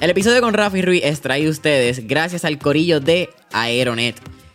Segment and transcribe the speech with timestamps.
[0.00, 4.14] El episodio con Rafi Ruiz es traído a ustedes gracias al corillo de Aeronet.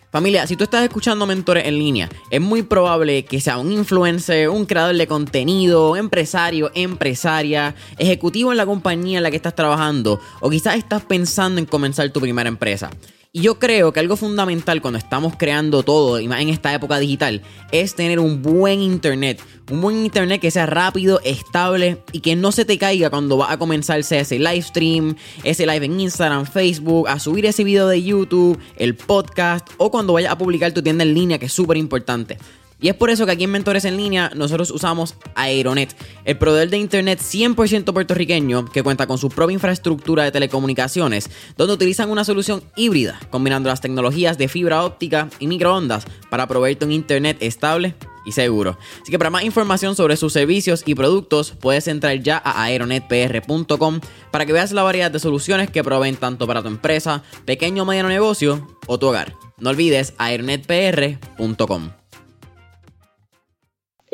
[0.09, 4.47] Familia, si tú estás escuchando mentores en línea, es muy probable que sea un influencer,
[4.47, 10.21] un creador de contenido, empresario, empresaria, ejecutivo en la compañía en la que estás trabajando,
[10.39, 12.89] o quizás estás pensando en comenzar tu primera empresa.
[13.35, 16.99] Y yo creo que algo fundamental cuando estamos creando todo, y más en esta época
[16.99, 17.41] digital,
[17.71, 19.41] es tener un buen internet.
[19.71, 23.51] Un buen internet que sea rápido, estable y que no se te caiga cuando va
[23.51, 28.03] a comenzarse ese live stream, ese live en Instagram, Facebook, a subir ese video de
[28.03, 31.77] YouTube, el podcast o cuando vayas a publicar tu tienda en línea, que es súper
[31.77, 32.37] importante.
[32.83, 36.69] Y es por eso que aquí en Mentores en Línea nosotros usamos Aeronet, el proveedor
[36.69, 42.25] de internet 100% puertorriqueño que cuenta con su propia infraestructura de telecomunicaciones, donde utilizan una
[42.25, 47.95] solución híbrida, combinando las tecnologías de fibra óptica y microondas para proveerte un internet estable
[48.25, 48.77] y seguro.
[49.01, 54.01] Así que para más información sobre sus servicios y productos, puedes entrar ya a aeronetpr.com
[54.29, 57.85] para que veas la variedad de soluciones que proveen tanto para tu empresa, pequeño o
[57.85, 59.35] mediano negocio o tu hogar.
[59.57, 62.02] No olvides aeronetpr.com.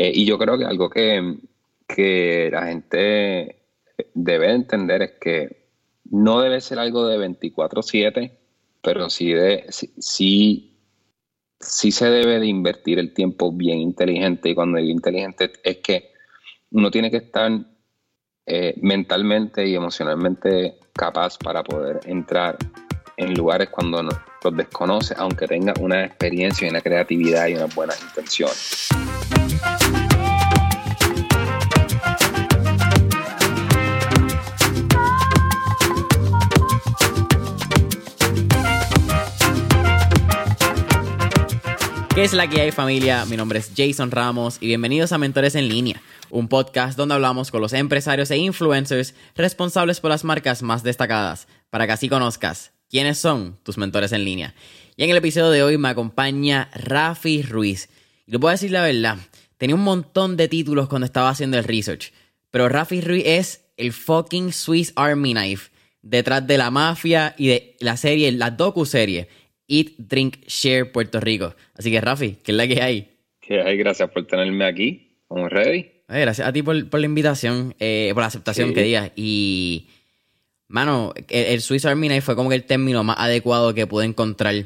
[0.01, 3.63] Eh, y yo creo que algo que, la gente
[4.13, 5.67] debe entender es que
[6.05, 8.31] no debe ser algo de 24/7,
[8.81, 10.71] pero sí, de, sí,
[11.59, 14.49] sí, se debe de invertir el tiempo bien inteligente.
[14.49, 16.11] Y cuando digo inteligente es que
[16.71, 17.51] uno tiene que estar
[18.45, 22.57] eh, mentalmente y emocionalmente capaz para poder entrar
[23.19, 24.11] en lugares cuando no,
[24.43, 28.87] los desconoce, aunque tenga una experiencia y una creatividad y unas buenas intenciones.
[42.15, 43.25] ¿Qué es la que hay familia?
[43.25, 47.51] Mi nombre es Jason Ramos y bienvenidos a Mentores en Línea, un podcast donde hablamos
[47.51, 52.73] con los empresarios e influencers responsables por las marcas más destacadas, para que así conozcas
[52.89, 54.55] quiénes son tus mentores en línea.
[54.97, 57.89] Y en el episodio de hoy me acompaña Rafi Ruiz.
[58.25, 59.17] Y le puedo decir la verdad,
[59.57, 62.11] tenía un montón de títulos cuando estaba haciendo el research,
[62.51, 67.75] pero Rafi Ruiz es el fucking Swiss Army Knife detrás de la mafia y de
[67.79, 69.27] la serie, la docu-serie
[69.67, 71.55] Eat, Drink, Share Puerto Rico.
[71.75, 73.07] Así que, Rafi, ¿qué es la que hay?
[73.39, 75.15] Que hay, gracias por tenerme aquí.
[75.21, 75.91] ¿Estamos ready?
[76.07, 79.11] gracias a ti por, la invitación, eh, por la aceptación que digas.
[79.15, 79.87] Y,
[80.69, 84.65] mano, el, Swiss Army Knife fue como que el término más adecuado que pude encontrar.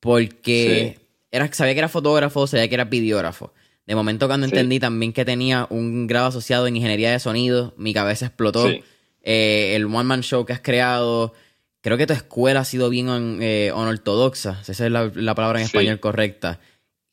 [0.00, 0.98] Porque
[1.30, 3.52] era, sabía que era fotógrafo, sabía que era videógrafo.
[3.86, 7.92] De momento, cuando entendí también que tenía un grado asociado en ingeniería de sonido, mi
[7.92, 8.68] cabeza explotó.
[9.22, 11.34] Eh, el one man show que has creado,
[11.80, 16.00] creo que tu escuela ha sido bien eh, ortodoxa, esa es la, palabra en español
[16.00, 16.60] correcta.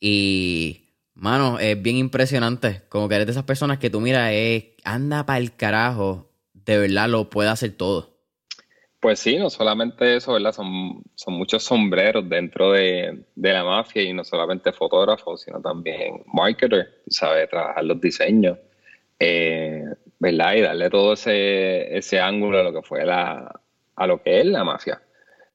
[0.00, 4.76] Y, mano, es bien impresionante, como que eres de esas personas que tú miras, eh,
[4.84, 8.11] anda para el carajo, de verdad lo puede hacer todo.
[9.02, 10.52] Pues sí, no solamente eso, ¿verdad?
[10.52, 17.02] Son, son muchos sombreros dentro de, la mafia y no solamente fotógrafos, sino también marketer,
[17.08, 17.50] ¿sabes?
[17.50, 18.58] Trabajar los diseños,
[19.18, 19.84] eh,
[20.20, 20.54] ¿verdad?
[20.54, 23.60] Y darle todo ese, ese ángulo a lo que fue la,
[23.96, 25.02] a lo que es la mafia.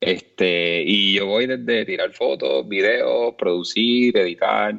[0.02, 4.75] Este, y yo voy desde tirar fotos, videos, producir, editar,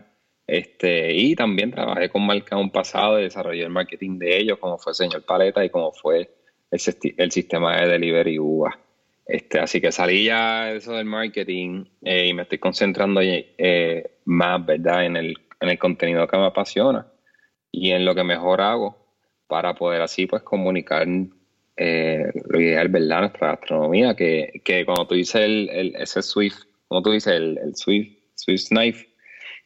[0.47, 4.77] este, y también trabajé con marcas un pasado y desarrollé el marketing de ellos, como
[4.77, 6.38] fue Señor Paleta y como fue
[6.71, 8.79] el, sistema de delivery UBA.
[9.27, 14.65] Este, así que salí ya eso del marketing eh, y me estoy concentrando eh, más,
[14.65, 17.07] ¿verdad?, en el, en el contenido que me apasiona
[17.71, 18.97] y en lo que mejor hago
[19.47, 21.07] para poder así pues comunicar
[21.77, 23.21] eh, lo ideal, ¿verdad?
[23.21, 27.77] Nuestra gastronomía, que, que cuando tú dices el, ese Swift, como tú dices, el, el
[27.77, 29.09] Swift, Swift Knife,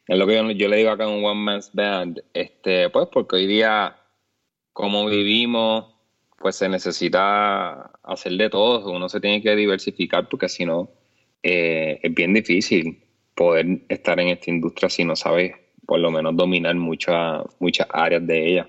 [0.07, 3.47] es lo que yo, le digo acá en One Man's Band, este, pues porque hoy
[3.47, 3.97] día,
[4.73, 5.92] como vivimos,
[6.43, 10.91] pues se necesita hacer de todo, uno se tiene que diversificar porque si no,
[11.43, 13.03] eh, es bien difícil
[13.35, 15.55] poder estar en esta industria si no sabes
[15.87, 18.69] por lo menos dominar muchas muchas áreas de ella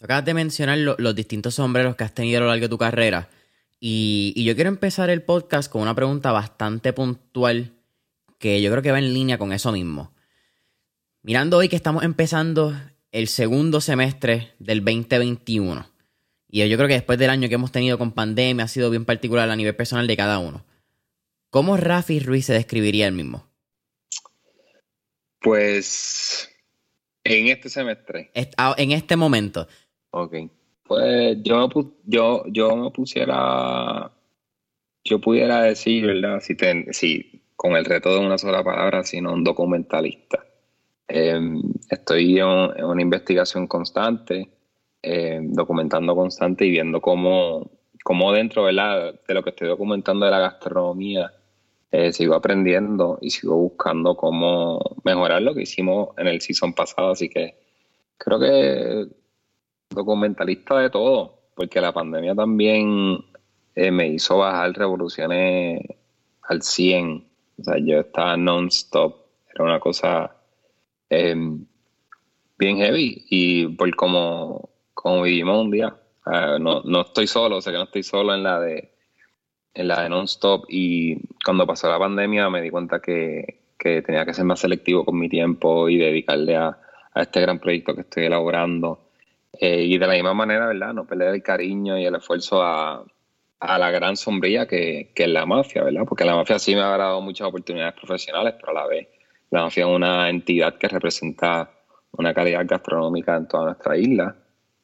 [0.00, 3.28] acabas de mencionar los distintos sombreros que has tenido a lo largo de tu carrera.
[3.80, 7.72] Y, yo quiero empezar el podcast con una pregunta bastante puntual
[8.38, 10.12] que yo creo que va en línea con eso mismo.
[11.22, 12.74] Mirando hoy que estamos empezando
[13.10, 15.86] el segundo semestre del 2021.
[16.48, 19.04] Y yo creo que después del año que hemos tenido con pandemia ha sido bien
[19.04, 20.64] particular a nivel personal de cada uno.
[21.50, 23.46] ¿Cómo Rafi Ruiz se describiría él mismo?
[25.40, 26.50] Pues
[27.24, 28.30] en este semestre.
[28.56, 29.66] Ah, en este momento.
[30.10, 30.34] Ok.
[30.84, 34.12] Pues yo me, yo, yo me pusiera,
[35.04, 36.40] yo pudiera decir, ¿verdad?
[36.40, 36.56] Si,
[36.92, 40.46] si con el reto de una sola palabra, sino un documentalista.
[41.08, 42.46] Em, estoy en,
[42.84, 44.48] una investigación constante,
[45.08, 47.70] em, documentando constante y viendo cómo,
[48.02, 49.14] como dentro ¿verdad?
[49.26, 51.32] de lo que estoy documentando de la gastronomía,
[51.92, 57.12] eh, sigo aprendiendo y sigo buscando cómo mejorar lo que hicimos en el season pasado.
[57.12, 57.54] Así que
[58.18, 59.06] creo que
[59.90, 63.24] documentalista de todo, porque la pandemia también
[63.76, 65.82] eh, me hizo bajar revoluciones
[66.42, 67.24] al 100.
[67.60, 69.14] O sea, yo estaba non-stop.
[69.54, 70.36] Era una cosa
[71.08, 71.68] bien
[72.58, 74.70] heavy y por como,
[75.06, 75.94] como vivimos un día.
[76.58, 78.90] no, no estoy solo, sé que no estoy solo en la de
[79.72, 84.34] en la de non-stop y cuando pasó la pandemia me di cuenta que, tenía que
[84.34, 86.76] ser más selectivo con mi tiempo y dedicarle a,
[87.14, 89.10] este gran proyecto que estoy elaborando.
[89.60, 90.92] Eh, y de la misma manera, ¿verdad?
[90.92, 93.04] No perder el cariño y el esfuerzo a,
[93.60, 96.02] la gran sombría que, que, es la mafia, ¿verdad?
[96.08, 99.06] Porque la mafia sí me ha dado muchas oportunidades profesionales, pero a la vez
[99.50, 101.70] la mafia es una entidad que representa
[102.10, 104.36] una calidad gastronómica en toda nuestra isla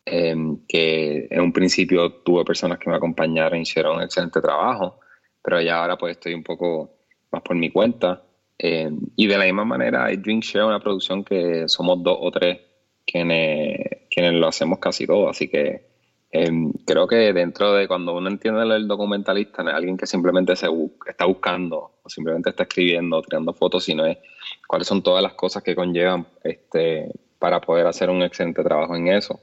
[0.04, 4.98] Em, que en un principio tuve personas que me acompañaron y hicieron un excelente trabajo,
[5.42, 6.90] pero ya ahora pues estoy un poco
[7.30, 8.22] más por mi cuenta.
[8.58, 12.30] Em, y de la misma manera, hay Drink Share, una producción que somos dos o
[12.32, 12.58] tres
[13.06, 13.78] quienes,
[14.10, 15.86] quienes lo hacemos casi todo, así que
[16.30, 20.56] em, creo que dentro de cuando uno entiende el documentalista, no es alguien que simplemente
[20.56, 20.68] se
[21.06, 24.18] está buscando o simplemente está escribiendo o tirando fotos, sino es
[24.66, 29.08] cuáles son todas las cosas que conllevan este, para poder hacer un excelente trabajo en
[29.08, 29.40] eso.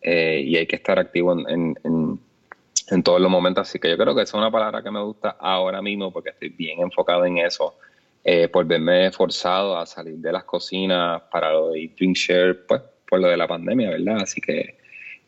[0.00, 3.68] Eh, y hay que estar activo en, en, todos los momentos.
[3.68, 6.30] Así que yo creo que esa es una palabra que me gusta ahora mismo porque
[6.30, 7.74] estoy bien enfocado en eso.
[8.22, 12.82] Eh, por verme forzado a salir de las cocinas para lo de Drink Share, pues
[13.08, 14.22] por lo de la pandemia, ¿verdad?
[14.22, 14.78] Así que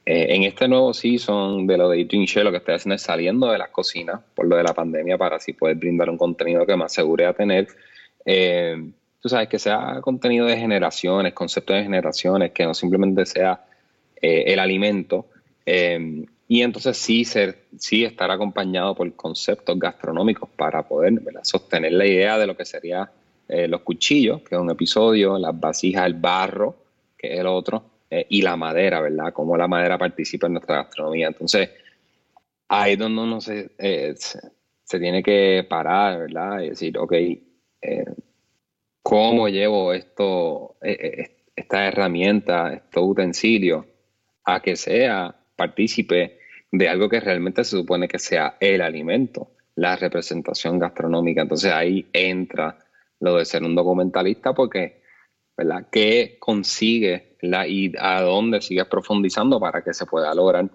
[0.05, 3.03] eh, en este nuevo season de lo de Drink Share, lo que estoy haciendo es
[3.03, 6.67] saliendo de las cocinas por lo de la pandemia para así poder brindar un contenido
[6.67, 7.69] que me asegure a tener.
[9.20, 13.65] tú sabes, que sea contenido de generaciones, conceptos de generaciones, que no simplemente sea
[14.20, 15.26] eh, el alimento.
[15.65, 22.06] Eh, y entonces sí, ser, sí estar acompañado por conceptos gastronómicos para poder sostener la
[22.06, 23.11] idea de lo que sería
[23.47, 26.76] eh, los cuchillos, que es un episodio, las vasijas, el barro,
[27.17, 29.35] que es el otro, y la madera, ¿verdad?
[29.35, 31.26] Cómo la madera participa en nuestra gastronomía.
[31.26, 31.69] Entonces,
[32.67, 33.70] ahí es donde uno se,
[34.17, 36.62] se, tiene que parar, ¿verdad?
[36.62, 37.12] Y decir, ok,
[39.03, 43.85] ¿cómo llevo esto, esta herramienta, estos utensilios
[44.50, 46.38] a que sea partícipe
[46.72, 51.42] de algo que realmente se supone que sea el alimento, la representación gastronómica.
[51.42, 52.78] Entonces ahí entra
[53.20, 55.02] lo de ser un documentalista porque,
[55.54, 55.88] ¿verdad?
[55.92, 60.70] ¿Qué consigue y a dónde sigues profundizando para que se pueda lograr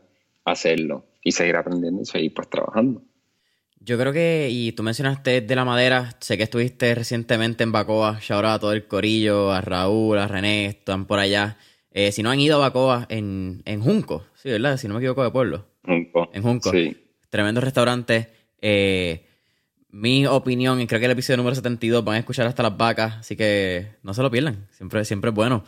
[0.46, 3.02] hacerlo y seguir aprendiendo y seguir pues trabajando?
[3.80, 8.20] Yo creo que, y tú mencionaste de la madera, sé que estuviste recientemente en Bacoa,
[8.22, 11.58] shout a todo el corillo, a Raúl, a René, están por allá.
[11.96, 14.78] Eh, si no han ido a Bacoa en, en Junco, sí, ¿verdad?
[14.78, 15.68] Si no me equivoco de pueblo.
[15.86, 16.30] Junco.
[16.34, 16.72] En Junco.
[16.72, 16.98] Sí.
[17.30, 18.30] Tremendo restaurante.
[18.60, 19.26] Eh,
[19.90, 23.18] mi opinión, y creo que el episodio número 72 van a escuchar hasta las vacas,
[23.18, 24.68] así que no se lo pierdan.
[24.72, 25.64] Siempre, siempre es bueno.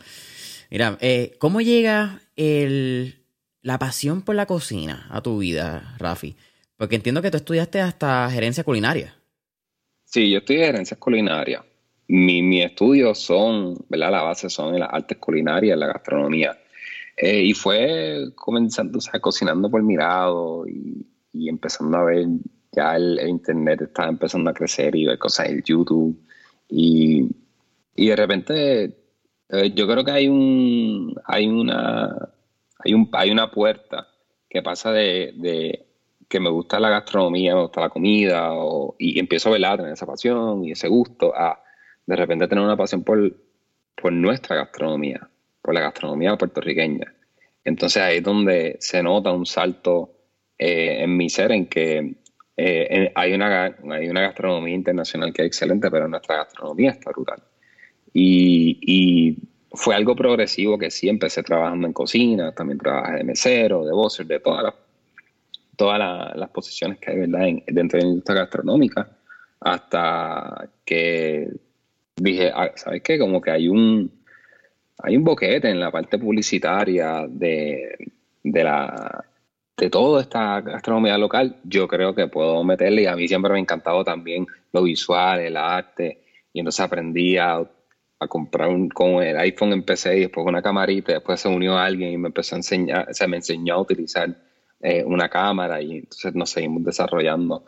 [0.68, 3.22] Mira, eh, ¿cómo llega el,
[3.62, 6.34] la pasión por la cocina a tu vida, Rafi?
[6.76, 9.14] Porque entiendo que tú estudiaste hasta gerencia culinaria.
[10.04, 11.64] Sí, yo estudié gerencia culinaria
[12.08, 14.12] mi, mi estudios son, ¿verdad?
[14.12, 16.56] La base son en las artes culinarias, la gastronomía.
[17.16, 22.26] Eh, y fue comenzando, o sea, cocinando por mirado y, y empezando a ver,
[22.72, 26.18] ya el, internet estaba empezando a crecer y ver cosas en YouTube.
[26.68, 27.28] Y,
[27.94, 28.84] y de repente,
[29.48, 32.28] eh, yo creo que hay un, hay una,
[32.78, 34.08] hay un, hay una puerta
[34.48, 35.86] que pasa de, de
[36.28, 39.76] que me gusta la gastronomía, me gusta la comida, o, y empiezo a ver a
[39.76, 41.62] tener esa pasión y ese gusto, a
[42.06, 43.34] de repente tener una pasión por,
[43.94, 45.28] por nuestra gastronomía,
[45.60, 47.14] por la gastronomía puertorriqueña.
[47.64, 50.12] Entonces ahí es donde se nota un salto
[50.58, 52.14] eh, en mi ser en que
[52.56, 57.42] eh, hay, una, hay una gastronomía internacional que es excelente, pero nuestra gastronomía está rural.
[58.12, 59.36] Y,
[59.72, 64.24] fue algo progresivo que sí empecé trabajando en cocina, también trabajé de mesero, de bosser,
[64.26, 64.74] de todas las,
[65.76, 67.46] todas las, posiciones que hay ¿verdad?
[67.66, 69.10] dentro de la industria gastronómica,
[69.60, 71.50] hasta que
[72.16, 73.18] dije, ah, ¿sabes qué?
[73.18, 74.10] Como que hay un,
[74.98, 77.96] hay un boquete en la parte publicitaria de,
[78.42, 79.24] de la
[79.76, 83.58] de toda esta gastronomía local, yo creo que puedo meterle y a mí siempre me
[83.58, 87.62] ha encantado también lo visual, el arte, y entonces aprendí a,
[88.28, 92.16] comprar un, con el iPhone empecé y después una camarita, después se unió alguien y
[92.16, 94.34] me empezó a enseñar, se me enseñó a utilizar
[94.88, 97.64] eh, una cámara y entonces nos seguimos desarrollando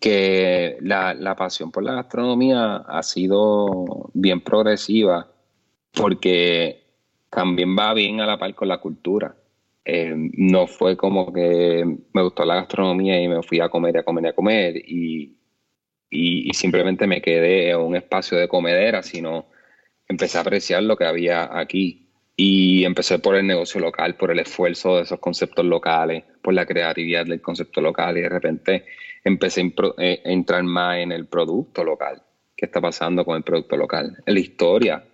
[0.00, 5.28] que la, pasión por la gastronomía ha sido bien progresiva
[5.92, 6.82] porque
[7.30, 9.36] también va bien a la par con la cultura.
[9.84, 13.98] eh, no fue como que me gustó la gastronomía y me fui a comer y
[13.98, 15.36] a comer y a comer y,
[16.10, 19.46] y, simplemente me quedé en un espacio de comedera, sino
[20.08, 22.01] empecé a apreciar lo que había aquí
[22.36, 26.66] y empecé por el negocio local, por el esfuerzo de esos conceptos locales, por la
[26.66, 28.84] creatividad del concepto local y de repente
[29.24, 32.22] empecé a eh, entrar más en el producto local,
[32.56, 35.04] qué está pasando con el producto local, en la historia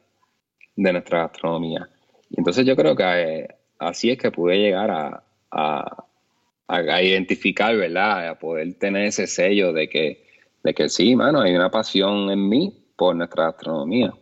[0.76, 1.88] de nuestra gastronomía.
[2.30, 3.48] Y entonces yo creo que eh,
[3.78, 8.28] así es que pude llegar a, a, identificar, ¿verdad?
[8.28, 10.24] A poder tener ese sello de que,
[10.62, 14.12] de que sí, mano, hay una pasión en mí por nuestra gastronomía.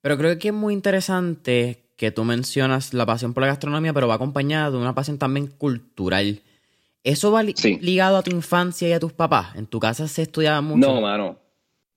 [0.00, 4.08] Pero creo que es muy interesante que tú mencionas la pasión por la gastronomía, pero
[4.08, 6.40] va acompañada de una pasión también cultural.
[7.04, 9.54] ¿Eso va ligado a tu infancia y a tus papás?
[9.54, 10.94] ¿En tu casa se estudiaba mucho?
[10.94, 11.36] No, mano.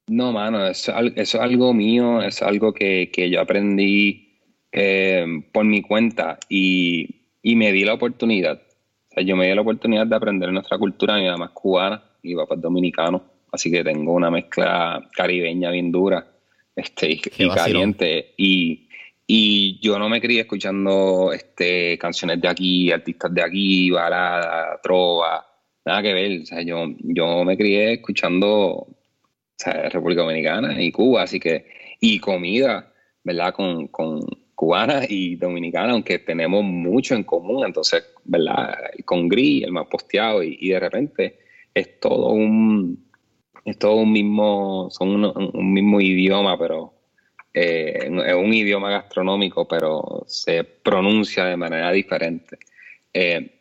[0.07, 4.41] No, mano, eso, es algo mío, es algo que, que yo aprendí
[4.74, 7.07] eh, por mi cuenta y,
[7.41, 8.62] me di la oportunidad.
[9.10, 11.15] O sea, yo me di la oportunidad de aprender nuestra cultura.
[11.15, 15.72] Mi mamá es cubana y mi papá es dominicano, así que tengo una mezcla caribeña
[15.72, 16.27] bien dura
[16.75, 18.33] este, y, caliente.
[18.36, 18.89] Y,
[19.27, 25.45] y yo no me crié escuchando este, canciones de aquí, artistas de aquí, balada, trova,
[25.85, 26.41] nada que ver.
[26.41, 28.87] O sea, yo, yo me crié escuchando
[29.65, 31.65] República Dominicana y Cuba, así que,
[31.99, 32.91] y comida,
[33.23, 33.53] ¿verdad?
[33.53, 34.19] Con, con,
[34.63, 38.77] cubana y dominicana, aunque tenemos mucho en común, entonces, ¿verdad?
[39.03, 41.39] Con Gris, el más posteado, y, de repente
[41.73, 43.05] es todo un,
[43.65, 46.92] es todo un mismo, son un, mismo idioma, pero
[47.53, 52.57] es un idioma gastronómico, pero se pronuncia de manera diferente.
[53.13, 53.60] Eh,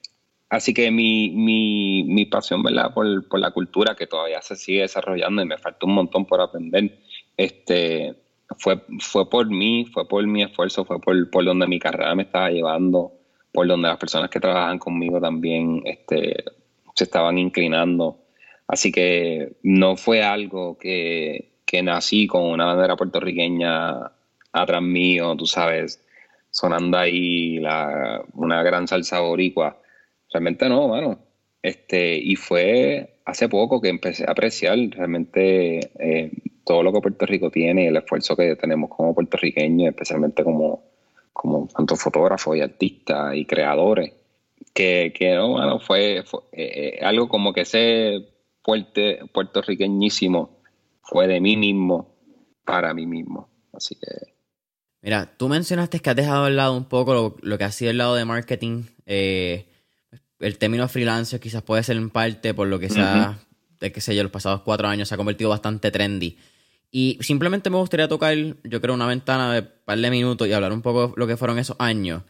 [0.48, 2.94] así que mi, mi, mi pasión, ¿verdad?
[2.94, 6.40] Por, por, la cultura que todavía se sigue desarrollando y me falta un montón por
[6.40, 6.98] aprender,
[7.36, 8.14] este,
[8.58, 12.22] fue, fue por mí, fue por mi esfuerzo, fue por, por donde mi carrera me
[12.22, 13.12] estaba llevando,
[13.52, 16.44] por donde las personas que trabajan conmigo también este,
[16.94, 18.18] se estaban inclinando.
[18.66, 24.12] Así que no fue algo que, que nací con una bandera puertorriqueña
[24.52, 26.04] atrás mío, tú sabes,
[26.50, 29.78] sonando ahí la, una gran salsa boricua.
[30.30, 31.18] Realmente no, mano.
[31.62, 36.30] Este, y fue hace poco que empecé a apreciar realmente eh,
[36.62, 40.82] todo lo que Puerto Rico tiene y el esfuerzo que tenemos como puertorriqueños, especialmente como,
[41.32, 44.12] como tantos fotógrafos y artistas y creadores,
[44.74, 48.26] que, que no, bueno, fue, eh, eh, algo como que ese
[48.62, 50.61] fuerte puertorriqueñísimo
[51.12, 52.16] fue de mí mismo
[52.64, 53.50] para mí mismo.
[53.72, 54.32] Así que...
[55.02, 57.98] Mira, tú mencionaste que has dejado al lado un poco lo, que ha sido el
[57.98, 58.84] lado de marketing.
[59.04, 59.66] Eh,
[60.38, 63.38] el término freelancer quizás puede ser en parte por lo que sea,
[63.80, 66.38] de qué sé yo, los pasados cuatro años se ha convertido bastante trendy.
[66.90, 70.52] Y simplemente me gustaría tocar, yo creo, una ventana de un par de minutos y
[70.52, 72.22] hablar un poco lo que fueron esos años.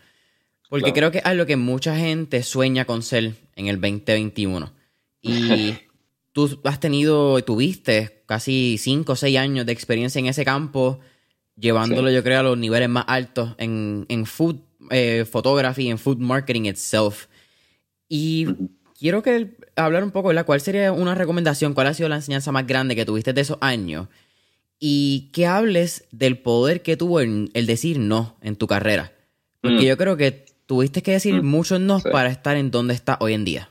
[0.70, 4.72] Porque creo que es algo que mucha gente sueña con ser en el 2021.
[5.20, 5.74] Y
[6.32, 11.00] tú has tenido, tuviste casi 5 o 6 años de experiencia en ese campo,
[11.56, 14.56] llevándolo, yo creo, a los niveles más altos en, en food
[14.90, 17.26] eh, photography, en food marketing itself.
[18.08, 18.46] Y
[18.98, 20.46] quiero que hablar un poco, ¿verdad?
[20.46, 21.74] ¿Cuál sería una recomendación?
[21.74, 24.08] ¿Cuál ha sido la enseñanza más grande que tuviste de esos años?
[24.84, 29.12] y que hables del poder que tuvo el, decir no en tu carrera.
[29.60, 29.82] Porque mm.
[29.82, 31.46] yo creo que tuviste que decir mm.
[31.46, 33.70] muchos no para estar en donde está hoy en día.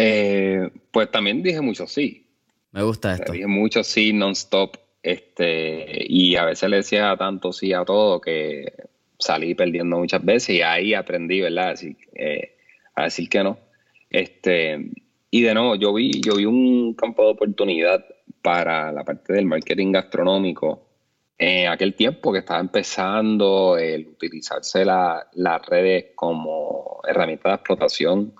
[0.00, 2.24] Eh, pues también dije mucho sí.
[2.70, 3.32] Me gusta esto.
[3.32, 4.76] Dije mucho sí non-stop.
[5.02, 8.72] Este, y a veces le decía tanto sí a todo que
[9.18, 11.70] salí perdiendo muchas veces y ahí aprendí, ¿verdad?
[11.70, 12.56] Así, eh,
[12.94, 13.58] a decir que no.
[14.10, 14.90] Este,
[15.30, 18.04] y de nuevo, yo vi, yo vi un campo de oportunidad
[18.40, 20.86] para la parte del marketing gastronómico
[21.36, 28.34] en aquel tiempo que estaba empezando el utilizarse las redes como herramienta de explotación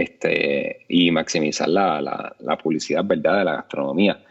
[0.00, 4.22] este, y maximizar la, publicidad verdad de la gastronomía.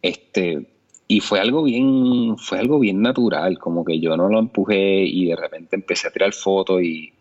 [0.00, 0.66] Este,
[1.06, 5.26] y fue algo bien, fue algo bien natural, como que yo no lo empujé y
[5.26, 7.12] de repente empecé a tirar fotos y,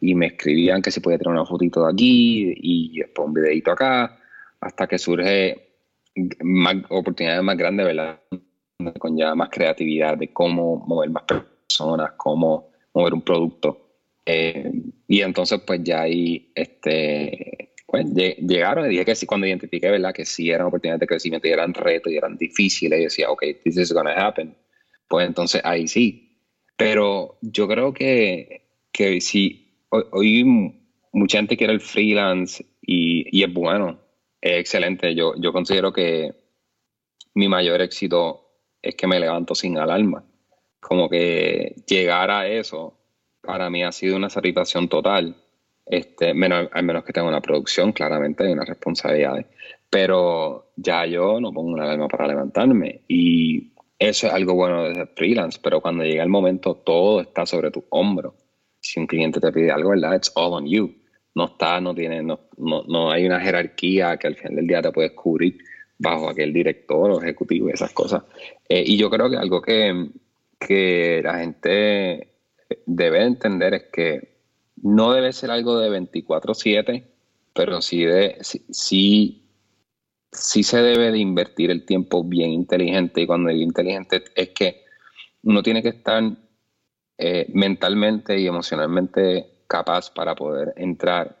[0.00, 3.72] y me escribían que si podía tirar una fotito de aquí y después un videito
[3.72, 4.18] acá,
[4.60, 5.68] hasta que surge
[6.42, 8.20] más, oportunidades más grandes, ¿verdad?
[8.98, 13.87] Con ya más creatividad de cómo mover más personas, cómo mover un producto.
[14.30, 14.70] Eh,
[15.06, 20.12] y entonces, pues ya ahí, este, pues, llegaron y dije que sí, cuando identifiqué, ¿verdad?
[20.12, 23.42] Que sí eran oportunidades de crecimiento y eran retos y eran difíciles, y decía, ok,
[23.64, 24.54] this is gonna happen.
[25.08, 26.42] Pues entonces ahí sí.
[26.76, 30.44] Pero yo creo que, que sí, hoy,
[31.12, 33.98] mucha gente quiere el freelance y, y es bueno
[34.40, 35.14] es excelente.
[35.14, 36.34] Yo, yo considero que
[37.34, 38.44] mi mayor éxito
[38.82, 40.24] es que me levanto sin alarma.
[40.80, 42.97] Como que llegar a eso
[43.48, 45.34] para mí ha sido una satisfacción total.
[45.86, 49.46] Este, menos, al menos que tenga una producción, claramente hay unas responsabilidades.
[49.88, 53.00] Pero ya yo no pongo una alarma para levantarme.
[53.08, 57.70] Y eso es algo bueno desde freelance, pero cuando llega el momento, todo está sobre
[57.70, 58.34] tu hombro.
[58.80, 60.16] Si un cliente te pide algo, ¿verdad?
[60.16, 60.94] It's all on you.
[61.34, 64.82] No está, no tiene, no, no, no hay una jerarquía que al final del día
[64.82, 65.56] te puedes cubrir
[65.96, 68.24] bajo aquel director o ejecutivo y esas cosas.
[68.68, 70.10] Eh, y yo creo que algo que,
[70.60, 72.28] que la gente
[72.86, 74.38] debe entender es que
[74.82, 77.04] no debe ser algo de 24/7,
[77.52, 79.42] pero sí, de, sí,
[80.30, 83.22] sí, se debe de invertir el tiempo bien inteligente.
[83.22, 84.84] Y cuando digo inteligente es que
[85.42, 86.22] uno tiene que estar
[87.18, 91.36] eh, mentalmente y emocionalmente capaz para poder entrar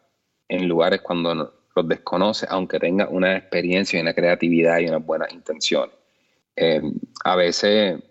[0.48, 5.32] en lugares cuando los desconoce, aunque tenga una experiencia y una creatividad y unas buenas
[5.32, 5.94] intenciones.
[6.56, 6.82] Eh,
[7.24, 8.02] a veces,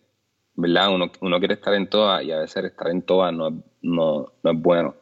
[0.58, 0.94] ¿verdad?
[0.94, 4.52] Uno, uno, quiere estar en todas y a veces estar en todas no, no, no
[4.52, 4.96] es bueno.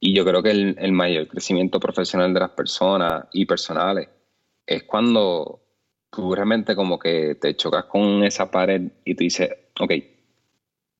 [0.00, 4.08] Y yo creo que el, el, mayor crecimiento profesional de las personas y personales
[4.66, 5.60] es cuando
[6.10, 9.50] tú realmente como que te chocas con esa pared y tú dices,
[9.80, 9.92] ok,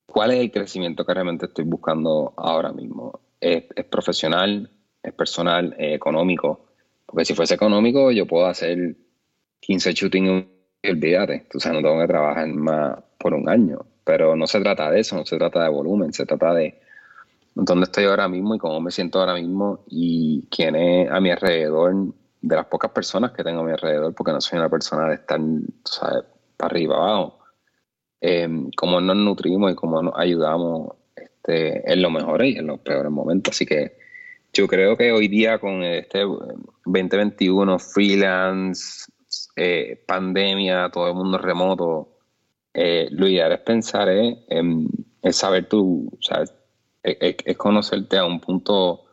[0.06, 3.20] ¿cuál es el crecimiento que realmente estoy buscando ahora mismo?
[3.40, 4.70] ¿Es, es profesional?
[5.02, 5.74] ¿Es personal?
[5.78, 6.66] ¿Es económico?
[7.04, 8.96] Porque si fuese económico, yo puedo hacer
[9.60, 10.46] 15 shootings
[10.82, 11.46] y olvídate.
[11.54, 13.80] O sea, no tengo que trabajar más por un año.
[14.04, 16.80] Pero no se trata de eso, no se trata de volumen, se trata de
[17.54, 21.30] dónde estoy ahora mismo y cómo me siento ahora mismo y quién es a mi
[21.30, 21.94] alrededor,
[22.40, 25.14] de las pocas personas que tengo a mi alrededor, porque no soy una persona de
[25.16, 25.40] estar,
[25.84, 26.24] ¿sabes?
[26.56, 27.38] para arriba, abajo.
[28.20, 32.80] Eh, cómo nos nutrimos y cómo nos ayudamos este, en los mejores y en los
[32.80, 33.54] peores momentos.
[33.54, 33.96] Así que
[34.52, 36.20] yo creo que hoy día con este
[36.84, 39.10] 2021, freelance,
[39.56, 42.17] eh, pandemia, todo el mundo remoto,
[42.74, 44.88] eh, lo ideal es pensar en,
[45.30, 46.10] saber tú,
[47.02, 49.04] es, conocerte a un punto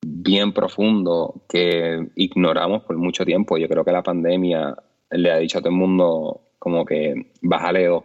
[0.00, 3.58] bien profundo que ignoramos por mucho tiempo.
[3.58, 4.74] Yo creo que la pandemia
[5.10, 8.04] le ha dicho a todo el mundo como que bájale dos.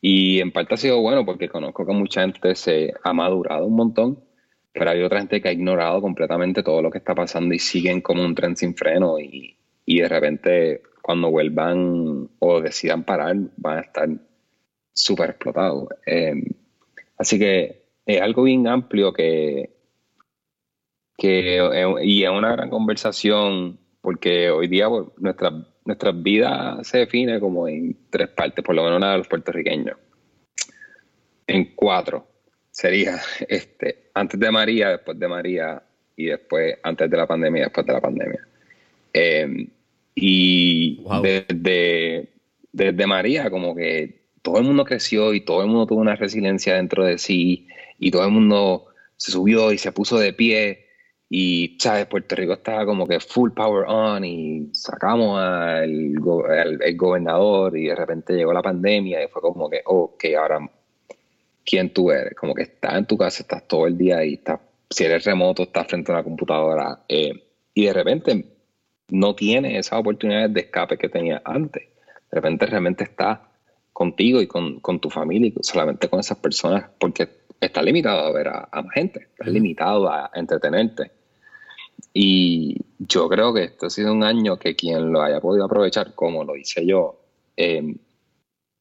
[0.00, 3.76] Y en parte ha sido bueno porque conozco que mucha gente se ha madurado un
[3.76, 4.26] montón
[4.78, 8.02] pero hay otra gente que ha ignorado completamente todo lo que está pasando y siguen
[8.02, 13.78] como un tren sin freno y, y de repente cuando vuelvan o decidan parar van
[13.78, 14.08] a estar
[14.92, 15.86] súper explotados.
[16.04, 16.42] Em,
[17.16, 19.70] así que es algo bien amplio que,
[21.16, 25.52] y es una gran conversación porque hoy día pues, nuestra,
[25.84, 29.96] nuestra vida se define como en tres partes, por lo menos una de los puertorriqueños.
[31.46, 32.26] En cuatro
[32.72, 35.80] sería este, antes de María, después de María
[36.16, 38.48] y después antes de la pandemia después de la pandemia.
[39.12, 39.68] Em,
[40.18, 42.30] y desde,
[42.72, 46.74] desde María, como que todo el mundo creció y todo el mundo tuvo una resiliencia
[46.74, 50.86] dentro de sí y todo el mundo se subió y se puso de pie.
[51.28, 52.06] Y, ¿sabes?
[52.06, 56.14] Puerto Rico estaba como que full power on y sacamos al,
[56.82, 60.70] el gobernador y de repente llegó la pandemia y fue como que, ok, ahora
[61.64, 64.60] quién tú eres, como que estás en tu casa, estás todo el día ahí, estás,
[64.88, 67.32] si eres remoto, estás frente a una computadora eh,
[67.74, 68.55] y de repente
[69.08, 71.84] no tienes esas oportunidades de escape que tenías antes.
[71.84, 73.40] De repente realmente estás
[73.92, 77.28] contigo y con, tu familia y solamente con esas personas porque
[77.60, 81.12] estás limitado a ver a, más gente, estás limitado a entretenerte.
[82.12, 86.14] Y yo creo que esto ha sido un año que quien lo haya podido aprovechar,
[86.14, 87.20] como lo hice yo,
[87.56, 87.96] eh,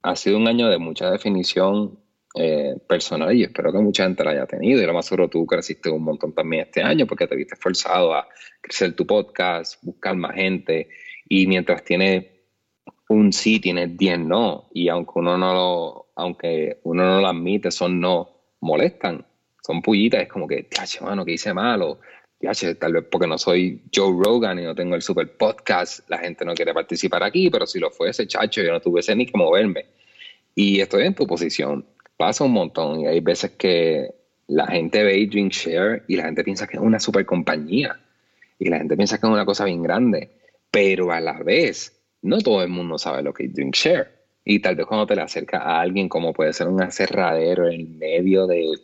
[0.02, 1.98] ha sido un año de mucha definición
[2.38, 4.82] eh, personal y espero que mucha gente la haya tenido.
[4.82, 8.14] Y lo más seguro tú creciste un montón también este año porque te viste forzado
[8.14, 8.28] a
[8.60, 10.90] crecer tu podcast, buscar más gente.
[11.30, 12.26] Y mientras tienes
[13.08, 14.70] un sí, tienes 10 no.
[14.74, 19.26] Y aunque uno no lo, aunque uno no lo admite, son no, molestan,
[19.66, 20.68] son pullitas, es como que,
[21.02, 22.00] mano, que hice malo,
[22.80, 26.44] tal vez porque no soy Joe Rogan y no tengo el super podcast, la gente
[26.44, 29.86] no quiere participar aquí, pero si lo fuese, chacho, yo no tuviese ni que moverme.
[30.54, 31.86] Y estoy en tu posición
[32.18, 34.14] pasa un montón y hay veces que
[34.48, 38.00] la gente ve Drink Share y la gente piensa que es una super compañía
[38.60, 40.30] y la gente piensa que es una cosa bien grande,
[40.72, 44.16] pero a la vez no todo el mundo sabe lo que es Drink Share.
[44.44, 47.98] Y tal vez cuando te le acercas a alguien como puede ser un aserradero en
[47.98, 48.78] medio de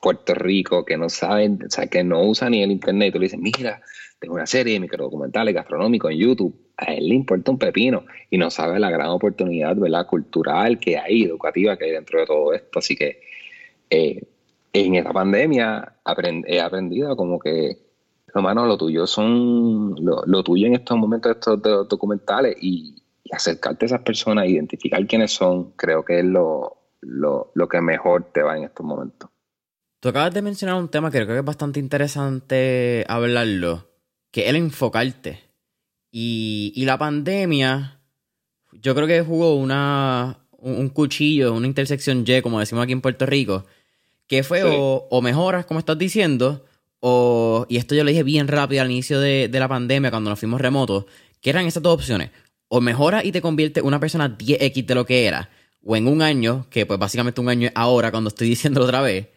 [0.00, 3.24] Puerto Rico que no saben, o sea, que no usa ni el internet, tú le
[3.24, 3.82] dices, mira,
[4.20, 8.38] tengo una serie de microdocumentales gastronómicos en YouTube, a él le importa un pepino y
[8.38, 12.78] no sabe la gran oportunidad cultural que hay, educativa que hay dentro de todo esto.
[12.78, 13.20] Así que
[13.90, 14.22] eh,
[14.72, 15.96] en esta pandemia
[16.46, 17.78] he aprendido como que,
[18.32, 22.94] hermano, lo tuyo son, lo, tuyo en estos momentos estos documentales y,
[23.30, 28.30] acercarte a esas personas, identificar quiénes son, creo que es lo, lo, lo que mejor
[28.32, 29.28] te va en estos momentos.
[30.00, 33.90] Tú acabas de mencionar un tema que creo que es bastante interesante hablarlo,
[34.30, 35.47] que es el enfocarte.
[36.10, 38.00] Y, y la pandemia,
[38.72, 43.26] yo creo que jugó una, un, cuchillo, una intersección Y, como decimos aquí en Puerto
[43.26, 43.66] Rico,
[44.26, 46.64] que fue o, mejoras, como estás diciendo,
[47.00, 50.30] o, y esto yo lo dije bien rápido al inicio de, de la pandemia, cuando
[50.30, 51.06] nos fuimos remotos,
[51.40, 52.30] que eran esas dos opciones.
[52.68, 55.50] O mejoras y te conviertes una persona 10X de lo que era,
[55.82, 59.00] o en un año, que pues básicamente un año es ahora cuando estoy diciéndolo otra
[59.00, 59.28] vez,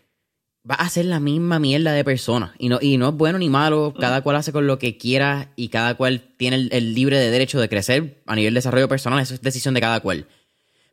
[0.69, 2.53] va a ser la misma mierda de persona.
[2.57, 5.51] Y no, y no es bueno ni malo, cada cual hace con lo que quiera
[5.55, 9.19] y cada cual tiene el, libre de derecho de crecer a nivel de desarrollo personal,
[9.19, 10.27] eso es decisión de cada cual.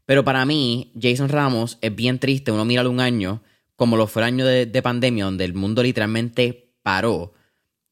[0.06, 3.42] Pero para mí, Jason Ramos es bien triste, uno mira un año,
[3.76, 7.34] como lo fue el año de, de pandemia, donde el mundo literalmente paró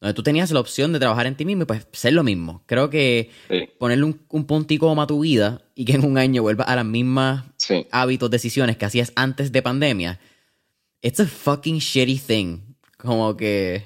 [0.01, 2.62] donde tú tenías la opción de trabajar en ti mismo y pues ser lo mismo.
[2.67, 3.31] Creo que
[3.79, 6.85] ponerle un, un puntico a tu vida y que en un año vuelvas a las
[6.85, 7.45] mismas
[7.91, 10.21] hábitos, decisiones que hacías antes de pandemia,
[11.07, 12.59] it's a fucking shitty thing.
[12.99, 13.85] Como que...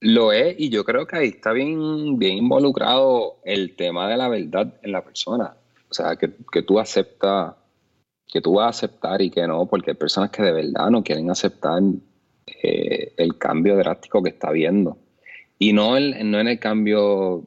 [0.00, 4.28] Lo es, y yo creo que ahí está bien, bien involucrado el tema de la
[4.28, 5.56] verdad en la persona.
[5.90, 7.54] O sea, que, que tú aceptas,
[8.26, 11.02] que tú vas a aceptar y que no, porque hay personas que de verdad no
[11.02, 11.82] quieren aceptar
[12.46, 14.98] eh, el cambio drástico que está viendo.
[15.58, 17.42] Y no, el, no en el cambio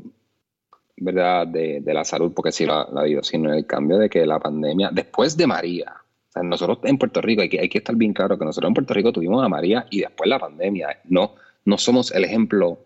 [0.97, 1.47] ¿verdad?
[1.47, 4.39] De, la salud, porque sí la, la habido, sino en el cambio de que la
[4.39, 6.04] pandemia, después de María,
[6.43, 8.93] nosotros en Puerto Rico, hay que, hay que estar bien claro que nosotros en Puerto
[8.93, 10.99] Rico tuvimos a María y después la pandemia.
[11.05, 12.79] No, no somos el ejemplo,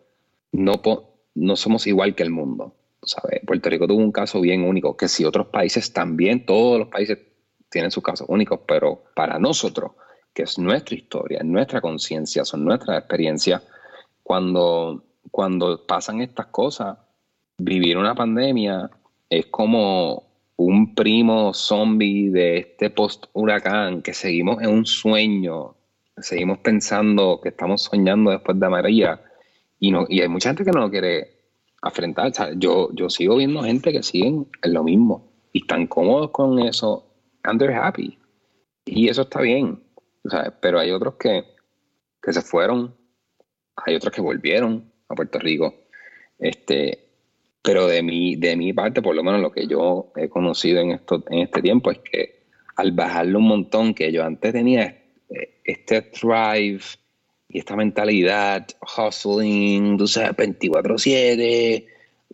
[0.51, 0.81] no,
[1.35, 2.75] no somos igual que el mundo.
[3.45, 7.17] Puerto Rico tuvo un caso bien único, que si otros países también, todos los países
[7.69, 9.91] tienen sus casos únicos, pero para nosotros,
[10.33, 13.63] que es nuestra historia, nuestra conciencia, son nuestras experiencias,
[14.21, 16.97] cuando cuando pasan estas cosas,
[17.57, 18.89] vivir una pandemia
[19.29, 20.23] es como
[20.59, 25.77] un primo zombie de este post-huracán que seguimos en un sueño,
[26.17, 29.21] seguimos pensando que estamos soñando después de María
[29.79, 31.29] y, no, y hay mucha gente que no lo quiere
[31.81, 32.33] afrontar.
[32.57, 37.09] yo, yo sigo viendo gente que siguen en lo mismo y están cómodos con eso
[37.43, 38.19] and they're happy.
[38.83, 39.81] Y eso está bien,
[40.59, 41.45] pero hay otros que,
[42.21, 42.93] que se fueron,
[43.77, 45.73] hay otros que volvieron, a Puerto Rico.
[46.37, 47.08] Este,
[47.61, 50.91] pero de mi, de mi parte, por lo menos lo que yo he conocido en,
[50.91, 52.39] esto, en este tiempo es que
[52.75, 55.03] al bajarle un montón, que yo antes tenía
[55.63, 56.81] este thrive
[57.49, 61.85] y esta mentalidad, hustling, tú sabes, 24-7,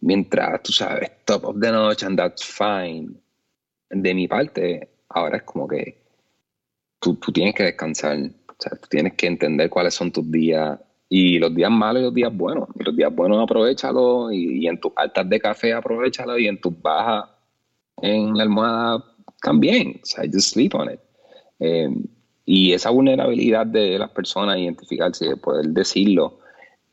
[0.01, 3.15] mientras tú sabes, top of the notch and that's fine.
[3.89, 5.97] De mi parte, ahora es como que
[6.99, 10.79] tú, tú tienes que descansar, o sea, tú tienes que entender cuáles son tus días,
[11.09, 12.69] y los días malos y los días buenos.
[12.79, 16.79] Y los días buenos aprovechalos y, en tus altas de café aprovechalo y en tus
[16.81, 17.29] bajas
[18.01, 19.03] en la almohada
[19.41, 19.99] también.
[20.01, 20.99] O sea, just sleep on it.
[21.59, 21.89] Eh,
[22.45, 26.39] y esa vulnerabilidad de las personas, identificarse y de poder decirlo,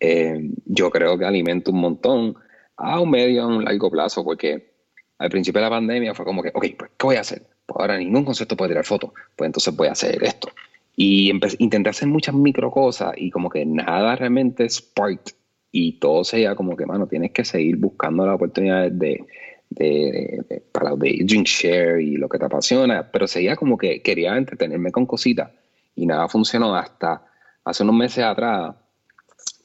[0.00, 2.34] eh, yo creo que alimenta un montón
[2.76, 4.72] a un medio, a un largo plazo, porque
[5.18, 7.46] al principio de la pandemia fue como que, ok, pues, ¿qué voy a hacer?
[7.66, 10.48] Pues ahora ningún concepto puede tirar fotos, pues entonces voy a hacer esto.
[10.94, 15.34] Y intenté hacer muchas micro cosas y como que nada realmente sparked.
[15.70, 19.24] Y todo sería como que, mano, tienes que seguir buscando las oportunidades de,
[19.70, 23.10] de, de, para de drink share y lo que te apasiona.
[23.10, 25.50] Pero seguía como que quería entretenerme con cositas
[25.96, 27.24] y nada funcionó hasta
[27.64, 28.74] hace unos meses atrás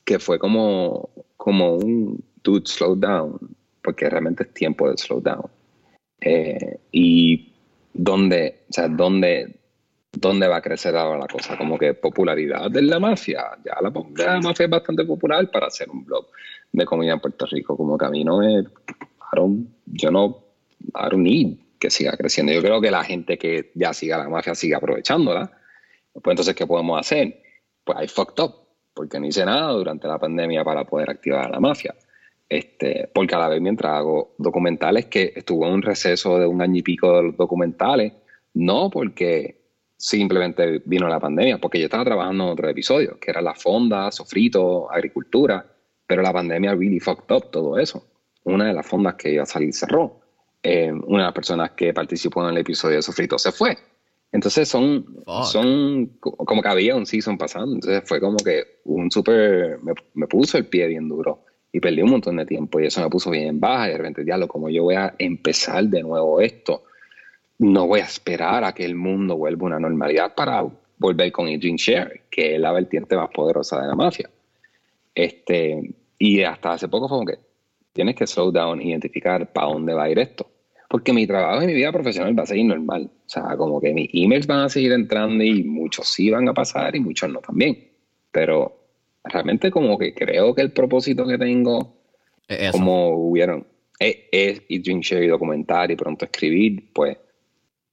[0.06, 3.38] que fue como, como un dude slow down,
[3.82, 5.50] porque realmente es tiempo de slow down.
[6.22, 7.54] Eh, y
[7.94, 9.57] donde, o sea, donde
[10.12, 13.90] dónde va a crecer ahora la cosa, como que popularidad de la mafia, ya la,
[14.42, 16.28] mafia es bastante popular para hacer un blog
[16.72, 18.64] de comida en Puerto Rico, como que a mí no me,
[19.86, 20.44] yo no,
[20.96, 24.30] I don't need que siga creciendo, yo creo que la gente que ya siga la
[24.30, 25.52] mafia sigue aprovechándola,
[26.14, 27.42] pues entonces, ¿qué podemos hacer?
[27.84, 28.56] Pues I fucked up,
[28.94, 31.94] porque no hice nada durante la pandemia para poder activar a la mafia.
[32.50, 36.62] Este, porque a la vez mientras hago documentales, que estuvo en un receso de un
[36.62, 38.14] año y pico de los documentales,
[38.54, 39.57] no porque
[39.98, 44.12] simplemente vino la pandemia, porque yo estaba trabajando en otro episodio, que era la fonda,
[44.12, 45.66] sofrito, agricultura,
[46.06, 48.06] pero la pandemia really fucked up todo eso.
[48.44, 50.22] Una de las fondas que iba a salir cerró.
[50.64, 53.78] Eh, una de las personas que participó en el episodio de sofrito se fue.
[54.32, 59.80] Entonces son, son como que había un season pasando, entonces fue como que un súper,
[59.82, 63.02] me, me, puso el pie bien duro y perdí un montón de tiempo y eso
[63.02, 66.04] me puso bien en baja y de repente, diablo, como yo voy a empezar de
[66.04, 66.84] nuevo esto,
[67.60, 70.66] no voy a esperar a que el mundo vuelva a una normalidad para
[70.98, 74.30] volver con drink share, que es la vertiente más poderosa de la mafia.
[75.14, 77.40] Este, y hasta hace poco fue como que
[77.94, 80.48] tienes que slow down, identificar para dónde va a ir esto.
[80.90, 83.10] Porque mi trabajo y mi vida profesional va a seguir normal.
[83.26, 86.54] O sea, como que mis emails van a seguir entrando y muchos sí van a
[86.54, 87.90] pasar y muchos no también.
[88.32, 88.74] pero
[89.24, 91.98] realmente como que creo que el propósito que tengo,
[92.72, 93.68] como hubieron,
[94.00, 97.18] es, ir Drink Share y documentar y pronto escribir, pues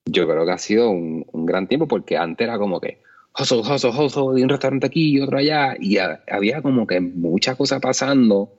[0.07, 3.03] yo creo que ha sido un, gran tiempo porque antes era como que
[3.38, 7.57] hustle, hustle, hustle, y un restaurante aquí y otro allá, y había como que muchas
[7.57, 8.53] cosas pasando,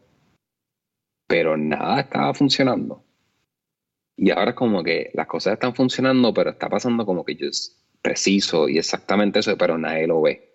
[1.27, 3.03] pero nada estaba funcionando.
[4.17, 7.47] Y ahora es como que las cosas están funcionando, pero está pasando como que yo
[7.47, 10.51] es preciso y exactamente eso, pero nadie lo ve.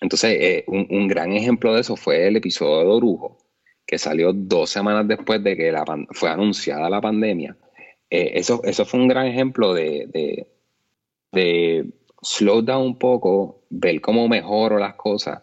[0.00, 3.38] Entonces, eh, un, gran ejemplo de eso fue el episodio de Orujo,
[3.86, 5.74] que salió dos semanas después de que
[6.12, 7.56] fue anunciada la pandemia.
[8.10, 10.46] Eh, eso, eso fue un gran ejemplo de,
[11.32, 11.90] de,
[12.22, 15.42] slow down un poco, ver cómo mejoro las cosas.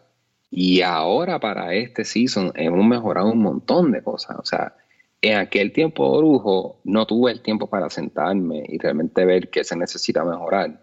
[0.51, 4.37] Y ahora para este season hemos mejorado un montón de cosas.
[4.39, 4.75] O sea,
[5.21, 9.63] en aquel tiempo de Orujo no tuve el tiempo para sentarme y realmente ver qué
[9.63, 10.81] se necesita mejorar.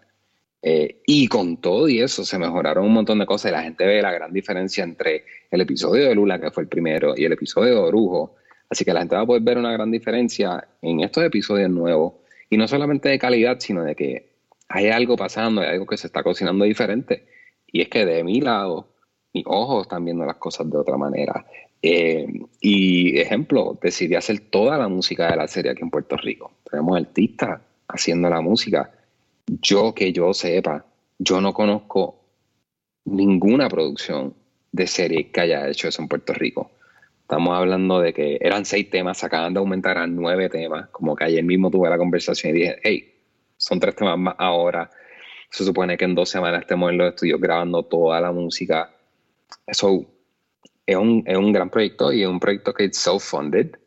[0.65, 3.85] Eh, y con todo y eso se mejoraron un montón de cosas y la gente
[3.85, 7.33] ve la gran diferencia entre el episodio de Lula, que fue el primero, y el
[7.33, 8.35] episodio de Orujo.
[8.73, 12.13] Así que la gente va a poder ver una gran diferencia en estos episodios nuevos.
[12.49, 14.31] Y no solamente de calidad, sino de que
[14.67, 17.27] hay algo pasando, hay algo que se está cocinando diferente.
[17.67, 18.87] Y es que de mi lado,
[19.31, 21.45] mis ojos están viendo las cosas de otra manera.
[21.83, 22.25] Eh,
[22.61, 26.53] y ejemplo, decidí hacer toda la música de la serie aquí en Puerto Rico.
[26.67, 28.89] Tenemos artistas haciendo la música
[29.61, 30.83] yo que yo sepa,
[31.19, 32.23] yo no conozco
[33.05, 34.33] ninguna producción
[34.71, 36.71] de serie que haya hecho eso en Puerto Rico.
[37.33, 41.23] Estamos hablando de que eran seis temas, acaban de aumentar a nueve temas, como que
[41.23, 43.11] ayer mismo tuve la conversación y dije, hey,
[43.57, 44.87] son tres temas más ahora.
[45.49, 48.93] Se supone que en dos semanas estemos en los estudios grabando toda la música.
[49.65, 50.05] Eso
[50.85, 53.79] es un, es un gran proyecto y es un proyecto que es self-funded.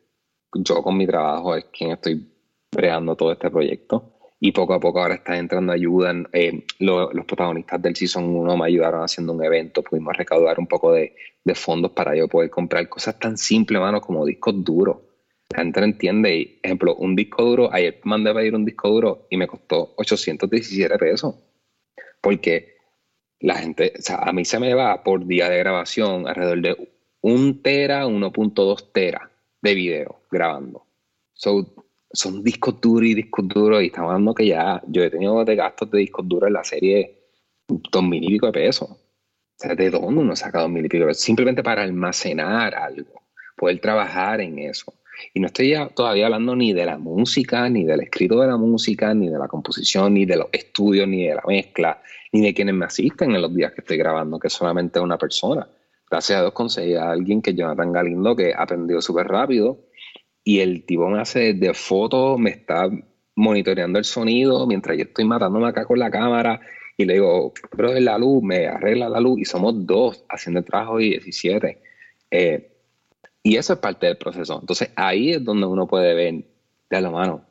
[0.52, 2.28] Yo con mi trabajo es quien estoy
[2.72, 4.15] creando todo este proyecto
[4.46, 6.14] y poco a poco ahora está entrando ayuda.
[6.32, 10.92] Eh, los protagonistas del Season 1 me ayudaron haciendo un evento, pudimos recaudar un poco
[10.92, 11.16] de,
[11.54, 14.98] fondos para yo poder comprar cosas tan simples, mano, como discos duros.
[15.48, 16.60] La gente no entiende.
[16.62, 20.96] Ejemplo, un disco duro, ayer mandé a pedir un disco duro y me costó 817
[20.96, 21.34] pesos.
[22.20, 22.76] Porque
[23.40, 26.90] la gente, o sea, a mí se me va por día de grabación alrededor de
[27.20, 29.28] un tera, 1.2 tera
[29.60, 30.86] de video grabando.
[31.32, 31.85] So,
[32.16, 33.82] son discos duros y discos duros.
[33.82, 36.64] Y estamos hablando que ya yo he tenido de gastos de discos duros en la
[36.64, 37.22] serie
[37.68, 38.90] dos mil y pico de pesos.
[38.90, 41.12] O sea, ¿de dónde uno saca dos mil y pico?
[41.14, 43.22] Simplemente para almacenar algo,
[43.56, 44.92] poder trabajar en eso.
[45.32, 49.14] Y no estoy todavía hablando ni de la música, ni del escrito de la música,
[49.14, 52.02] ni de la composición, ni de los estudios, ni de la mezcla,
[52.32, 55.16] ni de quienes me asisten en los días que estoy grabando, que es solamente una
[55.16, 55.66] persona.
[56.10, 59.85] Gracias a Dios conseguí a alguien que Jonathan Galindo, que aprendió súper rápido
[60.46, 62.88] y el me hace de foto, me está
[63.34, 66.60] monitoreando el sonido mientras yo estoy matándome acá con la cámara
[66.96, 70.60] y le digo, pero es la luz, me arregla la luz y somos dos haciendo
[70.60, 71.82] el trabajo de 17.
[72.30, 72.70] Eh,
[73.42, 74.60] y eso es parte del proceso.
[74.60, 76.44] Entonces ahí es donde uno puede ver
[76.90, 77.44] de la mano.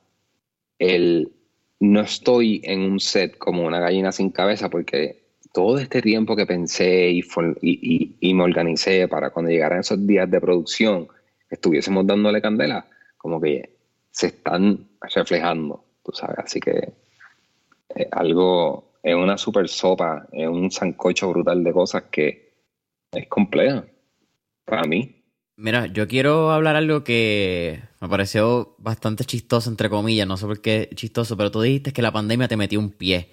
[0.80, 1.34] El,
[1.82, 6.46] no estoy en un set como una gallina sin cabeza porque todo este tiempo que
[6.46, 7.22] pensé y,
[7.62, 11.10] y, y me organicé para cuando llegaran esos días de producción,
[11.56, 12.86] estuviésemos dándole candela,
[13.18, 13.76] como que
[14.12, 16.38] se están reflejando, tú sabes.
[16.40, 16.94] Así que
[17.90, 22.54] es algo, es una super sopa, es un sancocho brutal de cosas que
[23.12, 23.86] es compleja
[24.66, 25.24] para mí.
[25.58, 30.60] Mira, yo quiero hablar algo que me pareció bastante chistoso, entre comillas, no sé por
[30.60, 33.30] qué chistoso, pero tú dijiste que la pandemia te metió un pie.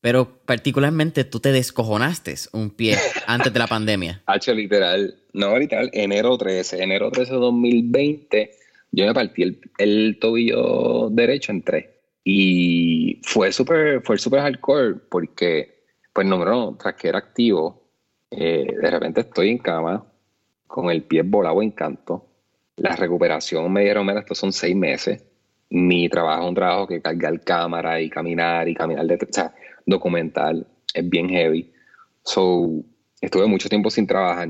[0.00, 2.98] Pero particularmente tú te descojonaste un pie
[3.28, 4.22] antes de la pandemia.
[4.26, 8.50] H literal, no literal, enero 13, enero 13 de 2020,
[8.92, 11.86] yo me partí el, tobillo derecho en tres.
[12.24, 17.82] Y fue súper fue super hardcore porque, pues no, tras que era activo,
[18.30, 20.04] eh, de repente estoy en cama
[20.66, 22.26] con el pie volado en canto.
[22.76, 25.22] La recuperación me dieron, mira, estos son seis meses.
[25.70, 29.14] Mi trabajo es un trabajo que cargar cámara y caminar y caminar de...
[29.14, 29.52] O
[29.86, 31.72] documental, es bien heavy.
[32.24, 32.84] So,
[33.20, 34.48] estuve mucho tiempo sin trabajar.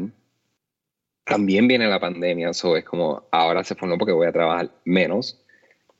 [1.25, 5.39] También viene la pandemia, so es como ahora se formó porque voy a trabajar menos.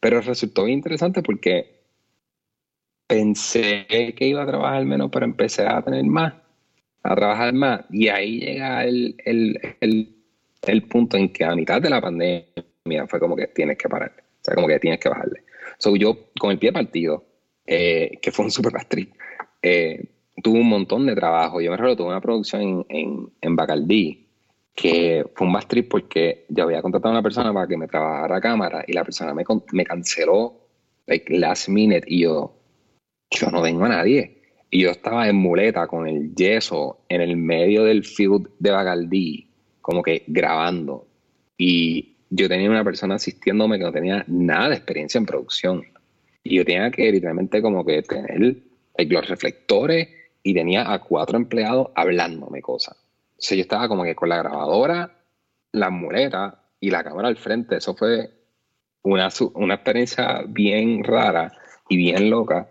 [0.01, 1.83] Pero resultó interesante porque
[3.07, 6.35] pensé que iba a trabajar menos, pero empecé a tener más,
[7.03, 7.85] a trabajar más.
[7.91, 10.17] Y ahí llega el, el, el,
[10.63, 14.13] el punto en que a mitad de la pandemia fue como que tienes que parar.
[14.19, 15.45] O sea, como que tienes que bajarle.
[15.79, 17.25] So, yo con el pie partido,
[17.67, 19.09] eh, que fue un super actriz,
[19.63, 20.05] eh,
[20.43, 21.61] tuve un montón de trabajo.
[21.61, 24.29] Yo me recuerdo, tuve una producción en, en, Bacardí
[24.75, 28.41] que fue un trip porque yo había contratado a una persona para que me trabajara
[28.41, 30.63] cámara y la persona me, me canceló
[31.07, 32.55] like, last minute y yo,
[33.31, 34.39] yo no tengo a nadie.
[34.71, 39.49] y yo estaba en muleta con el yeso en el medio del field de Bagaldí,
[39.83, 41.07] como que grabando.
[41.59, 45.85] Y yo tenía una persona asistiéndome que no tenía nada de experiencia en producción.
[46.43, 48.57] Y yo tenía que literalmente como que tener
[48.97, 50.09] los reflectores
[50.43, 53.02] y tenía a cuatro empleados hablándome cosas.
[53.43, 55.19] Entonces yo estaba como que con la grabadora,
[55.73, 57.77] la muleta y la cámara al frente.
[57.77, 58.31] Eso fue
[59.03, 61.53] una, una experiencia bien rara
[61.89, 62.69] y bien loca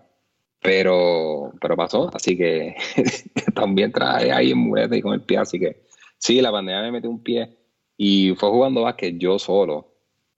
[0.62, 2.76] pero, pero pasó, así que
[3.56, 5.84] también trae ahí en muleta y con el pie, así que
[6.18, 7.58] sí, la pandemia me metió un pie
[7.98, 9.92] y fue jugando básquet yo solo,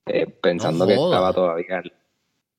[0.06, 1.84] eh, pensando que estaba todavía...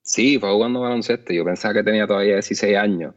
[0.03, 3.15] Sí, fue jugando baloncesto, yo pensaba que tenía todavía 16 años.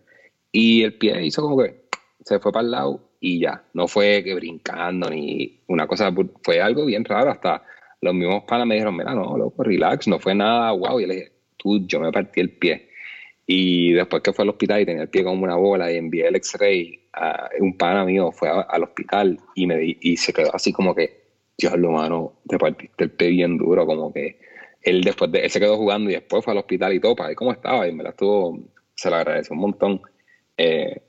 [0.54, 1.87] Y el pie hizo como que
[2.28, 6.14] se fue para el lado y ya, no fue que brincando ni una cosa,
[6.44, 7.64] fue algo bien raro, hasta
[8.02, 11.16] los mismos panas me dijeron, mira, no, loco, relax, no fue nada wow, y le
[11.16, 12.90] dije, tú, yo me partí el pie
[13.46, 16.28] y después que fue al hospital y tenía el pie como una bola y envié
[16.28, 17.00] el x-ray,
[17.62, 21.78] un pana mío fue al hospital y, me, y se quedó así como que, Dios
[21.78, 24.38] lo mano, te partiste el pie bien duro, como que
[24.82, 27.30] él después de, él se quedó jugando y después fue al hospital y todo para
[27.30, 28.60] ver cómo estaba y me la estuvo,
[28.96, 30.02] se lo agradeció un montón.
[30.58, 31.07] Eh,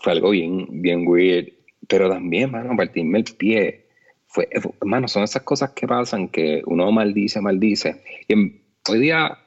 [0.00, 1.52] fue algo bien, bien weird,
[1.86, 3.88] pero también, mano, partirme el pie,
[4.26, 4.48] fue,
[4.82, 8.02] mano, son esas cosas que pasan que uno maldice, maldice.
[8.28, 8.34] Y
[8.88, 9.38] hoy día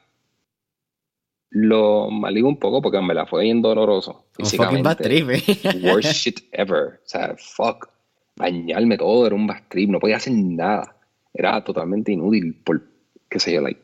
[1.50, 4.26] lo maldigo un poco porque me la fue bien doloroso.
[4.32, 4.82] Físicamente.
[4.82, 5.42] bad trip, eh.
[5.84, 7.00] Worst shit ever.
[7.04, 7.88] O sea, fuck.
[8.36, 9.90] Bañarme todo era un bad trip.
[9.90, 10.96] No podía hacer nada.
[11.32, 12.82] Era totalmente inútil por,
[13.28, 13.80] qué sé yo, like,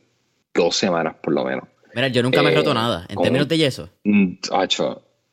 [0.54, 1.64] dos semanas por lo menos.
[1.94, 3.06] Mira, yo nunca me he roto eh, nada.
[3.08, 3.90] En términos de yeso.
[4.04, 4.34] Mm,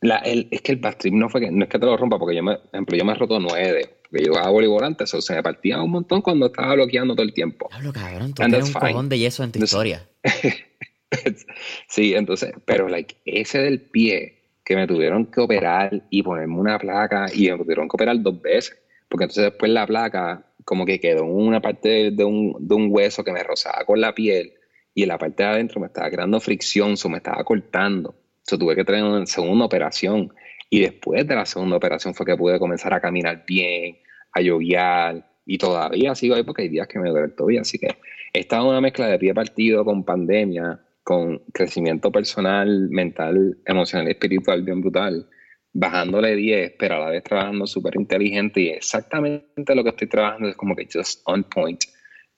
[0.06, 1.98] la, el, es que el bad trip no fue que, no es que te lo
[1.98, 3.98] rompa, porque yo me, ejemplo, yo me he roto nueve.
[4.10, 7.26] Porque yo jugaba voleibol antes, o se me partía un montón cuando estaba bloqueando todo
[7.26, 7.68] el tiempo.
[7.72, 10.08] Hablo, cabrón, tú tienes un cojón de yeso en tu historia.
[11.89, 16.80] sí, entonces, pero like, ese del pie que me tuvieron que operar y ponerme una
[16.80, 18.78] placa y me tuvieron que operar dos veces,
[19.10, 22.88] porque entonces después la placa como que quedó en una parte de un, de un
[22.89, 24.54] hueso que me rozaba con la piel
[24.96, 28.15] y en la parte de adentro me estaba creando fricción, se me estaba cortando.
[28.46, 30.32] Entonces tuve que tener una segunda operación.
[30.70, 33.98] Y después de la segunda operación fue que pude comenzar a caminar bien,
[34.34, 37.96] a lloviar y todavía sigo ahí porque hay días que me duele todavía, así que
[38.34, 44.64] estaba una mezcla de pie partido con pandemia con crecimiento personal, mental, emocional y espiritual
[44.64, 45.30] bien brutal,
[45.72, 50.50] bajándole 10, pero a la vez trabajando súper inteligente y exactamente lo que estoy trabajando
[50.50, 51.84] es como que just on point.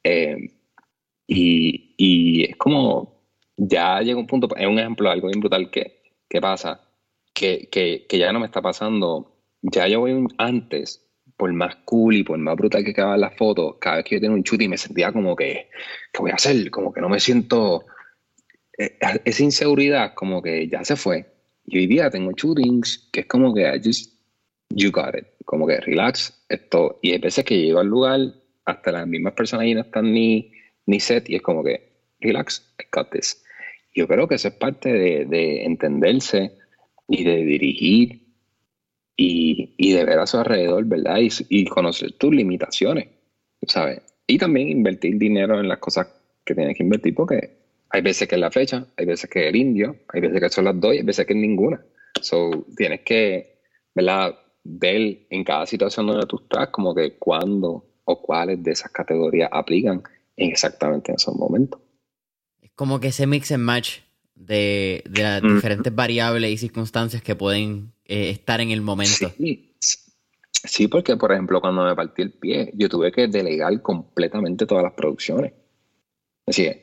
[0.03, 0.49] Eh,
[1.27, 3.23] y, y, es como,
[3.55, 5.96] ya llega un punto, es un ejemplo algo bien brutal que,
[6.29, 6.81] que pasa,
[7.33, 12.15] que, que, que, ya no me está pasando, ya yo voy antes, por más cool
[12.15, 14.67] y por más brutal que quedaban las fotos, cada vez que yo tenía un chute
[14.67, 15.69] me sentía como que,
[16.11, 16.69] ¿qué voy a hacer?
[16.71, 17.85] Como que no me siento
[18.77, 21.25] eh, esa inseguridad como que ya se fue.
[21.65, 24.13] Y hoy día tengo shootings que es como que I just,
[24.69, 25.25] you got it.
[25.45, 26.99] Como que relax, esto.
[27.01, 28.19] Y hay veces que llego al lugar,
[28.65, 30.51] hasta las mismas personas ahí no están ni,
[30.85, 33.43] ni set, y es como que relax, I got this.
[33.97, 36.51] Yo creo que eso es parte de, de entenderse
[37.07, 38.27] y de dirigir
[39.15, 41.17] y, de ver a su alrededor, ¿verdad?
[41.49, 43.07] Y, conocer tus limitaciones,
[43.67, 44.01] ¿sabes?
[44.27, 46.07] Y también invertir dinero en las cosas
[46.45, 47.57] que tienes que invertir porque
[47.89, 50.49] hay veces que es la flecha, hay veces que es el indio, hay veces que
[50.49, 51.83] son las dos hay veces que es ninguna.
[52.21, 53.61] So, tienes que,
[53.95, 54.35] ¿verdad?
[54.63, 59.49] Ver en cada situación donde tú estás, como que cuándo o cuáles de esas categorías
[59.51, 60.03] aplican
[60.35, 61.81] en exactamente en esos momentos.
[62.77, 64.01] Como que ese mix and match
[64.35, 69.33] de, las diferentes variables y circunstancias que pueden eh, estar en el momento.
[69.35, 69.73] Sí.
[70.51, 74.83] sí, porque por ejemplo, cuando me partí el pie, yo tuve que delegar completamente todas
[74.83, 75.53] las producciones.
[76.45, 76.77] Es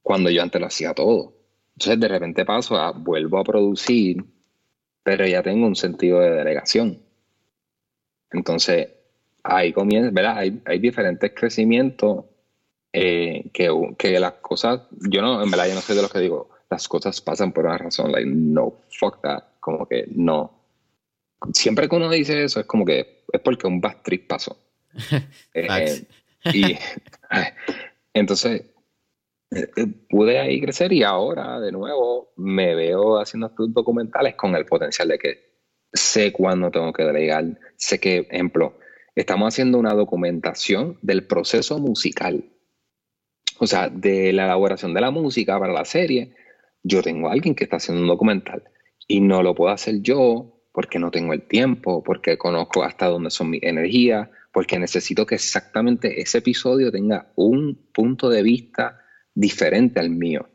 [0.00, 1.34] cuando yo antes lo hacía todo.
[1.74, 4.24] Entonces de repente paso a, vuelvo a producir,
[5.02, 7.02] pero ya tengo un sentido de delegación.
[8.30, 8.90] Entonces
[9.42, 10.38] ahí comienza, ¿verdad?
[10.38, 12.26] Hay, hay diferentes crecimientos
[12.92, 16.20] eh, que, que, las cosas, yo no, en verdad yo no sé de lo que
[16.20, 20.52] digo, las cosas pasan por una razón, like, no, fuck that, como que no.
[21.52, 24.56] Siempre que uno dice eso es como que es porque un bad trip pasó.
[25.54, 26.06] eh,
[26.52, 26.78] y
[28.14, 28.62] entonces
[29.50, 34.56] eh, eh, pude ahí crecer y ahora de nuevo me veo haciendo estos documentales con
[34.56, 35.56] el potencial de que
[35.92, 38.78] sé cuándo tengo que delegar, sé que, ejemplo,
[39.14, 42.44] estamos haciendo una documentación del proceso musical,
[43.58, 46.34] o sea, de la elaboración de la música para la serie,
[46.82, 48.62] yo tengo a alguien que está haciendo un documental
[49.08, 53.30] y no lo puedo hacer yo porque no tengo el tiempo, porque conozco hasta dónde
[53.30, 59.00] son mis energías, porque necesito que exactamente ese episodio tenga un punto de vista
[59.34, 60.48] diferente al mío.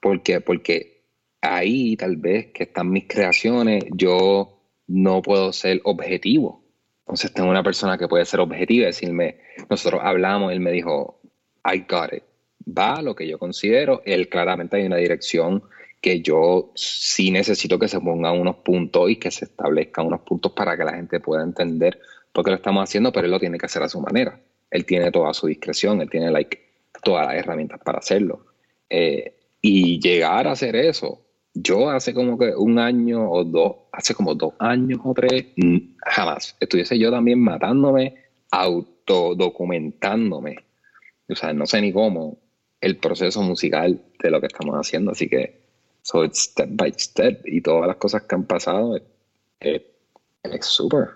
[0.00, 0.40] ¿Por qué?
[0.40, 1.04] Porque
[1.40, 6.64] ahí tal vez que están mis creaciones, yo no puedo ser objetivo.
[7.00, 11.21] Entonces tengo una persona que puede ser objetiva y decirme, nosotros hablamos, él me dijo,
[11.64, 12.24] I got it.
[12.66, 15.62] Va lo que yo considero, él claramente hay una dirección
[16.00, 20.52] que yo sí necesito que se pongan unos puntos y que se establezcan unos puntos
[20.52, 22.00] para que la gente pueda entender
[22.32, 24.40] por qué lo estamos haciendo, pero él lo tiene que hacer a su manera.
[24.70, 26.58] Él tiene toda su discreción, él tiene like,
[27.02, 28.46] todas las herramientas para hacerlo.
[28.90, 31.20] Eh, y llegar a hacer eso,
[31.54, 35.46] yo hace como que un año o dos, hace como dos años o tres,
[35.98, 38.14] jamás estuviese yo también matándome,
[38.50, 40.56] autodocumentándome.
[41.28, 42.38] O sea, no sé ni cómo
[42.80, 45.12] el proceso musical de lo que estamos haciendo.
[45.12, 45.62] Así que,
[46.02, 48.98] so it's step by step y todas las cosas que han pasado
[49.60, 49.82] es
[50.66, 51.10] súper.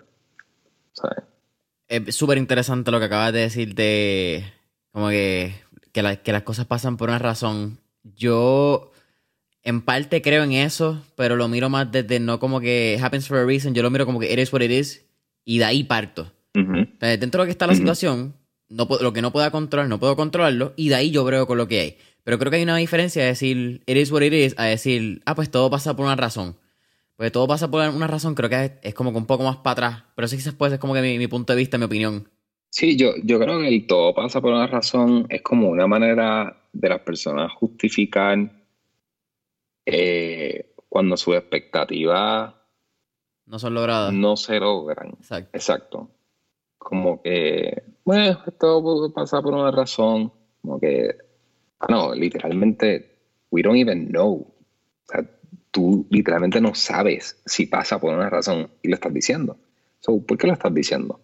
[1.89, 4.45] Es súper interesante lo que acabas de decir de
[4.93, 5.55] como que,
[5.93, 7.79] que, que las cosas pasan por una razón.
[8.03, 8.93] Yo
[9.67, 13.39] en parte creo en eso, pero lo miro más desde no como que happens for
[13.39, 15.05] a reason, yo lo miro como que it is what it is
[15.45, 16.33] y de ahí parto.
[16.55, 18.35] dentro de lo que está la situación,
[18.69, 21.59] no, lo que no pueda controlar, no puedo controlarlo y de ahí yo creo con
[21.59, 21.99] lo que hay.
[22.25, 25.23] Pero creo que hay una diferencia de decir it is what it is a decir,
[25.27, 26.57] ah, pues todo pasa por una razón.
[27.17, 29.73] Pues todo pasa por una razón, creo que es, como que un poco más para
[29.73, 30.05] atrás.
[30.14, 32.29] Pero eso quizás puede ser como que mi, mi punto de vista, mi opinión.
[32.69, 36.64] Sí, yo, yo creo que el todo pasa por una razón es como una manera
[36.73, 38.51] de las personas justificar
[39.87, 42.53] eh, cuando sus expectativas
[43.47, 44.12] no son logradas.
[44.12, 45.11] No se logran.
[45.21, 45.51] Exacto.
[45.53, 46.11] Exacto.
[46.79, 50.33] Como que, bueno, esto pasa por una razón.
[50.63, 51.17] Como que,
[51.89, 53.19] no, literalmente,
[53.51, 54.35] we don't even know.
[54.37, 55.29] O sea,
[55.73, 59.57] tú literalmente no sabes si pasa por una razón y lo estás diciendo.
[60.01, 61.21] So, ¿Por qué lo estás diciendo?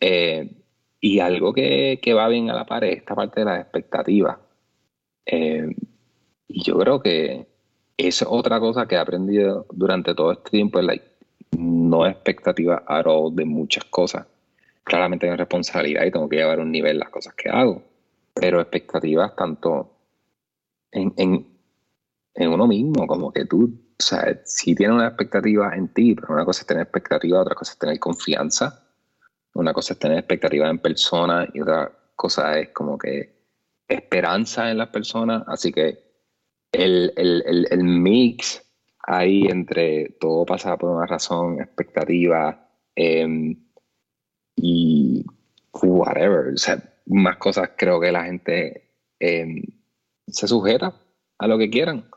[0.00, 0.50] Eh,
[0.98, 4.38] y algo que, que, va bien a la par es esta parte de las expectativas.
[5.26, 5.76] Eh,
[6.48, 7.46] y yo creo que
[7.98, 11.04] es otra cosa que he aprendido durante todo este tiempo, es like,
[11.58, 14.26] no expectativa at all de muchas cosas.
[14.84, 17.82] Claramente tengo responsabilidad y tengo que llevar un nivel las cosas que hago,
[18.34, 19.94] pero expectativas tanto
[20.92, 23.64] en, en, uno mismo, como que tú,
[23.98, 27.54] o sea, si tienes una expectativa en ti, pero una cosa es tener expectativa, otra
[27.54, 28.86] cosa es tener confianza,
[29.54, 33.34] una cosa es tener expectativa en personas y otra cosa es como que
[33.88, 36.04] esperanza en las personas, así que
[36.72, 38.62] el, el, el, mix
[39.06, 43.63] ahí entre todo pasa por una razón, expectativa em,
[44.56, 45.24] y
[45.82, 46.54] whatever.
[46.54, 49.62] O sea, más cosas creo que la gente em,
[50.26, 50.94] se sujeta
[51.38, 52.08] a lo que quieran.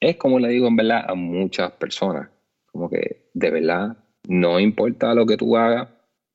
[0.00, 2.28] Es como le digo en verdad a muchas personas,
[2.66, 3.96] como que de verdad
[4.28, 5.88] no importa lo que tú hagas.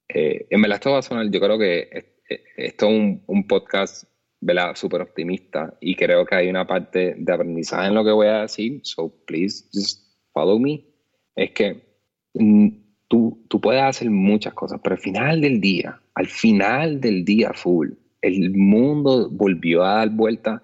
[0.09, 1.89] Eh, en verdad esto va a sonar, yo creo que
[2.57, 4.05] esto es un, un podcast
[4.41, 4.76] ¿verdad?
[4.76, 8.41] súper optimista y creo que hay una parte de aprendizaje en lo que voy a
[8.41, 10.01] decir, so please just
[10.34, 10.84] follow me,
[11.36, 11.84] es que
[12.34, 12.68] mm,
[13.12, 17.51] tú, tú puedes hacer muchas cosas, pero al final del día, al final del día
[17.53, 17.89] full,
[18.22, 20.64] el mundo volvió a dar vuelta,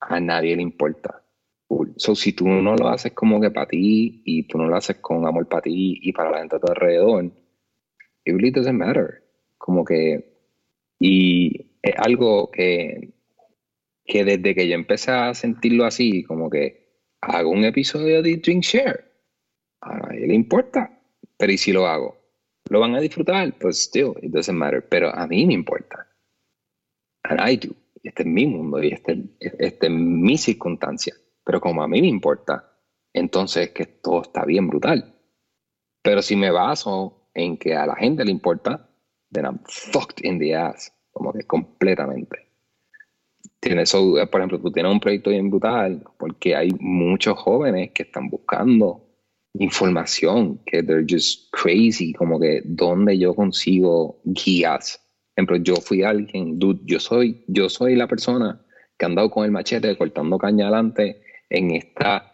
[0.00, 1.22] a nadie le importa.
[1.68, 1.90] Full.
[1.96, 4.96] So, si tú no lo haces como que para ti y tú no lo haces
[4.96, 7.26] con amor para ti y para la gente a tu alrededor,
[8.24, 9.22] it really doesn't matter.
[9.58, 10.40] Como que,
[10.98, 13.12] y es algo que,
[14.04, 18.64] que desde que yo empecé a sentirlo así, como que hago un episodio de Drink
[18.64, 19.04] Share,
[19.82, 20.95] a nadie le importa,
[21.36, 22.16] pero ¿y si lo hago?
[22.68, 23.54] ¿Lo van a disfrutar?
[23.58, 26.08] Pues still, it doesn't matter, pero a mí me importa.
[27.24, 27.74] And I do.
[28.02, 31.14] Este es mi mundo y este, este es mi circunstancia.
[31.44, 32.72] Pero como a mí me importa,
[33.12, 35.14] entonces es que todo está bien brutal.
[36.02, 38.88] Pero si me baso en que a la gente le importa,
[39.32, 42.46] then I'm fucked in the ass como que completamente.
[43.58, 48.28] Tienes, por ejemplo, tú tienes un proyecto bien brutal porque hay muchos jóvenes que están
[48.28, 49.05] buscando
[49.58, 55.00] información, que they're just crazy, como que dónde yo consigo guías.
[55.34, 58.60] Por ejemplo, yo fui alguien, dude, yo soy, yo soy la persona
[58.98, 62.32] que ha andado con el machete cortando caña adelante en esta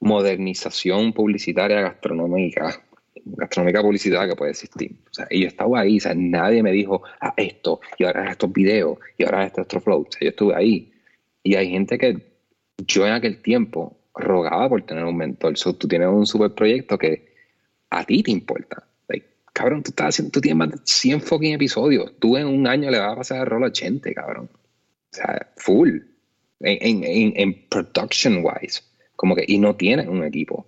[0.00, 2.82] modernización publicitaria gastronómica
[3.36, 4.96] gastronómica publicidad que puede existir.
[5.10, 8.30] O sea, y yo estaba ahí, o sea, nadie me dijo, ah, esto, y ahora
[8.30, 10.06] estos videos, y ahora este otro flow.
[10.08, 10.92] O sea, yo estuve ahí.
[11.42, 12.18] Y hay gente que
[12.86, 15.56] yo en aquel tiempo rogaba por tener un mentor.
[15.56, 17.34] So, tú tienes un super proyecto que
[17.90, 18.86] a ti te importa.
[19.08, 22.12] Like, cabrón, tú, estás haciendo, tú tienes más de 100 fucking episodios.
[22.18, 24.50] Tú en un año le vas a pasar el rol a 80, cabrón.
[24.52, 25.98] O sea, full.
[26.60, 28.82] En, en, en production wise.
[29.14, 30.66] Como que, y no tienes un equipo.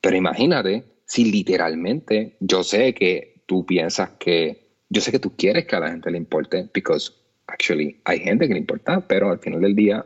[0.00, 5.66] Pero imagínate si literalmente yo sé que tú piensas que, yo sé que tú quieres
[5.66, 7.12] que a la gente le importe, because
[7.46, 10.04] actually hay gente que le importa, pero al final del día,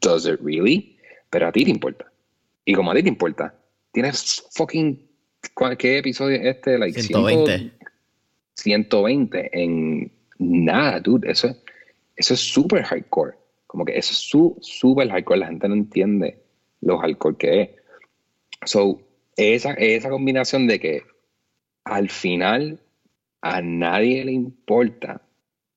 [0.00, 0.93] does it really?
[1.34, 2.12] Pero a ti te importa.
[2.64, 3.52] Y como a ti te importa,
[3.90, 5.04] tienes fucking.
[5.76, 6.78] ¿Qué episodio es este?
[6.78, 7.72] Like 120.
[8.54, 11.28] 120 en nada, dude.
[11.28, 11.48] Eso,
[12.14, 13.34] eso es súper hardcore.
[13.66, 15.40] Como que eso es súper hardcore.
[15.40, 16.40] La gente no entiende
[16.82, 17.70] lo hardcore que es.
[18.64, 19.00] So,
[19.36, 21.02] esa, esa combinación de que
[21.82, 22.78] al final
[23.40, 25.20] a nadie le importa,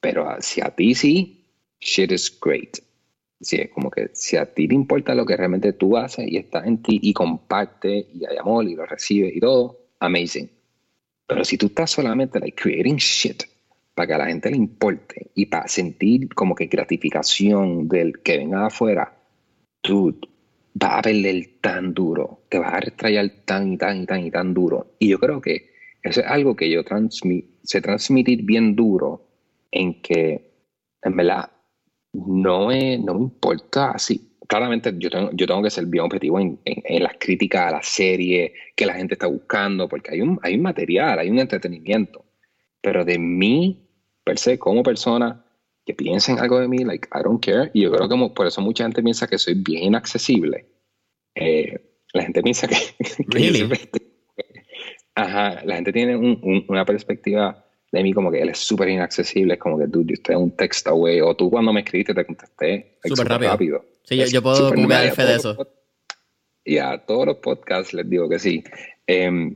[0.01, 1.49] pero si a ti sí,
[1.79, 2.77] shit is great.
[3.39, 6.37] Sí, es como que si a ti te importa lo que realmente tú haces y
[6.37, 10.49] está en ti y comparte y hay amor y lo recibe y todo, amazing.
[11.27, 13.43] Pero si tú estás solamente like creating shit
[13.93, 18.37] para que a la gente le importe y para sentir como que gratificación del que
[18.37, 19.13] venga afuera,
[19.81, 20.19] tú
[20.73, 24.31] vas a perder tan duro, te vas a retrayar tan y tan y tan y
[24.31, 24.93] tan duro.
[24.99, 25.71] Y yo creo que
[26.01, 26.81] eso es algo que yo
[27.63, 29.27] sé transmitir bien duro
[29.71, 30.51] en que,
[31.01, 31.51] en verdad,
[32.25, 34.35] no me, no me importa así.
[34.47, 37.83] Claramente yo tengo, yo tengo que ser bien objetivo en, en, las críticas a la
[37.83, 42.25] serie que la gente está buscando, porque hay un, hay un material, hay un entretenimiento.
[42.81, 43.89] Pero de mí,
[44.23, 45.45] per se, como persona,
[45.85, 47.71] que piensen algo de mí, like, I don't care.
[47.73, 50.65] Y yo creo que por eso mucha gente piensa que soy bien inaccesible.
[51.35, 51.79] Eh,
[52.13, 52.75] la gente piensa que...
[53.27, 53.69] Really?
[55.15, 57.66] ajá, la gente tiene un, una perspectiva
[57.97, 60.51] de mí como que él es súper inaccesible, es como que tú, usted es un
[60.51, 63.83] text away, o tú cuando me escribiste te contesté súper rápido.
[64.03, 65.67] Sí, yo, puedo jugar fe de eso.
[66.63, 68.63] Y a todos los podcasts les digo que sí.
[69.05, 69.55] Em,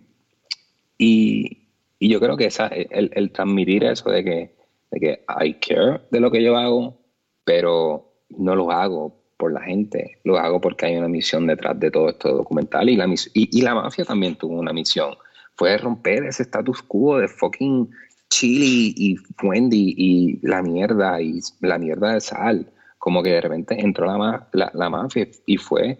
[0.98, 1.68] y,
[2.00, 4.56] y, yo creo que esa, el, el, transmitir eso de que,
[4.92, 6.98] de que I care de lo que yo hago,
[7.44, 11.92] pero no lo hago por la gente, lo hago porque hay una misión detrás de
[11.92, 15.16] todo esto documental y la, y, y la mafia también tuvo una misión.
[15.56, 17.90] Fue romper ese status quo de fucking
[18.32, 22.72] chili y Wendy y la mierda y la mierda de sal.
[22.98, 26.00] Como que de repente entró la, la, la mafia y fue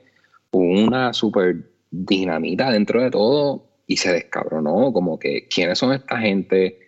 [0.52, 1.58] una super
[1.92, 4.92] dinamita dentro de todo y se descabronó.
[4.94, 6.80] Como que, ¿quiénes son esta gente?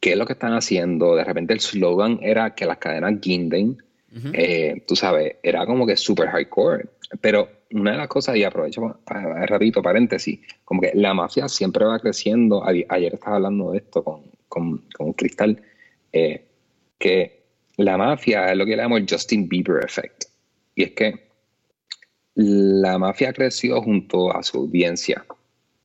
[0.00, 1.14] ¿Qué es lo que están haciendo?
[1.14, 3.78] De repente el slogan era que las cadenas guinden.
[4.32, 6.86] Eh, tú sabes, era como que super hardcore.
[7.20, 11.84] Pero una de las cosas, y aprovecho para, ratito paréntesis, como que la mafia siempre
[11.84, 12.64] va creciendo.
[12.64, 15.62] Ayer estaba hablando de esto con, con, con Cristal,
[16.12, 16.46] eh,
[16.98, 17.44] que
[17.76, 20.24] la mafia es lo que le llamamos el Justin Bieber effect.
[20.74, 21.28] Y es que
[22.34, 25.24] la mafia creció junto a su audiencia.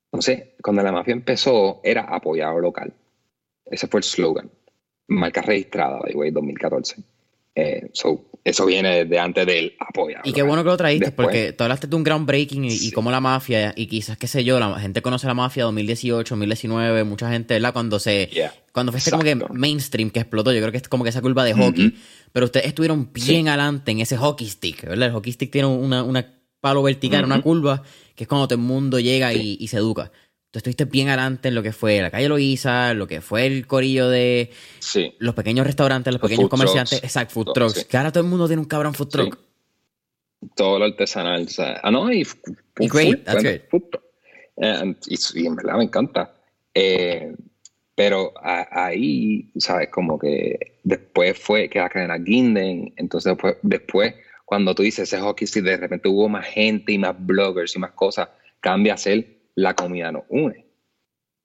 [0.05, 2.93] Entonces, cuando la mafia empezó, era apoyado local.
[3.65, 4.51] Ese fue el slogan.
[5.07, 7.03] Marca registrada, de 2014.
[7.55, 7.89] Eh,
[8.43, 10.17] eso viene de antes del apoyo.
[10.23, 13.09] Y qué bueno que lo traíste, porque tú hablaste de un groundbreaking y, y como
[13.09, 17.29] la mafia, y quizás, qué sé yo, la gente conoce la mafia 2018, 2019, mucha
[17.29, 17.71] gente, ¿verdad?
[17.71, 18.29] Cuando se.
[18.73, 21.21] cuando fue este como que mainstream que explotó, yo creo que es como que esa
[21.21, 21.95] curva de hockey.
[22.33, 25.07] Pero ustedes estuvieron bien adelante en ese hockey stick, ¿verdad?
[25.07, 27.83] El hockey stick tiene una, una palo vertical, una curva,
[28.15, 30.11] que es cuando todo el mundo llega y se educa
[30.53, 33.65] tú estuviste bien adelante en lo que fue la calle Loiza, lo que fue el
[33.65, 34.51] corillo de
[35.17, 37.85] los pequeños restaurantes, los, pequeños comerciantes, exacto, food trucks.
[37.85, 39.39] Que ahora todo el mundo tiene un cabrón food truck.
[40.55, 41.47] Todo lo artesanal,
[41.81, 42.21] ah, no, y,
[42.77, 43.63] y great, that's great.
[44.57, 46.35] Eh, y, en verdad me encanta.
[46.71, 47.33] Eh,
[47.95, 49.89] pero ahí, ¿sabes?
[49.89, 54.13] Como que después fue que la cadena Ginden, entonces después, después
[54.45, 57.79] cuando tú dices ese hockey, si de repente hubo más gente y más bloggers y
[57.79, 58.29] más cosas,
[58.59, 60.65] cambia a ser la comida nos une.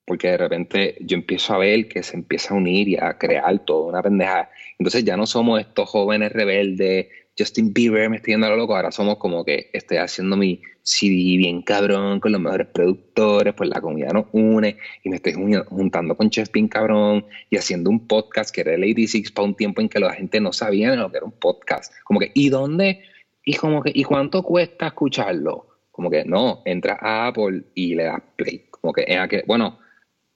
[0.05, 3.59] Porque de repente yo empiezo a ver que se empieza a unir y a crear
[3.65, 4.51] toda una pendejada.
[4.79, 8.75] Entonces ya no somos estos jóvenes rebeldes, Justin Bieber me estoy yendo a lo loco,
[8.75, 13.71] ahora somos como que estoy haciendo mi CD bien cabrón con los mejores productores, pues
[13.71, 18.53] la comida nos une y me estoy juntando con Chef cabrón y haciendo un podcast
[18.53, 21.19] que era el 86 para un tiempo en que la gente no sabía lo que
[21.19, 21.93] era un podcast.
[22.03, 23.03] Como que, ¿y dónde?
[23.45, 25.68] Y como que, ¿y cuánto cuesta escucharlo?
[25.99, 28.67] Como que no, entras a Apple y le das play.
[28.71, 29.81] Como que en aquel, bueno,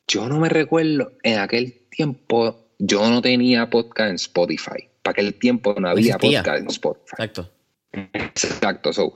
[0.08, 4.88] yo no me recuerdo, en aquel tiempo yo no tenía podcast en Spotify.
[5.02, 7.12] Para aquel tiempo no había podcast en Spotify.
[7.12, 7.48] Exacto.
[7.92, 8.92] Exacto.
[8.92, 9.14] So,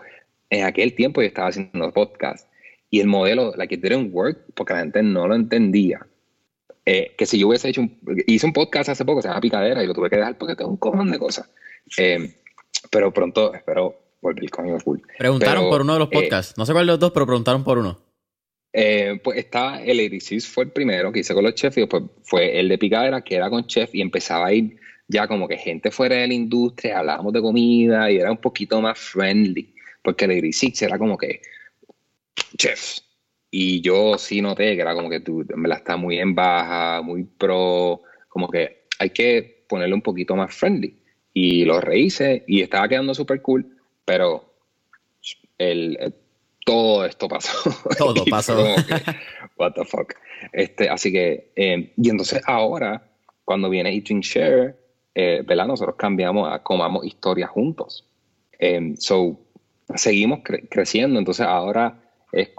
[0.49, 2.49] en aquel tiempo yo estaba haciendo podcast
[2.91, 6.07] y el modelo, la que didn't work, porque la gente no lo entendía.
[6.85, 9.83] Eh, que si yo hubiese hecho un, hice un podcast hace poco, se llama Picadera,
[9.83, 11.51] y lo tuve que dejar porque tengo un cojón de cosas.
[11.99, 12.37] Eh,
[12.89, 14.06] pero pronto espero
[15.19, 16.57] Preguntaron por uno de los eh, podcasts.
[16.57, 17.99] no sé cuál de los dos, pero preguntaron por uno.
[18.73, 22.03] Eh, pues está el 86 fue el primero que hice con los chefs y después
[22.25, 24.77] fue el de Picadera que era con chef y empezaba a ir
[25.09, 28.81] ya como que gente fuera de la industria, hablábamos de comida y era un poquito
[28.81, 31.41] más friendly, porque el 86 era como que
[32.57, 32.99] chef.
[33.51, 37.01] Y yo sí noté que era como que tú me la está muy en baja,
[37.03, 40.99] muy pro, como que hay que ponerle un poquito más friendly.
[41.33, 43.76] Y lo rehice y estaba quedando súper cool
[44.07, 44.55] pero
[45.59, 46.15] el,
[46.65, 47.71] todo esto pasó.
[47.99, 48.57] Todo pasó.
[49.59, 50.15] what the fuck.
[50.53, 53.07] Este, así que, eh, y entonces ahora,
[53.45, 54.75] cuando viene Eating Share,
[55.15, 55.67] eh, ¿verdad?
[55.67, 58.07] Nosotros cambiamos a comamos historias juntos.
[58.59, 59.39] Eh, so,
[59.95, 60.41] seguimos
[60.71, 62.01] creciendo, entonces ahora
[62.33, 62.51] es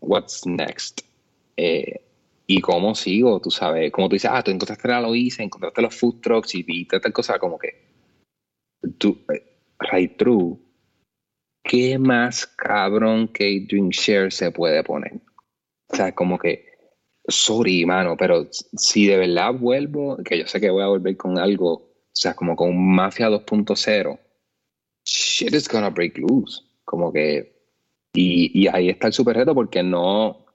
[0.00, 1.02] what's next.
[1.56, 2.00] Eh,
[2.46, 5.94] y cómo sigo, tú sabes, como tú dices, ah, tú encontraste la Loisa, encontraste los
[5.94, 7.86] food trucks y viste tal cosa, como que,
[8.98, 9.18] tú,
[9.92, 10.58] right through,
[11.62, 15.20] ¿qué más cabrón que Drink Share se puede poner?
[15.88, 16.66] O sea, como que,
[17.26, 21.38] sorry, mano, pero si de verdad vuelvo, que yo sé que voy a volver con
[21.38, 24.18] algo, o sea, como con Mafia 2.0,
[25.04, 26.62] shit is gonna break loose.
[26.84, 27.52] Como que,
[28.14, 30.46] y, ahí está el super reto porque no,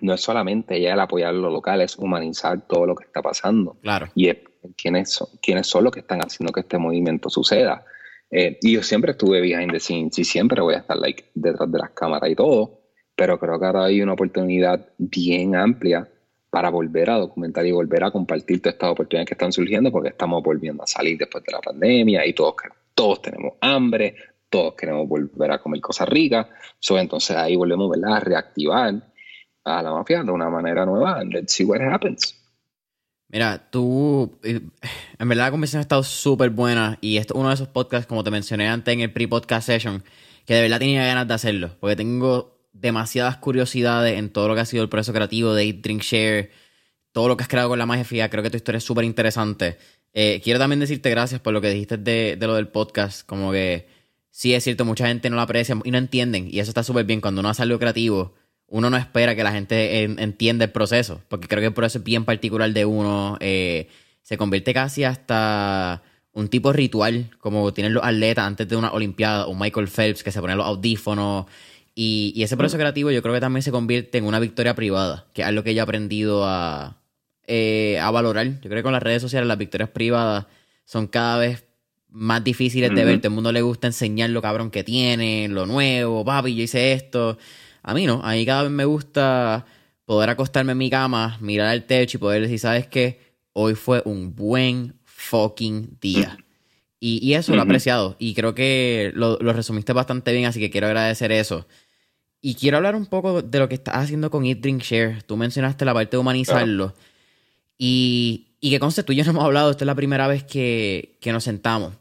[0.00, 3.78] no es solamente ya el apoyar lo local, es humanizar todo lo que está pasando.
[3.82, 4.08] Claro.
[4.14, 4.38] Y es
[4.76, 7.84] quiénes son, quiénes son los que están haciendo que este movimiento suceda.
[8.30, 11.70] Eh, y yo siempre estuve behind the scenes y siempre voy a estar like, detrás
[11.70, 12.80] de las cámaras y todo,
[13.16, 16.08] pero creo que ahora hay una oportunidad bien amplia
[16.50, 20.10] para volver a documentar y volver a compartir todas estas oportunidades que están surgiendo porque
[20.10, 22.54] estamos volviendo a salir después de la pandemia y todos,
[22.94, 24.14] todos tenemos hambre,
[24.48, 26.46] todos queremos volver a comer cosas ricas,
[26.78, 28.94] so, entonces ahí volvemos a reactivar
[29.64, 32.37] a la mafia de una manera nueva let's see what happens.
[33.30, 34.60] Mira, tú, eh,
[35.18, 38.06] en verdad la conversación ha estado súper buena y esto es uno de esos podcasts,
[38.06, 40.02] como te mencioné antes en el pre-podcast session,
[40.46, 44.62] que de verdad tenía ganas de hacerlo, porque tengo demasiadas curiosidades en todo lo que
[44.62, 46.50] ha sido el proceso creativo de Eat, Drink, Share,
[47.12, 49.76] todo lo que has creado con la magia creo que tu historia es súper interesante.
[50.14, 53.52] Eh, quiero también decirte gracias por lo que dijiste de, de lo del podcast, como
[53.52, 53.88] que
[54.30, 57.04] sí es cierto, mucha gente no lo aprecia y no entienden, y eso está súper
[57.04, 58.34] bien, cuando uno hace algo creativo
[58.68, 62.04] uno no espera que la gente entienda el proceso, porque creo que el proceso es
[62.04, 63.36] bien particular de uno.
[63.40, 63.88] Eh,
[64.22, 66.02] se convierte casi hasta
[66.32, 70.30] un tipo ritual, como tienen los atletas antes de una Olimpiada, o Michael Phelps que
[70.30, 71.46] se pone los audífonos.
[71.94, 72.80] Y, ese proceso mm.
[72.80, 75.74] creativo yo creo que también se convierte en una victoria privada, que es algo que
[75.74, 76.98] yo he aprendido a,
[77.46, 78.46] eh, a valorar.
[78.60, 80.46] Yo creo que con las redes sociales las victorias privadas
[80.84, 81.64] son cada vez
[82.10, 83.18] más difíciles de ver.
[83.18, 86.92] Todo el mundo le gusta enseñar lo cabrón que tiene, lo nuevo, papi, yo hice
[86.92, 87.38] esto.
[87.82, 89.66] A mí no, a mí cada vez me gusta
[90.04, 93.20] poder acostarme en mi cama, mirar al techo y poder decir, ¿sabes qué?
[93.52, 96.38] Hoy fue un buen fucking día.
[97.00, 100.88] Y, eso lo he apreciado y creo que lo, resumiste bastante bien, así que quiero
[100.88, 101.66] agradecer eso.
[102.40, 105.22] Y quiero hablar un poco de lo que estás haciendo con Eat, Drink, Share.
[105.22, 106.94] Tú mencionaste la parte de humanizarlo.
[107.76, 110.44] Y, y que conste, tú y yo no hemos hablado, esta es la primera vez
[110.44, 111.94] que, nos sentamos.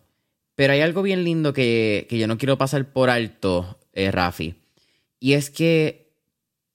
[0.55, 4.55] Pero hay algo bien lindo que, yo no quiero pasar por alto, eh, Rafi.
[5.19, 6.07] Y es que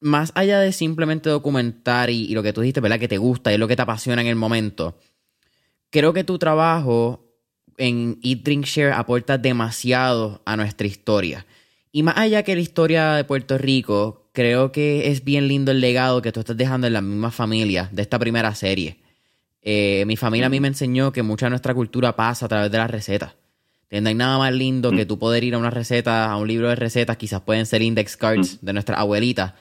[0.01, 2.99] más allá de simplemente documentar y, lo que tú dijiste, ¿verdad?
[2.99, 4.99] Que te gusta y lo que te apasiona en el momento,
[5.91, 7.25] creo que tu trabajo
[7.79, 11.47] en Eat, Drink, Share aporta demasiado a nuestra historia.
[11.93, 15.81] Y más allá que la historia de Puerto Rico, creo que es bien lindo el
[15.81, 18.99] legado que tú estás dejando en la misma familia de esta primera serie.
[19.63, 22.73] Eh, mi familia a mí me enseñó que mucha de nuestra cultura pasa a través
[22.73, 23.35] de las recetas.
[24.01, 25.09] No hay nada más lindo que mm.
[25.09, 28.17] tú poder ir a una receta, a un libro de recetas, quizás pueden ser index
[28.17, 28.67] cards mm.
[28.67, 29.55] de nuestra abuelita,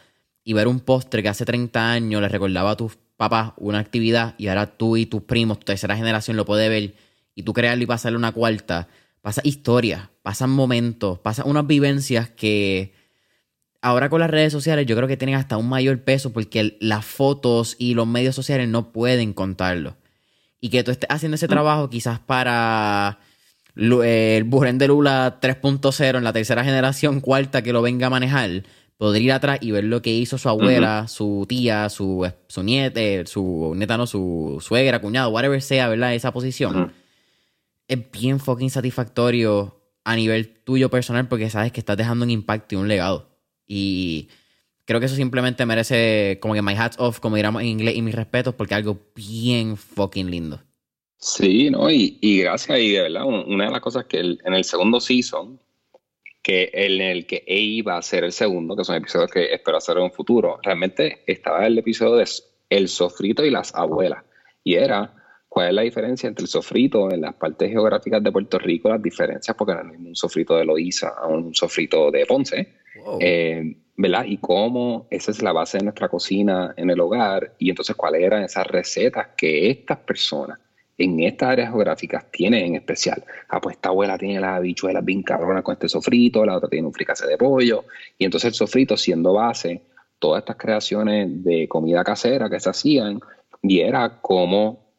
[0.44, 4.34] y ver un postre que hace 30 años le recordaba a tus papás una actividad
[4.38, 6.96] y ahora tú y tus primos, tu tercera generación lo puede ver
[7.36, 8.88] y tú crearlo y pasarle una cuarta.
[9.22, 12.94] Pasa historias, pasan momentos, pasan unas vivencias que
[13.82, 17.06] ahora con las redes sociales yo creo que tienen hasta un mayor peso porque las
[17.06, 19.98] fotos y los medios sociales no pueden contarlo.
[20.60, 21.50] Y que tú estés haciendo ese mm.
[21.50, 23.20] trabajo quizás para
[23.76, 28.64] el Buren de Lula 3.0 en la tercera generación, cuarta que lo venga a manejar,
[28.98, 33.00] podría ir atrás y ver lo que hizo su abuela, su tía, su, su nieta,
[33.02, 36.14] eh, su neta no, su suegra, cuñado, whatever sea, ¿verdad?
[36.14, 36.94] Esa posición.
[37.88, 42.76] Es bien fucking satisfactorio a nivel tuyo personal porque sabes que estás dejando un impacto
[42.76, 43.38] y un legado.
[43.66, 44.30] Y
[44.86, 48.02] creo que eso simplemente merece como que my hats off, como diríamos en inglés, y
[48.02, 50.62] mis respetos porque es algo bien fucking lindo.
[51.22, 51.88] Sí, ¿no?
[51.92, 55.60] Y, gracias, y de verdad, una de las cosas que en el segundo season,
[56.42, 59.78] que en el que E iba a ser el segundo, que son episodios que espero
[59.78, 62.26] hacer en un futuro, realmente estaba el episodio de
[62.72, 64.24] El sofrito y las abuelas.
[64.64, 65.14] Y era
[65.48, 69.04] cuál es la diferencia entre el sofrito en las partes geográficas de Puerto Rico, las
[69.04, 72.74] diferencias, porque no es un sofrito de Loíza a un sofrito de Ponce,
[73.20, 74.26] eh, ¿verdad?
[74.26, 78.24] Y cómo esa es la base de nuestra cocina en el hogar, y entonces cuáles
[78.24, 80.58] eran esas recetas que estas personas
[80.98, 83.24] en estas áreas geográficas tiene en especial.
[83.50, 86.88] Ah, pues esta abuela tiene las habichuelas bien cabronas con este sofrito, la otra tiene
[86.88, 87.86] un fricase de pollo,
[88.18, 89.82] y entonces el sofrito siendo base,
[90.20, 93.20] todas estas creaciones de comida casera que se hacían,
[93.62, 94.94] y era como,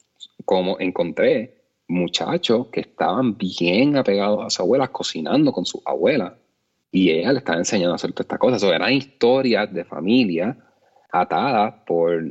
[0.44, 6.36] como encontré muchachos que estaban bien apegados a su abuela, cocinando con su abuela,
[6.90, 8.62] y ella le estaba enseñando a hacer todas estas cosas.
[8.64, 10.56] O eran historias de familia
[11.10, 12.22] atadas por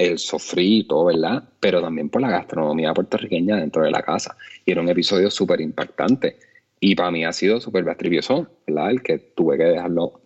[0.00, 1.42] el sofrito, ¿verdad?
[1.60, 4.36] Pero también por la gastronomía puertorriqueña dentro de la casa.
[4.64, 6.38] Y era un episodio súper impactante.
[6.80, 8.90] Y para mí ha sido súper bastribioso, ¿verdad?
[8.90, 10.22] El que tuve que dejarlo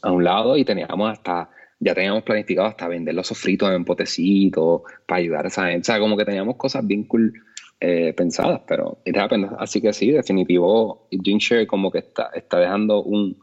[0.00, 4.82] a un lado y teníamos hasta, ya teníamos planificado hasta vender los sofritos en potecitos
[5.06, 5.82] para ayudar a esa gente.
[5.82, 7.34] O sea, como que teníamos cosas bien cool
[7.80, 8.98] eh, pensadas, pero
[9.58, 13.36] Así que sí, definitivo, Share como que está, está dejando un,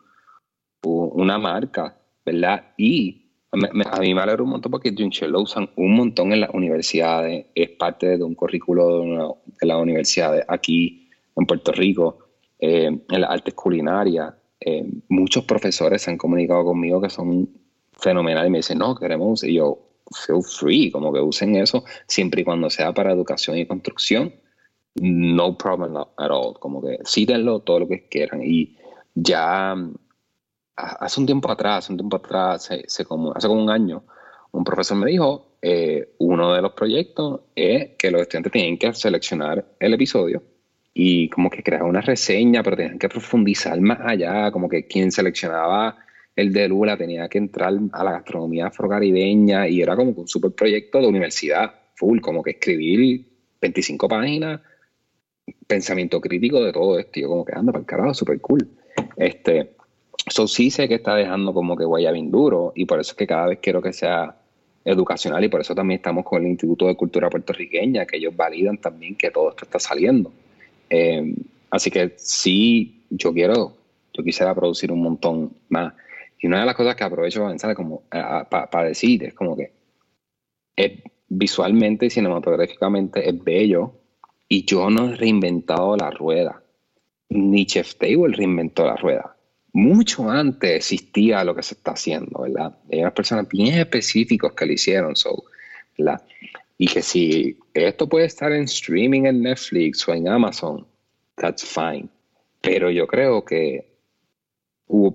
[0.81, 1.95] una marca,
[2.25, 2.71] ¿verdad?
[2.77, 6.51] Y a mí me alegra un montón porque Share lo usan un montón en las
[6.53, 12.19] universidades, es parte de un currículo de, las universidades aquí en Puerto Rico,
[12.59, 14.33] eh, en las artes culinarias.
[14.59, 17.49] Eh, muchos profesores se han comunicado conmigo que son
[17.93, 19.79] fenomenales y me dicen, no, queremos, y yo,
[20.25, 24.33] feel free, como que usen eso, siempre y cuando sea para educación y construcción,
[24.95, 28.41] no problem at all, como que cítenlo todo lo que quieran.
[28.43, 28.75] Y
[29.15, 29.75] ya
[30.79, 34.03] hace un tiempo atrás, un tiempo atrás, hace como un año,
[34.51, 38.93] un profesor me dijo, eh, uno de los proyectos es que los estudiantes tienen que
[38.93, 40.41] seleccionar el episodio
[40.93, 45.11] y como que crear una reseña, pero tenían que profundizar más allá, como que quien
[45.11, 45.97] seleccionaba
[46.35, 50.51] el de Lula tenía que entrar a la gastronomía afrocaribeña y era como un super
[50.51, 53.25] proyecto de universidad, full, como que escribir
[53.61, 54.61] 25 páginas,
[55.67, 58.69] pensamiento crítico de todo esto, yo como que anda para el carajo, super cool.
[59.17, 59.75] Este,
[60.25, 63.17] eso sí sé que está dejando como que huella bien duro y por eso es
[63.17, 64.35] que cada vez quiero que sea
[64.85, 68.77] educacional y por eso también estamos con el Instituto de Cultura Puertorriqueña, que ellos validan
[68.77, 70.31] también que todo esto está saliendo.
[70.89, 71.35] Eh,
[71.69, 73.73] así que sí, yo quiero,
[74.13, 75.93] yo quisiera producir un montón más.
[76.39, 79.71] Y una de las cosas que aprovecho para como para decir es como que
[81.27, 83.93] visualmente y cinematográficamente es bello
[84.47, 86.63] y yo no he reinventado la rueda.
[87.29, 89.35] Ni Chef Table reinventó la rueda.
[89.73, 92.77] Mucho antes existía lo que se está haciendo, ¿verdad?
[92.91, 95.43] Hay unas personas bien específicas que lo hicieron, so,
[95.97, 96.21] ¿verdad?
[96.77, 100.87] Y que si esto puede estar en streaming en Netflix o en Amazon,
[101.35, 102.09] that's fine.
[102.61, 103.89] Pero yo creo que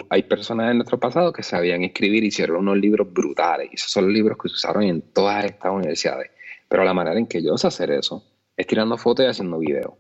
[0.09, 3.69] hay personas en nuestro pasado que sabían escribir y hicieron unos libros brutales.
[3.73, 6.31] Y esos son los libros que se usaron en todas estas universidades.
[6.69, 8.25] Pero la manera en que yo sé hacer eso
[8.57, 9.95] es tirando fotos y haciendo videos.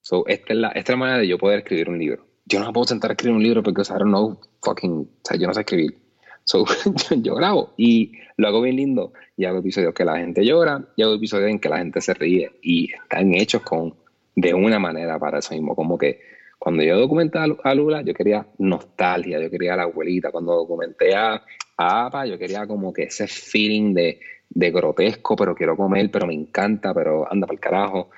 [0.00, 2.24] So, esta, es la, esta es la manera de yo poder escribir un libro.
[2.46, 5.08] Yo no me puedo sentar a escribir un libro porque I don't know fucking, o
[5.22, 5.98] sea, yo no sé escribir.
[6.44, 6.64] So,
[7.16, 11.02] yo grabo y lo hago bien lindo y hago episodios que la gente llora y
[11.02, 13.94] hago episodios en que la gente se ríe y están hechos con
[14.36, 16.20] de una manera para eso mismo, como que
[16.58, 20.30] cuando yo documenté a Lula, yo quería nostalgia, yo quería a la abuelita.
[20.30, 21.42] Cuando documenté a,
[21.76, 24.18] Apa, yo quería como que ese feeling de,
[24.48, 28.10] grotesco, pero quiero comer, pero me encanta, pero anda para el carajo.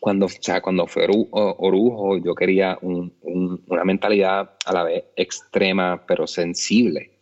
[0.00, 6.26] Cuando, o sea, cuando fue Orujo, yo quería una mentalidad a la vez extrema, pero
[6.26, 7.18] sensible.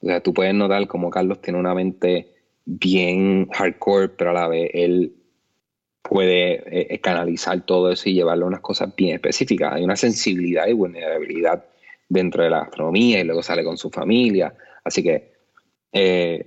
[0.00, 2.34] O sea, tú puedes notar como Carlos tiene una mente
[2.64, 5.14] bien hardcore, pero a la vez él
[6.02, 9.72] puede eh, eh, canalizar todo eso y llevarlo a unas cosas bien específicas.
[9.72, 11.64] Hay una sensibilidad y vulnerabilidad
[12.08, 14.54] dentro de la gastronomía y luego sale con su familia.
[14.84, 15.32] Así que
[15.92, 16.44] eh,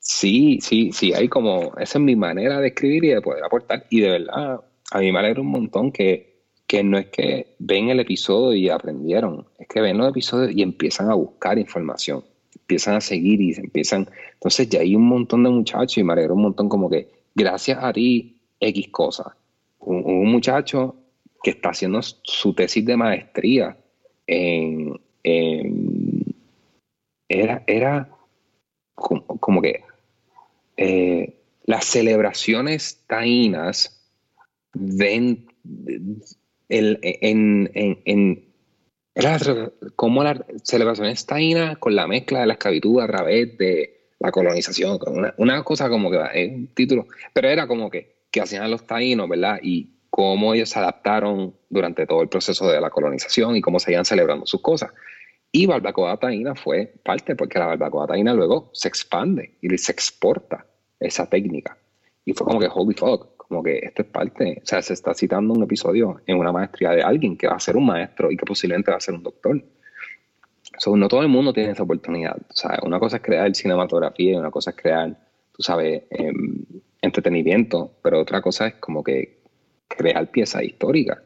[0.00, 3.86] sí, sí, sí, hay como, esa es mi manera de escribir y de poder aportar.
[3.90, 4.60] Y de verdad,
[4.92, 8.68] a mí me alegra un montón que, que no es que ven el episodio y
[8.68, 12.24] aprendieron, es que ven los episodios y empiezan a buscar información,
[12.54, 14.08] empiezan a seguir y se empiezan.
[14.34, 17.78] Entonces ya hay un montón de muchachos y me alegra un montón como que gracias
[17.82, 19.36] a ti X cosa.
[19.78, 20.96] Un, muchacho
[21.42, 23.76] que está haciendo su tesis de maestría
[24.26, 24.98] en,
[27.28, 28.08] era, era
[28.94, 29.84] como, que
[30.76, 33.95] eh, las celebraciones taínas
[34.78, 35.46] ven
[36.68, 36.98] en,
[37.72, 38.46] en, en
[39.94, 44.98] como las celebraciones taínas con la mezcla de la esclavitud a través de la colonización,
[45.06, 48.86] una, una cosa como que es un título, pero era como que que hacían los
[48.86, 49.60] taínos, ¿verdad?
[49.62, 54.04] Y cómo ellos se adaptaron durante todo el proceso de la colonización y cómo seguían
[54.04, 54.92] celebrando sus cosas.
[55.50, 60.66] Y barbacoa taína fue parte, porque la barbacoa taína luego se expande y se exporta
[61.00, 61.78] esa técnica.
[62.26, 65.14] Y fue como que, holy fuck, como que esto es parte, o sea, se está
[65.14, 68.36] citando un episodio en una maestría de alguien que va a ser un maestro y
[68.36, 69.62] que posiblemente va a ser un doctor.
[70.78, 72.36] So, no todo el mundo tiene esa oportunidad.
[72.36, 75.16] O sea, una cosa es crear cinematografía y una cosa es crear,
[75.56, 76.32] tú sabes, eh,
[77.00, 79.38] entretenimiento, pero otra cosa es como que
[79.88, 81.18] crear piezas históricas.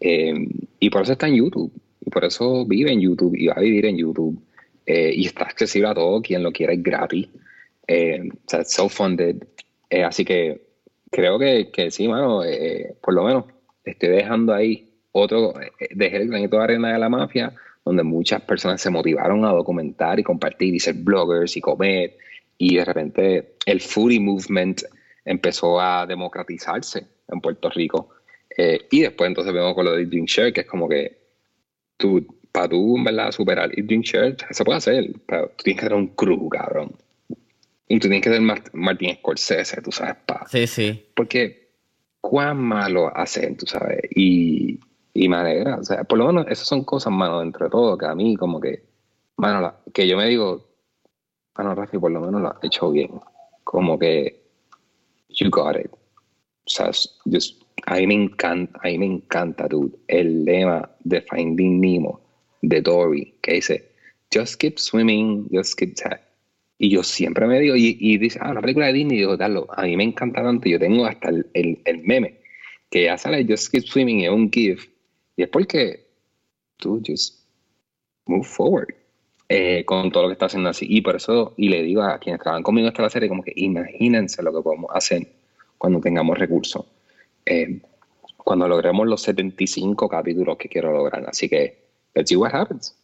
[0.00, 0.34] Eh,
[0.78, 3.60] y por eso está en YouTube, y por eso vive en YouTube y va a
[3.60, 4.38] vivir en YouTube.
[4.86, 7.28] Eh, y está accesible a todo quien lo quiera, es gratis.
[7.88, 9.42] Eh, o sea, self-funded.
[10.04, 10.65] así que
[11.10, 12.42] creo que, que sí, mano,
[13.00, 13.44] por lo menos
[13.84, 15.54] estoy dejando ahí otro,
[15.90, 17.54] dejé el granito de arena de la mafia
[17.86, 22.18] donde muchas personas se motivaron a documentar y compartir y ser bloggers y comer.
[22.58, 24.82] Y de repente el foodie movement
[25.24, 28.08] empezó a democratizarse en Puerto Rico.
[28.58, 31.16] Eh, y después entonces vemos con lo de Drink Share, que es como que
[31.96, 33.30] tú, para tú, ¿verdad?
[33.30, 36.92] Superar el Drink Share, se puede hacer, pero tú tienes que tener un crew, cabrón.
[37.88, 40.44] Y tú tienes que tener Martín Scorsese, tú sabes, pa.
[40.48, 41.06] Sí, sí.
[41.14, 41.70] Porque
[42.20, 44.00] cuán malo hacen, tú sabes.
[44.10, 44.80] Y,
[45.14, 45.76] y me alegra.
[45.76, 48.60] O sea, por lo menos esas son cosas, mano, entre todo, que a mí como
[48.60, 48.82] que,
[49.36, 50.66] mano, que yo me digo,
[51.56, 53.10] mano, Rafi, por lo menos lo has hecho bien.
[53.62, 54.42] Como que,
[55.28, 55.90] you got it.
[55.92, 56.90] O sea,
[57.24, 62.20] just, a mí me encanta, a mí me encanta, dude, el lema de Finding Nemo
[62.62, 63.88] de Dory, que dice,
[64.34, 65.94] just keep swimming, just keep
[66.78, 69.66] y yo siempre me digo, y, dice, ah, una película de Disney, y digo, darlo,
[69.70, 71.46] a mí me encanta tanto, yo tengo hasta el,
[71.84, 72.40] el, meme,
[72.90, 74.88] que ya sale Just Keep Swimming y un GIF,
[75.36, 76.06] y es porque
[76.76, 77.46] tú just
[78.26, 78.94] move forward
[79.48, 80.86] eh, con todo lo que está haciendo así.
[80.88, 83.52] Y por eso, y le digo a quienes trabajan conmigo hasta la serie, como que
[83.54, 85.26] imagínense lo que podemos hacer
[85.78, 86.84] cuando tengamos recursos.
[87.44, 87.80] Eh,
[88.36, 91.24] cuando logremos los 75 capítulos que quiero lograr.
[91.28, 91.78] Así que,
[92.14, 92.94] let's see what happens.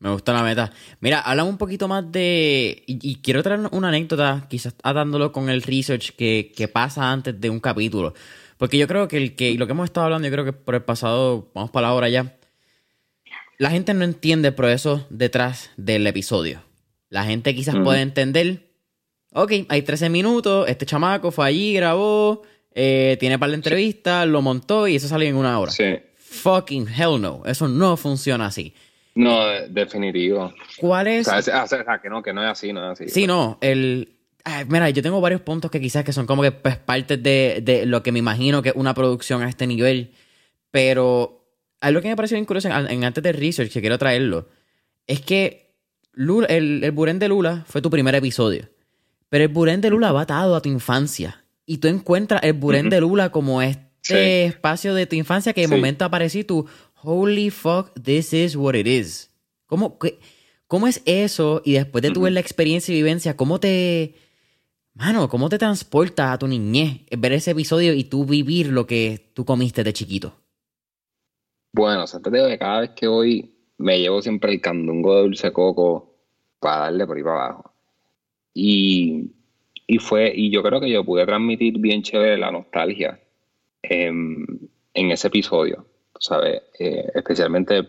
[0.00, 0.72] Me gusta la meta.
[1.00, 2.82] Mira, hablamos un poquito más de.
[2.86, 7.50] Y, quiero traer una anécdota, quizás atándolo con el research que, que, pasa antes de
[7.50, 8.14] un capítulo.
[8.56, 9.54] Porque yo creo que el que.
[9.54, 11.50] Lo que hemos estado hablando, yo creo que por el pasado.
[11.54, 12.34] Vamos para la hora ya.
[13.58, 16.62] La gente no entiende el proceso detrás del episodio.
[17.10, 18.70] La gente quizás puede entender.
[19.34, 20.66] Ok, hay 13 minutos.
[20.66, 22.42] Este chamaco fue allí, grabó.
[22.72, 25.72] Eh, tiene par de entrevistas, lo montó y eso salió en una hora.
[25.72, 25.98] Sí.
[26.16, 27.42] Fucking hell no.
[27.44, 28.72] Eso no funciona así.
[29.14, 30.52] No, definitivo.
[30.78, 31.28] ¿Cuál es?
[31.28, 31.66] O sea,
[32.02, 33.10] que no, que no es así, no es así.
[33.10, 34.16] Sí, no, el...
[34.68, 37.86] mira, yo tengo varios puntos que quizás que son como que pues, partes de, de,
[37.86, 40.12] lo que me imagino que es una producción a este nivel,
[40.70, 41.40] pero
[41.80, 44.48] algo que me pareció incluso en, antes de research, que quiero traerlo,
[45.06, 45.74] es que
[46.16, 48.68] el, el Buren de Lula fue tu primer episodio,
[49.28, 52.90] pero el Buren de Lula va atado a tu infancia y tú encuentras el Buren
[52.90, 56.66] de Lula como este espacio de tu infancia que de momento apareció tú,
[57.02, 59.30] holy fuck, this is what it is.
[59.66, 59.98] ¿Cómo,
[60.66, 61.62] cómo es eso?
[61.64, 64.14] Y después de tu ver la experiencia y vivencia, ¿cómo te...
[64.94, 69.30] Mano, ¿cómo te transporta a tu niñez ver ese episodio y tú vivir lo que
[69.34, 70.34] tú comiste de chiquito?
[71.72, 75.16] Bueno, o sea, te digo que cada vez que voy me llevo siempre el candungo
[75.16, 76.16] de dulce coco
[76.58, 77.72] para darle por ahí para abajo.
[78.52, 79.30] Y,
[79.86, 83.20] y fue, y yo creo que yo pude transmitir bien chévere la nostalgia
[83.82, 85.86] en, en ese episodio.
[86.20, 86.62] ¿Sabes?
[86.78, 87.88] Eh, especialmente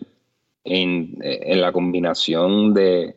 [0.64, 1.18] en,
[1.62, 3.16] la combinación de,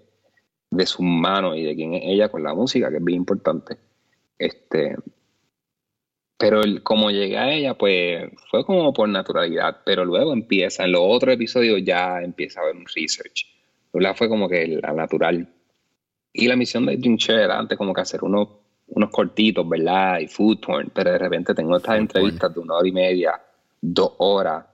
[0.70, 3.78] de sus manos y de quién es ella con la música, que es bien importante.
[4.36, 4.96] Este,
[6.36, 10.92] pero el, como llegué a ella, pues fue como por naturalidad, pero luego empieza, en
[10.92, 13.46] los otros episodios ya empieza a haber un research.
[14.16, 15.48] Fue como que la natural.
[16.32, 18.48] Y la misión de Jim era antes como que hacer unos,
[18.88, 20.18] unos cortitos, ¿verdad?
[20.18, 23.40] Y food porn, pero de repente tengo estas entrevistas de una hora y media,
[23.80, 24.66] dos horas,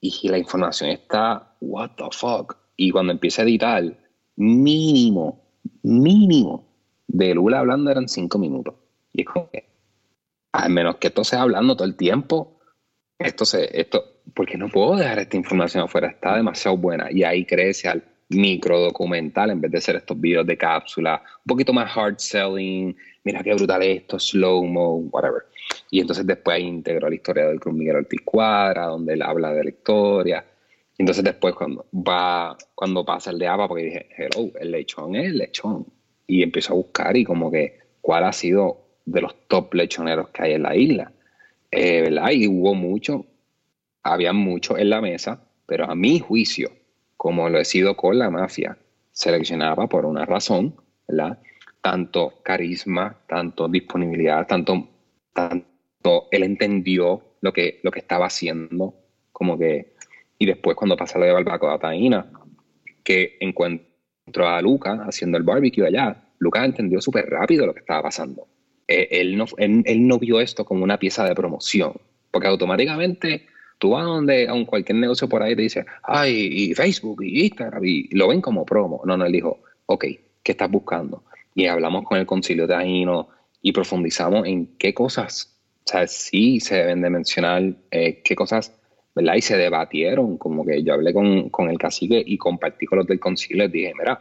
[0.00, 2.56] y la información está, what the fuck.
[2.76, 3.82] Y cuando empieza a editar,
[4.36, 5.42] mínimo,
[5.82, 6.66] mínimo,
[7.08, 8.74] de Lula hablando eran cinco minutos.
[9.12, 9.66] Y es como que,
[10.52, 12.60] al menos que esto sea hablando todo el tiempo,
[13.18, 17.10] esto se, esto, porque no puedo dejar esta información afuera, está demasiado buena.
[17.10, 21.48] Y ahí crece al micro documental en vez de ser estos videos de cápsula, un
[21.48, 22.94] poquito más hard selling,
[23.24, 25.46] mira qué brutal esto, slow mo, whatever.
[25.90, 29.64] Y entonces después integró la historia del Cruz Miguel Ortiz Cuadra, donde él habla de
[29.64, 30.44] la historia.
[30.98, 34.08] Entonces después cuando va, cuando pasa el de APA, porque dije,
[34.60, 35.86] el lechón es el lechón.
[36.26, 40.42] Y empiezo a buscar y como que cuál ha sido de los top lechoneros que
[40.42, 41.12] hay en la isla.
[41.70, 42.30] Eh, ¿verdad?
[42.32, 43.26] Y hubo mucho,
[44.02, 46.70] había mucho en la mesa, pero a mi juicio,
[47.16, 48.78] como lo he sido con la mafia,
[49.12, 50.74] seleccionaba por una razón,
[51.06, 51.38] ¿verdad?
[51.82, 54.88] Tanto carisma, tanto disponibilidad, tanto,
[55.38, 58.94] tanto él entendió lo que, lo que estaba haciendo,
[59.30, 59.94] como que,
[60.36, 62.26] y después cuando pasa lo de Barbacoa Taína,
[63.04, 68.02] que encuentro a Luca haciendo el barbecue allá, Luca entendió súper rápido lo que estaba
[68.02, 68.48] pasando.
[68.88, 71.92] Eh, él, no, él, no vio esto como una pieza de promoción,
[72.32, 73.46] porque automáticamente
[73.78, 77.84] tú vas donde a cualquier negocio por ahí te dice, ay, y Facebook y Instagram,
[77.84, 79.02] y lo ven como promo.
[79.04, 80.04] No, no, él dijo, ok,
[80.42, 81.22] ¿qué estás buscando?
[81.54, 83.28] Y hablamos con el concilio de Taíno
[83.62, 88.78] y profundizamos en qué cosas o sea, sí se deben de mencionar eh, qué cosas,
[89.14, 89.36] ¿verdad?
[89.36, 93.06] Y se debatieron, como que yo hablé con, con el cacique y compartí con los
[93.06, 94.20] del concilio y dije, mira,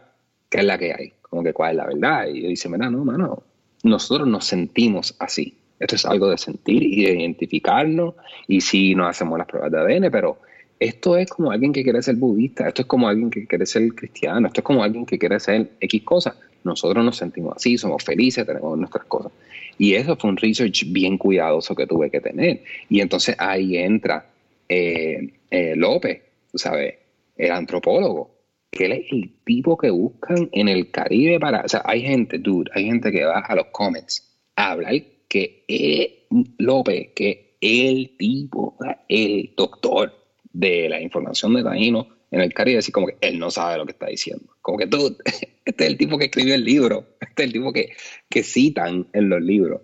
[0.50, 1.14] ¿qué es la que hay?
[1.22, 2.28] Como que cuál es la verdad.
[2.34, 3.44] Y yo dice, mira, no, mano,
[3.84, 5.58] nosotros nos sentimos así.
[5.78, 8.16] Esto es algo de sentir y de identificarnos.
[8.48, 10.40] Y sí, nos hacemos las pruebas de ADN, pero
[10.80, 13.88] esto es como alguien que quiere ser budista, esto es como alguien que quiere ser
[13.93, 16.36] cristiano, esto es como alguien que quiere ser X cosas.
[16.63, 19.32] Nosotros nos sentimos así, somos felices, tenemos nuestras cosas.
[19.78, 22.63] Y eso fue un research bien cuidadoso que tuve que tener.
[22.89, 24.25] Y entonces ahí entra
[24.67, 26.21] eh, eh, López,
[26.53, 26.95] sabes,
[27.38, 28.32] el antropólogo,
[28.69, 31.61] que él es el tipo que buscan en el Caribe para...
[31.61, 34.95] O sea, hay gente, dude, hay gente que va a los comments a hablar
[35.28, 36.25] que
[36.57, 40.13] López, que el tipo, el doctor
[40.54, 43.86] de la información de Taíno en el Caribe, así como que él no sabe lo
[43.86, 44.45] que está diciendo.
[44.62, 45.18] Como que tú,
[45.66, 47.93] este es el tipo que escribió el libro, este es el tipo que,
[48.30, 49.82] que citan en los libros.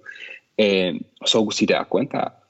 [0.58, 1.00] Eh,
[1.52, 2.44] si te das cuenta,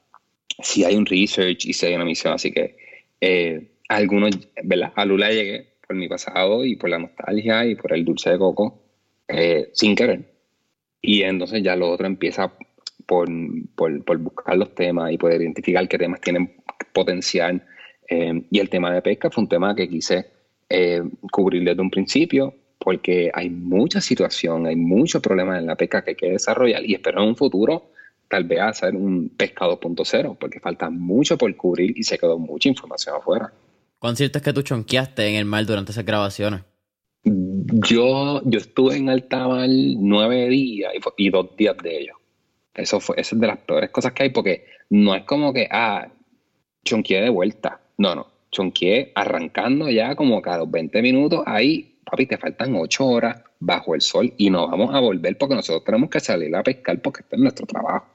[0.62, 2.78] si hay un research y si hay una misión, así que
[3.22, 4.32] eh, algunos,
[4.64, 4.92] ¿verdad?
[4.96, 8.38] A Lula llegué por mi pasado y por la nostalgia y por el dulce de
[8.38, 8.82] coco,
[9.28, 10.34] eh, sin querer.
[11.02, 12.54] Y entonces ya lo otro empieza
[13.06, 13.30] por,
[13.76, 16.56] por, por, buscar los temas y poder identificar qué temas tienen
[16.94, 17.66] potencial.
[18.10, 20.26] Eh, y el tema de pesca fue un tema que quise
[20.70, 26.04] eh, cubrir desde un principio, porque hay mucha situación, hay muchos problemas en la pesca
[26.04, 27.92] que hay que desarrollar y espero en un futuro
[28.28, 32.68] tal vez hacer un pesca 2.0, porque falta mucho por cubrir y se quedó mucha
[32.68, 33.54] información afuera.
[34.00, 36.62] ¿Cuán cierto es que tú chonqueaste en el mar durante esas grabaciones?
[37.24, 42.18] Yo, yo estuve en Altamar nueve días y, dos días de ellos.
[42.74, 45.68] Eso fue, eso es de las peores cosas que hay porque no es como que,
[45.70, 46.08] ah,
[46.84, 47.80] chonqueé de vuelta.
[48.04, 48.28] No, no.
[48.52, 51.42] Chonqueé arrancando ya como cada los 20 minutos.
[51.46, 55.56] Ahí, papi, te faltan 8 horas bajo el sol y nos vamos a volver porque
[55.56, 58.08] nosotros tenemos que salir a pescar porque este es nuestro trabajo.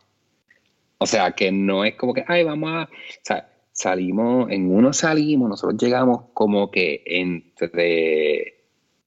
[0.98, 2.82] O sea, que no es como que, ay, vamos a.
[2.82, 2.88] O
[3.22, 8.56] sea, salimos, en uno salimos, nosotros llegamos como que entre.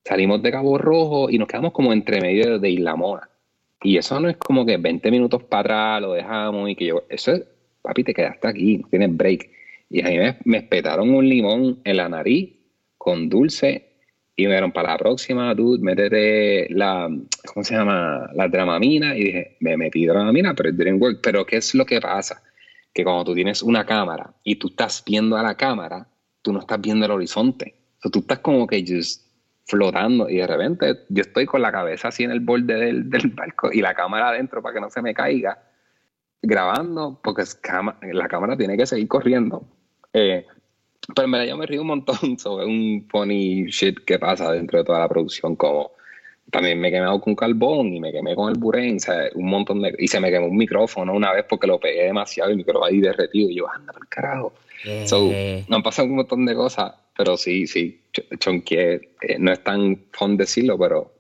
[0.04, 3.30] Salimos de Cabo Rojo y nos quedamos como entre medio de Isla Mona.
[3.84, 7.04] Y eso no es como que 20 minutos para atrás lo dejamos y que yo.
[7.08, 7.44] Eso es,
[7.84, 9.61] papi, te quedaste aquí, no tienes break.
[9.92, 12.56] Y a mí me, me espetaron un limón en la nariz
[12.98, 13.92] con dulce
[14.36, 17.10] y me dieron para la próxima, dude, métete la,
[17.54, 18.30] ¿cómo se llama?
[18.34, 19.16] La dramamina.
[19.16, 21.20] Y dije, me metí dramamina, pero it didn't work.
[21.22, 22.42] Pero ¿qué es lo que pasa?
[22.94, 26.08] Que cuando tú tienes una cámara y tú estás viendo a la cámara,
[26.42, 27.76] tú no estás viendo el horizonte.
[27.98, 29.30] O sea, tú estás como que just
[29.66, 33.28] flotando y de repente yo estoy con la cabeza así en el borde del, del
[33.28, 35.62] barco y la cámara adentro para que no se me caiga,
[36.42, 37.60] grabando, porque es
[38.12, 39.68] la cámara tiene que seguir corriendo.
[40.14, 40.46] Eh,
[41.16, 44.80] pero en verdad yo me río un montón sobre un funny shit que pasa dentro
[44.80, 45.92] de toda la producción, como
[46.52, 48.98] también me quemé con carbón y me quemé con el buren,
[49.36, 49.96] un montón de...
[49.98, 52.86] Y se me quemó un micrófono una vez porque lo pegué demasiado y el micrófono
[52.86, 54.54] ahí derretido y yo, anda por carajo.
[54.84, 55.64] Eh.
[55.68, 58.02] no han pasado un montón de cosas, pero sí, sí,
[58.40, 61.14] chonqué, eh, no es tan fun decirlo, pero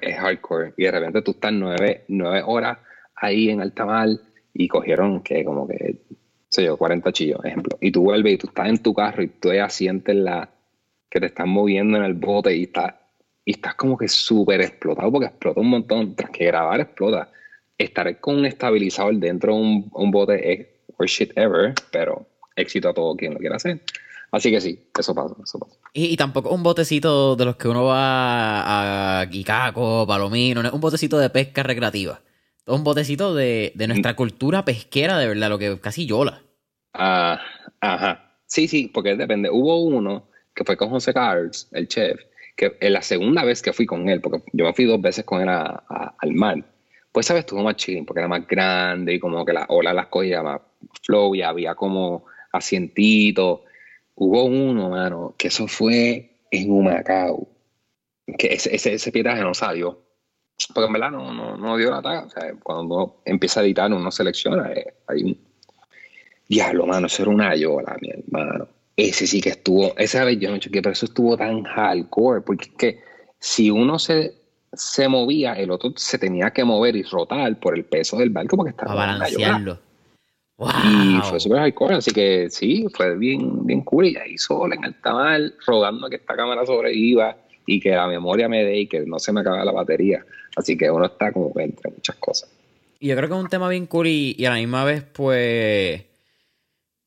[0.00, 0.74] es hardcore.
[0.76, 2.78] Y de repente tú estás nueve, nueve horas
[3.16, 4.08] ahí en alta mar
[4.54, 5.96] y cogieron que como que
[6.52, 9.28] sé yo, 40 chillos, ejemplo, y tú vuelves y tú estás en tu carro y
[9.28, 10.50] tú ya sientes la,
[11.10, 12.94] que te están moviendo en el bote y, estás
[13.44, 17.30] y estás como que súper explotado porque explota un montón, tras que grabar explota.
[17.76, 20.66] Estar con un estabilizador dentro de un, bote es
[20.98, 23.80] worst shit ever, pero éxito a todo quien lo quiera hacer.
[24.30, 25.76] Así que sí, eso pasa, eso pasa.
[25.92, 31.30] Y, tampoco un botecito de los que uno va a Icaco, Palomino, un botecito de
[31.30, 32.20] pesca recreativa
[32.66, 36.42] un botecito de, nuestra cultura pesquera, de verdad, lo que casi yola.
[36.94, 37.40] Ah,
[37.80, 38.38] ajá.
[38.46, 39.50] Sí, sí, porque depende.
[39.50, 42.20] Hubo uno que fue con José Carlos, el chef,
[42.56, 45.24] que en la segunda vez que fui con él, porque yo me fui dos veces
[45.24, 46.62] con él al mar,
[47.10, 50.06] pues sabes, estuvo más chilling, porque era más grande y como que la ola las
[50.06, 50.60] cogía más
[51.02, 53.64] flow y había como asientito.
[54.14, 57.48] Hubo uno, mano, que eso fue en Humacao,
[58.38, 60.11] que ese, ese, ese no salió
[60.68, 62.24] porque en verdad no, no, no dio la taga.
[62.24, 64.72] O sea, cuando uno empieza a editar, uno selecciona.
[64.72, 65.38] Eh, hay un...
[66.48, 68.68] Diablo, mano, eso era una yola, mi hermano.
[68.96, 72.66] Ese sí que estuvo, esa vez yo no chequeé, pero eso estuvo tan hardcore, porque
[72.66, 73.00] es que
[73.38, 74.34] si uno se,
[74.72, 78.56] se movía, el otro se tenía que mover y rotar por el peso del barco
[78.56, 79.78] porque estaba Para balancearlo.
[80.58, 80.68] Wow.
[80.84, 84.08] Y fue súper hardcore, así que sí, fue bien, bien cool.
[84.08, 87.36] Y ahí sola en alta mar, rogando a que esta cámara sobreviva
[87.66, 90.24] y que la memoria me dé y que no se me acabe la batería.
[90.56, 92.50] Así que uno está como entre muchas cosas.
[92.98, 96.02] Y yo creo que es un tema bien cool y, a la misma vez, pues,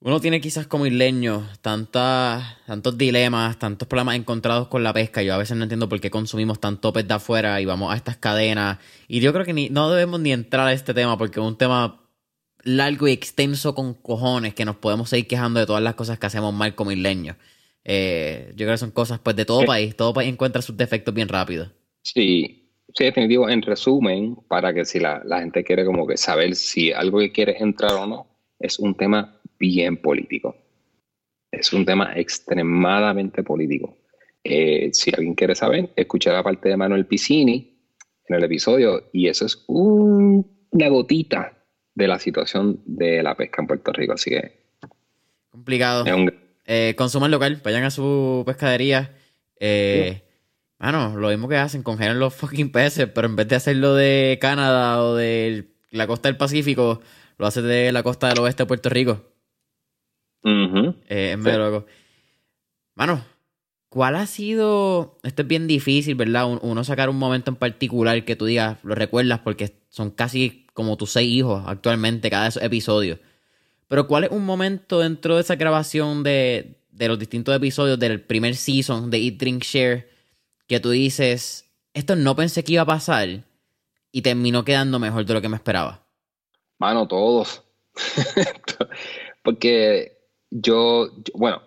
[0.01, 5.24] uno tiene quizás como isleño tantas, tantos dilemas, tantos problemas encontrados con la pesca.
[5.24, 7.95] Yo a veces no entiendo por qué consumimos tanto pez de afuera y vamos a
[7.95, 8.78] estas cadenas.
[9.08, 11.58] Y yo creo que ni, no debemos ni entrar a este tema porque es un
[11.58, 12.01] tema
[12.64, 16.26] largo y extenso con cojones que nos podemos seguir quejando de todas las cosas que
[16.26, 17.38] hacemos mal como isleños.
[17.86, 19.65] Eh, yo creo que son cosas pues de todo eh.
[19.65, 19.95] país.
[19.95, 21.71] Todo país encuentra sus defectos bien rápido.
[22.01, 22.65] Sí,
[22.95, 23.49] Sí, definitivo.
[23.49, 27.57] En resumen, para que si la, gente quiere como que saber si algo que quiere
[27.59, 28.27] entrar o no,
[28.57, 30.55] es un tema bien político.
[31.51, 33.97] es un tema extremadamente político.
[34.43, 37.79] Eh, si alguien quiere saber, escuché la parte de Manuel Piscini
[38.27, 43.67] en el episodio y eso es una gotita de la situación de la pesca en
[43.67, 44.13] Puerto Rico.
[44.13, 44.51] Así que.
[45.49, 46.05] Complicado.
[46.66, 49.16] Eh, consuman local, vayan a su pescadería.
[49.59, 50.22] Eh,
[50.78, 54.38] Bueno, lo mismo que hacen, congelan los fucking peces, pero en vez de hacerlo de
[54.41, 57.01] Canadá o de la costa del Pacífico,
[57.38, 59.24] lo hace de la costa del oeste de Puerto Rico.
[61.07, 61.86] Eh, es medio loco.
[62.95, 63.24] Mano,
[63.89, 65.18] ¿cuál ha sido?
[65.24, 66.45] Esto es bien difícil, ¿verdad?
[66.61, 70.97] Uno sacar un momento en particular que tú digas, lo recuerdas porque son casi como
[70.97, 73.20] tus seis hijos actualmente cada episodio.
[73.88, 78.21] Pero ¿cuál es un momento dentro de esa grabación de, de los distintos episodios del
[78.21, 80.09] primer season de Eat, Drink, Share
[80.67, 83.43] que tú dices, esto no pensé que iba a pasar
[84.11, 86.03] y terminó quedando mejor de lo que me esperaba?
[86.79, 87.63] Mano, todos.
[89.43, 90.17] Porque
[90.49, 91.61] yo, bueno,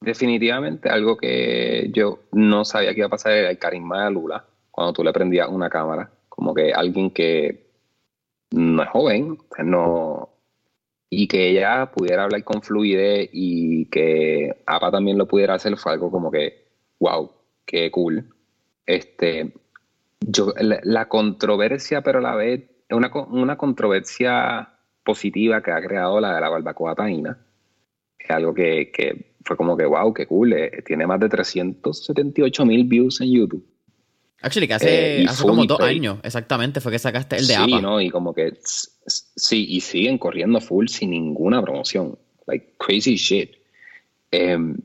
[0.00, 4.44] definitivamente algo que yo no sabía que iba a pasar era el carisma de Lula
[4.70, 6.10] cuando tú le prendías una cámara.
[6.28, 7.70] Como que alguien que
[8.50, 10.33] no es joven, no,
[11.22, 15.92] y que ella pudiera hablar con fluidez y que APA también lo pudiera hacer fue
[15.92, 16.64] algo como que,
[17.00, 17.30] wow,
[17.64, 18.28] qué cool.
[18.86, 19.52] Este,
[20.20, 24.70] yo, la, controversia, pero a la vez, es una, una controversia
[25.04, 27.38] positiva que ha creado la de la barbacoa taína
[28.24, 30.54] es algo que, fue como que, wow, qué cool.
[30.54, 33.64] Eh, tiene más de 378 mil views en YouTube.
[34.42, 38.00] Actually, que hace, eh, como dos años, exactamente, fue que sacaste el de Sí, ¿no?
[38.00, 38.58] Y como que,
[39.06, 42.18] sí, y siguen corriendo full sin ninguna promoción.
[42.46, 43.52] Like, crazy shit.
[44.30, 44.76] Em,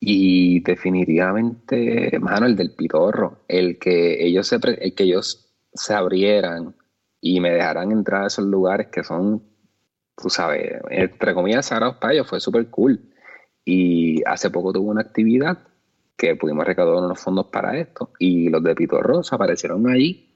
[0.00, 6.74] y definitivamente, mano, el del pitorro, el que ellos se, el que ellos se abrieran
[7.22, 9.42] y me dejaran entrar a esos lugares que son
[10.16, 13.00] tú sabes, entre comillas, Sagrados para fue súper cool.
[13.64, 15.58] Y hace poco tuvo una actividad
[16.16, 20.34] que pudimos recaudar unos fondos para esto y los de Pitorro se aparecieron allí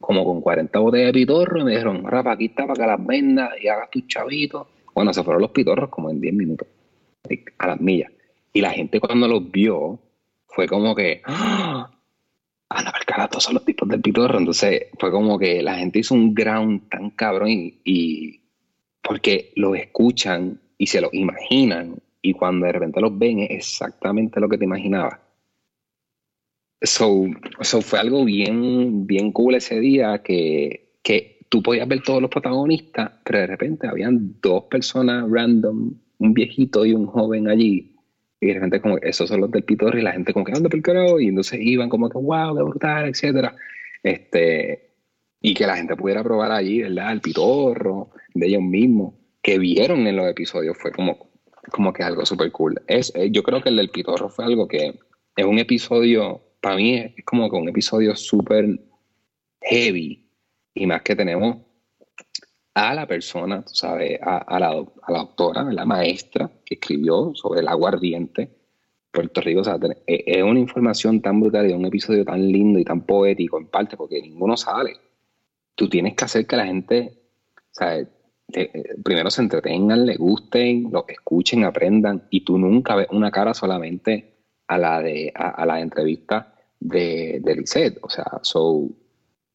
[0.00, 3.06] como con 40 botellas de pitorro y me dijeron, rapa, aquí está para que las
[3.06, 4.66] vendas y hagas tus chavitos.
[4.94, 6.66] Bueno, se fueron los pitorros como en 10 minutos,
[7.58, 8.10] a las millas.
[8.52, 10.00] Y la gente cuando los vio
[10.46, 11.90] fue como que, ¡Ah!
[12.70, 14.38] Ana, todos son los tipos del pitorro.
[14.38, 18.40] Entonces fue como que la gente hizo un ground tan cabrón y
[19.02, 24.40] porque lo escuchan y se lo imaginan y cuando de repente los ven es exactamente
[24.40, 25.18] lo que te imaginabas.
[26.82, 27.26] So,
[27.82, 33.12] fue algo bien, bien cool ese día que, que tú podías ver todos los protagonistas,
[33.24, 37.96] pero de repente habían dos personas random, un viejito y un joven allí.
[38.40, 40.70] Y de repente como esos son los del pitorro y la gente como que anda
[40.70, 43.54] por el y entonces iban como que wow, qué brutal, etcétera.
[44.02, 44.90] Este,
[45.42, 47.12] y que la gente pudiera probar allí, ¿verdad?
[47.12, 51.29] El pitorro de ellos mismos, que vieron en los episodios, fue como,
[51.70, 52.80] como que algo súper cool.
[52.86, 54.98] Es, eh, yo creo que el del pitorro fue algo que
[55.36, 58.80] es un episodio, para mí es como que un episodio súper
[59.62, 60.26] heavy,
[60.74, 61.58] y más que tenemos
[62.74, 67.68] a la persona, sabes, a, la, a la doctora, la maestra que escribió sobre el
[67.68, 68.56] aguardiente,
[69.10, 72.84] Puerto Rico, o e, es una información tan brutal y un episodio tan lindo y
[72.84, 74.96] tan poético en parte, porque ninguno sale.
[75.74, 77.18] Tú tienes que hacer que la gente,
[79.02, 84.34] primero se entretengan, le gusten, lo escuchen, aprendan, y tú nunca ves una cara solamente
[84.66, 87.98] a la de a, la entrevista de, de.
[88.02, 88.88] O sea, so,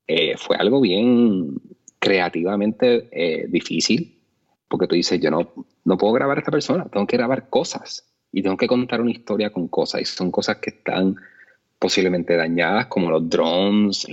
[0.07, 1.55] eh, fue algo bien
[1.99, 4.19] creativamente eh, difícil,
[4.67, 5.53] porque tú dices, yo no,
[5.83, 9.11] no puedo grabar a esta persona, tengo que grabar cosas y tengo que contar una
[9.11, 11.15] historia con cosas, y son cosas que están
[11.79, 14.07] posiblemente dañadas, como los drones,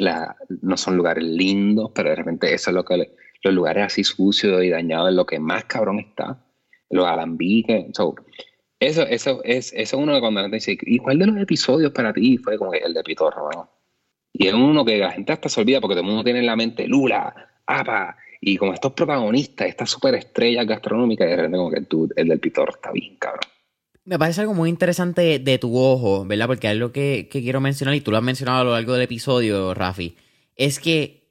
[0.62, 4.62] no son lugares lindos, pero de repente eso es lo que los lugares así sucios
[4.62, 6.44] y dañados es lo que más cabrón está,
[6.90, 7.86] los alambiques.
[8.78, 11.36] eso, eso, es, eso es uno de cuando la gente dice, ¿y cuál de los
[11.36, 13.50] episodios para ti fue como el de Pitorro?
[13.52, 13.70] ¿no?
[14.32, 16.46] Y es uno que la gente hasta se olvida porque todo el mundo tiene en
[16.46, 17.34] la mente Lula,
[17.66, 22.40] Apa, y como estos protagonistas, estas superestrellas gastronómicas, de repente como que tú, el del
[22.40, 23.40] Pitorro está bien, cabrón.
[24.04, 26.48] Me parece algo muy interesante de tu ojo, ¿verdad?
[26.48, 29.02] Porque algo que, que quiero mencionar, y tú lo has mencionado a lo largo del
[29.02, 30.16] episodio, Rafi,
[30.56, 31.21] es que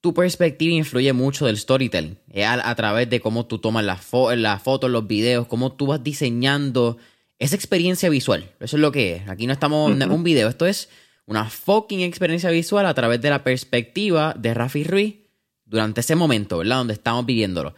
[0.00, 4.06] tu perspectiva influye mucho del storytelling, eh, a, través de cómo tú tomas las,
[4.36, 6.96] las fotos, los videos, cómo tú vas diseñando
[7.38, 8.50] esa experiencia visual.
[8.60, 9.28] Eso es lo que es.
[9.28, 10.88] Aquí no estamos en un video, esto es
[11.26, 15.16] una fucking experiencia visual a través de la perspectiva de Rafi Ruiz
[15.64, 16.78] durante ese momento, ¿verdad?
[16.78, 17.74] Donde estamos viviéndolo.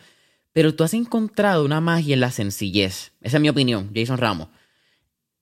[0.52, 3.12] Pero tú has encontrado una magia en la sencillez.
[3.20, 4.48] Esa es mi opinión, Jason Ramos.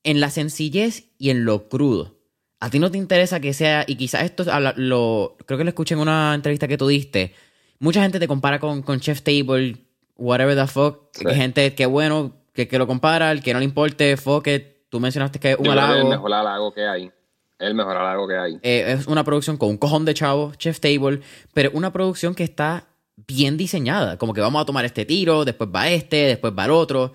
[0.03, 2.20] En la sencillez y en lo crudo.
[2.61, 4.45] A ti no te interesa que sea, y quizás esto
[4.77, 7.33] lo, creo que lo escuché en una entrevista que tú diste.
[7.79, 9.77] Mucha gente te compara con, con Chef Table,
[10.15, 11.09] whatever the fuck.
[11.33, 15.39] Gente que bueno, que, que lo compara, el que no le importe, Foque, tú mencionaste
[15.39, 16.01] que es un que es halago.
[16.01, 17.11] el mejor halago que hay.
[17.57, 18.59] El mejor halago que hay.
[18.61, 21.21] Eh, es una producción con un cojón de chavos, Chef Table,
[21.53, 22.85] pero una producción que está
[23.27, 24.17] bien diseñada.
[24.17, 27.13] Como que vamos a tomar este tiro, después va este, después va el otro.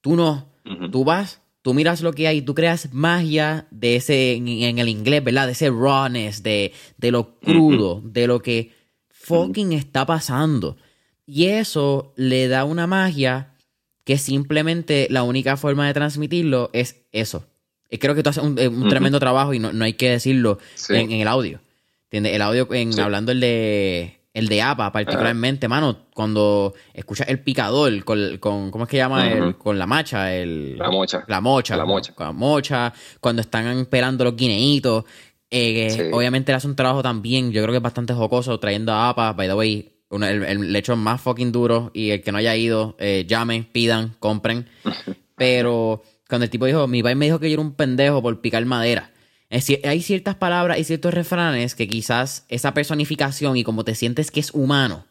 [0.00, 0.52] Tú no.
[0.64, 0.90] Ujú.
[0.90, 4.88] Tú vas, tú miras lo que hay, tú creas magia de ese, en, en el
[4.90, 5.46] inglés, ¿verdad?
[5.46, 8.72] De ese rawness, de, de lo crudo, de lo que
[9.08, 10.76] fucking está pasando.
[11.24, 13.54] Y eso le da una magia
[14.04, 17.46] que simplemente la única forma de transmitirlo es eso.
[17.90, 20.10] Y creo que tú haces un, eh, un tremendo trabajo y no, no hay que
[20.10, 20.94] decirlo Sí.
[20.94, 21.60] en, en el audio.
[22.10, 22.34] ¿Entiendes?
[22.34, 23.00] El audio, en, Sí.
[23.00, 28.84] hablando el de el de APA particularmente, mano, cuando escuchas el picador con, con ¿cómo
[28.84, 29.30] es que llama?
[29.30, 30.76] El, con la macha, el...
[30.76, 31.24] La mocha.
[31.28, 31.76] La mocha.
[31.76, 32.12] La mocha.
[32.14, 35.04] Con la mocha, cuando están pelando los guineitos.
[35.50, 36.02] Eh, Sí.
[36.12, 39.32] Obviamente él hace un trabajo también, yo creo que es bastante jocoso, trayendo a APA,
[39.34, 42.56] by the way, una- el, el lechón más fucking duro y el que no haya
[42.56, 44.66] ido, eh, llamen, pidan, compren.
[45.36, 48.40] Pero cuando el tipo dijo, mi padre me dijo que yo era un pendejo por
[48.40, 49.10] picar madera.
[49.54, 54.30] Es hay ciertas palabras y ciertos refranes que quizás esa personificación y como te sientes
[54.30, 55.04] que es humano,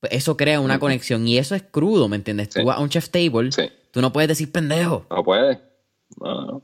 [0.00, 2.48] pues eso crea una conexión y eso es crudo, ¿me entiendes?
[2.52, 2.60] Sí.
[2.60, 3.70] Tú vas a un chef table, Sí.
[3.92, 5.06] tú no puedes decir pendejo.
[5.10, 5.60] No puede.
[6.20, 6.62] No, no.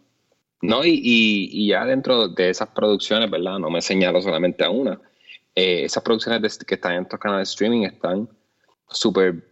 [0.63, 3.59] No, y, y, y ya dentro de esas producciones, ¿verdad?
[3.59, 5.01] No me señalo solamente a una.
[5.55, 8.29] Eh, esas producciones de- que están en estos canales de streaming están
[8.89, 9.45] súper.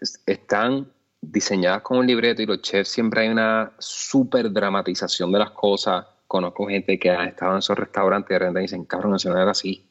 [0.00, 0.90] es- están
[1.20, 6.04] diseñadas con un libreto y los chefs siempre hay una súper dramatización de las cosas.
[6.32, 9.38] Conozco gente que ha estado en esos restaurantes y de repente dicen, cabrón, eso no
[9.38, 9.84] era así.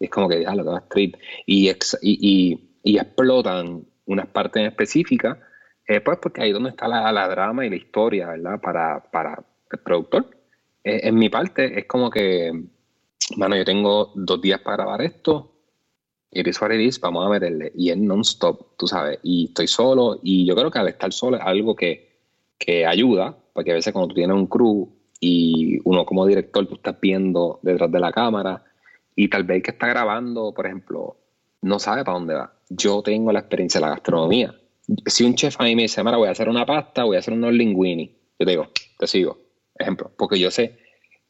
[0.00, 1.14] Y es como que, ya, lo que va trip.
[1.46, 5.38] Y, ex- y, y, y explotan unas partes en específicas
[5.86, 8.60] eh, pues porque ahí es donde está la, la drama y la historia, ¿verdad?
[8.60, 10.26] Para, para el productor.
[10.82, 12.52] Eh, en mi parte es como que,
[13.36, 15.52] mano, yo tengo dos días para grabar esto,
[16.32, 17.70] it is what vamos a meterle.
[17.76, 21.36] Y es non-stop, tú sabes, y estoy solo, y yo creo que al estar solo
[21.36, 22.18] es algo que,
[22.58, 24.88] que ayuda, porque a veces cuando tú tienes un crew
[25.26, 28.62] y uno como director, tú estás viendo detrás de la cámara,
[29.16, 31.16] y tal vez que está grabando, por ejemplo,
[31.62, 32.52] no sabe para dónde va.
[32.68, 34.54] Yo tengo la experiencia de la gastronomía.
[35.06, 37.20] Si un chef a mí me dice, Mara, voy a hacer una pasta, voy a
[37.20, 38.68] hacer unos linguini, yo te digo,
[38.98, 39.38] te sigo.
[39.78, 40.78] Ejemplo, porque yo sé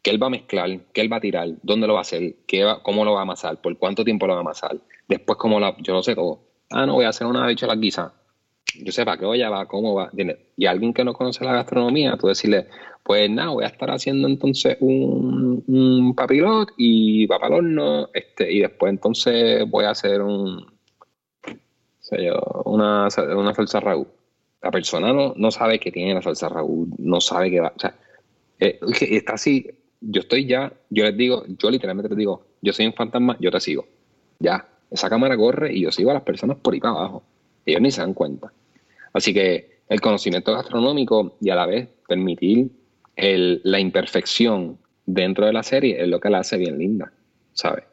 [0.02, 2.34] qué él va a mezclar, qué él va a tirar, dónde lo va a hacer,
[2.48, 4.76] qué cómo lo va a amasar, por cuánto tiempo lo va a amasar.
[5.06, 6.40] Después, cómo la, yo lo sé todo.
[6.70, 8.12] Ah, no, voy a hacer una bichola guisa.
[8.82, 10.10] Yo sé para qué olla va, cómo va.
[10.56, 12.66] Y alguien que no conoce la gastronomía, tú decirle,
[13.04, 17.58] pues nada, voy a estar haciendo entonces un, un papilot y va para
[18.14, 20.66] este, y después entonces voy a hacer un,
[22.18, 24.08] yo, una, una salsa raúl.
[24.62, 27.78] La persona no, no sabe que tiene la salsa raúl, no sabe que va, o
[27.78, 27.94] sea,
[28.58, 29.66] eh, está así,
[30.00, 33.50] yo estoy ya, yo les digo, yo literalmente les digo, yo soy un fantasma, yo
[33.50, 33.86] te sigo.
[34.38, 37.22] Ya, esa cámara corre y yo sigo a las personas por ahí para abajo.
[37.66, 38.50] Ellos ni se dan cuenta.
[39.12, 42.70] Así que el conocimiento gastronómico y a la vez permitir
[43.16, 47.12] el- la imperfección dentro de la serie es lo que la hace bien linda,
[47.52, 47.84] ¿sabes?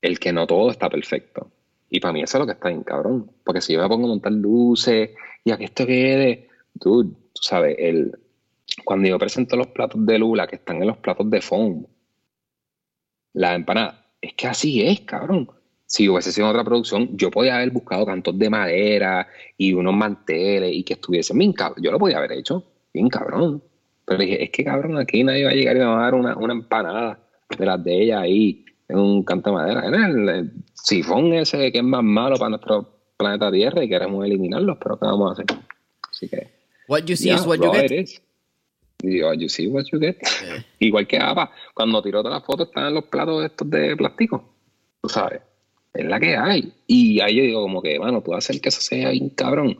[0.00, 1.50] El que no todo está perfecto.
[1.90, 3.30] Y para mí eso es lo que está bien cabrón.
[3.44, 5.10] Porque si yo me pongo a montar luces
[5.44, 8.12] y a que esto quede, dude, tú sabes, el,
[8.84, 11.86] cuando yo presento los platos de Lula que están en los platos de foam,
[13.34, 15.48] la empanada, es que así es, cabrón.
[15.86, 19.26] Si hubiese sido otra producción, yo podía haber buscado cantos de madera
[19.56, 21.54] y unos manteles y que estuviesen bien.
[21.80, 23.62] Yo lo podía haber hecho, bien cabrón.
[24.08, 26.14] Pero dije, es que cabrón, aquí nadie va a llegar y me va a dar
[26.14, 27.20] una, una empanada
[27.58, 29.86] de las de ella ahí en un canto de madera.
[29.86, 34.24] Era el, el sifón ese que es más malo para nuestro planeta Tierra y queremos
[34.24, 35.58] eliminarlos, pero ¿qué vamos a hacer?
[36.10, 36.48] Así que.
[36.88, 37.90] What you see yeah, is what you get.
[37.90, 38.22] is.
[39.02, 40.16] Y yo, you see what you get.
[40.78, 44.54] Igual que APA, cuando tiró todas las fotos estaban los platos estos de plástico.
[45.02, 45.42] Tú sabes,
[45.92, 46.72] es la que hay.
[46.86, 49.78] Y ahí yo digo como que, bueno, tú hacer que eso sea bien cabrón.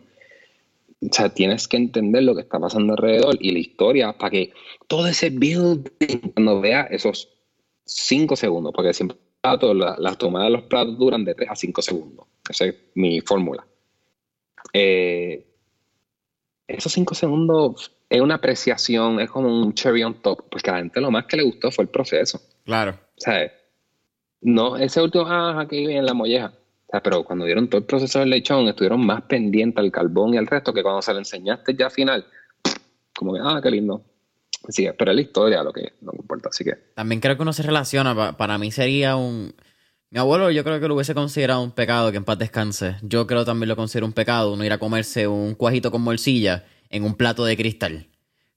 [1.01, 4.53] O sea, tienes que entender lo que está pasando alrededor y la historia para que
[4.89, 7.29] todo ese building, cuando veas esos
[7.85, 11.55] 5 segundos, porque siempre plato, la- las tomadas de los platos duran de 3 a
[11.55, 12.27] 5 segundos.
[12.51, 13.65] Esa es mi fórmula.
[14.73, 15.47] Eh,
[16.67, 20.79] esos 5 segundos es una apreciación, es como un cherry on top, porque a la
[20.81, 22.41] gente lo más que le gustó fue el proceso.
[22.65, 22.99] Claro.
[23.17, 23.53] ¿sabes?
[24.41, 26.53] No, ese último, ah, aquí viene la molleja.
[26.89, 30.33] O sea, pero cuando dieron todo el proceso del lechón, estuvieron más pendientes al carbón
[30.35, 32.27] y al resto que cuando se lo enseñaste ya al final,
[33.15, 34.03] como que, ah, qué lindo.
[34.67, 36.73] Así que, pero es la historia lo que, que importa, así que.
[36.95, 38.15] También creo que uno se relaciona.
[38.15, 39.55] pa- para mí sería un.
[40.11, 42.97] Mi abuelo, yo creo que lo hubiese considerado un pecado que en paz descanse.
[43.03, 46.65] Yo creo también lo considero un pecado uno ir a comerse un cuajito con morcilla
[46.89, 48.07] en un plato de cristal.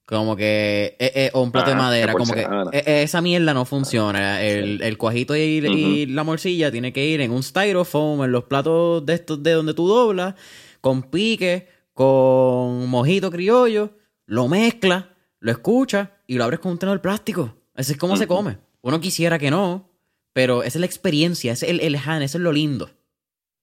[0.04, 0.96] Como que.
[0.98, 2.12] eh, eh, o un plato de Ah, de madera.
[2.12, 2.46] Como que.
[2.72, 4.42] eh, esa mierda no funciona.
[4.42, 8.44] El, el cuajito y, y la morcilla tiene que ir en un styrofoam, en los
[8.44, 10.34] platos de estos de donde tú doblas,
[10.80, 13.90] con pique, con mojito criollo,
[14.26, 15.04] lo mezclas,
[15.40, 17.54] lo escuchas y lo abres con un tenedor plástico.
[17.74, 18.58] Así es como se come.
[18.82, 19.88] Uno quisiera que no,
[20.32, 22.90] pero esa es la experiencia, ese es el, el Han, eso es lo lindo.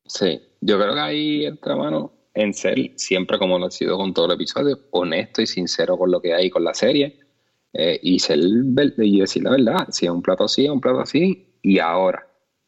[0.05, 4.13] Sí, yo creo que ahí entra mano en ser siempre como lo ha sido con
[4.13, 7.19] todo el episodio, honesto y sincero con lo que hay con la serie
[7.73, 11.01] eh, y ser y decir la verdad, si es un plato así, es un plato
[11.01, 12.27] así y ahora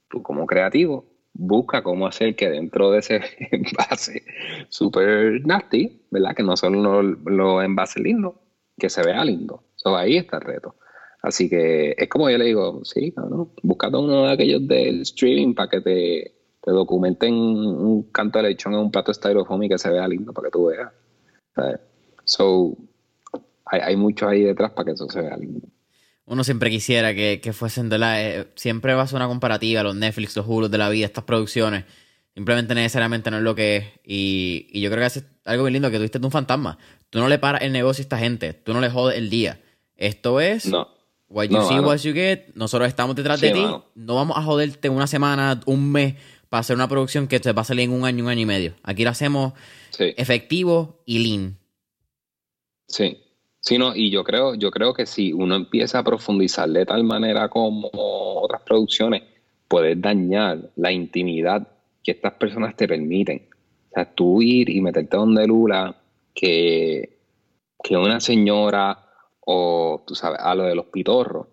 [0.10, 3.22] tú como creativo busca cómo hacer que dentro de ese
[3.52, 4.24] envase
[4.70, 6.36] super nasty, ¿verdad?
[6.36, 8.36] Que no son los, envases lindos,
[8.78, 9.64] que se vea lindo.
[9.76, 10.76] So, ahí está el reto.
[11.24, 13.54] Así que es como yo le digo, sí, ¿no?
[13.62, 18.74] Búscate uno de aquellos del streaming para que te, te documenten un canto de lechón
[18.74, 20.92] en un plato styrofoam y que se vea lindo para que tú veas.
[22.24, 22.78] So,
[23.66, 25.68] hay, hay mucho ahí detrás para que eso se vea lindo
[26.32, 28.24] uno siempre quisiera que, fuesen de la...
[28.24, 31.26] Eh, siempre va a ser una comparativa, los Netflix, los Hulu de la vida, estas
[31.26, 31.84] producciones.
[32.34, 33.86] Simplemente necesariamente no es lo que es.
[34.06, 36.78] Y, yo creo que es algo bien lindo que tuviste un fantasma.
[37.10, 38.54] Tú no le paras el negocio a esta gente.
[38.54, 39.60] Tú no le jodes el día.
[39.98, 40.68] Esto es...
[40.68, 40.88] No.
[41.28, 42.54] What you see, what you get.
[42.56, 43.66] Nosotros estamos detrás de ti.
[43.96, 46.16] No vamos a joderte una semana, un mes
[46.52, 48.46] para hacer una producción que te va a salir en un año, un año y
[48.46, 48.74] medio.
[48.84, 49.54] Aquí lo hacemos
[49.98, 51.58] efectivo y lean.
[52.90, 53.18] Sí.
[53.62, 57.06] Sí, no, y yo creo, yo creo que si uno empieza a profundizar de tal
[57.06, 59.24] manera como otras producciones,
[59.70, 61.70] puedes dañar la intimidad
[62.04, 63.48] que estas personas te permiten.
[63.92, 65.96] O sea, tú ir y meterte donde Lula,
[66.34, 67.18] que,
[67.82, 69.06] que una señora
[69.40, 71.48] o, tú sabes, a lo de los pitorros,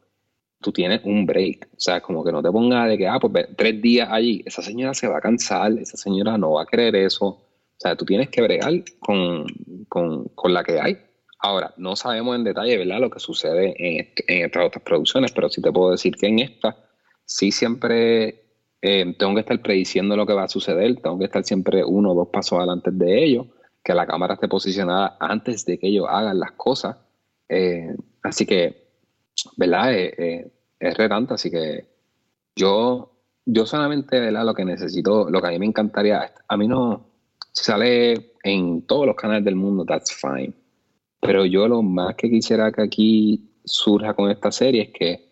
[0.61, 1.69] tú tienes un break.
[1.73, 4.63] O sea, como que no te pongas de que, ah, pues tres días allí, esa
[4.63, 7.27] señora se va a cansar, esa señora no va a querer eso.
[7.27, 9.47] O sea, tú tienes que bregar con,
[9.89, 10.99] con la que hay.
[11.41, 15.63] Ahora, no sabemos en detalle, ¿verdad?, lo que sucede en, estas otras producciones, pero sí
[15.63, 16.77] te puedo decir que en esta
[17.25, 18.43] sí siempre
[18.83, 22.13] eh, tengo que estar prediciendo lo que va a suceder, tengo que estar siempre uno
[22.13, 23.47] o dos pasos adelante de ellos,
[23.85, 26.97] que la cámara esté posicionada antes de que ellos hagan las cosas.
[27.49, 28.88] Eh, así que,
[29.57, 31.87] ¿verdad?, eh, es retante, así que
[32.57, 33.13] yo,
[33.47, 37.07] yo solamente, ¿verdad?, lo que necesito, lo que a mí me encantaría, a mí no,
[37.53, 40.55] sale en todos los canales del mundo, that's fine
[41.21, 45.29] pero yo lo más que quisiera que aquí surja con esta serie es que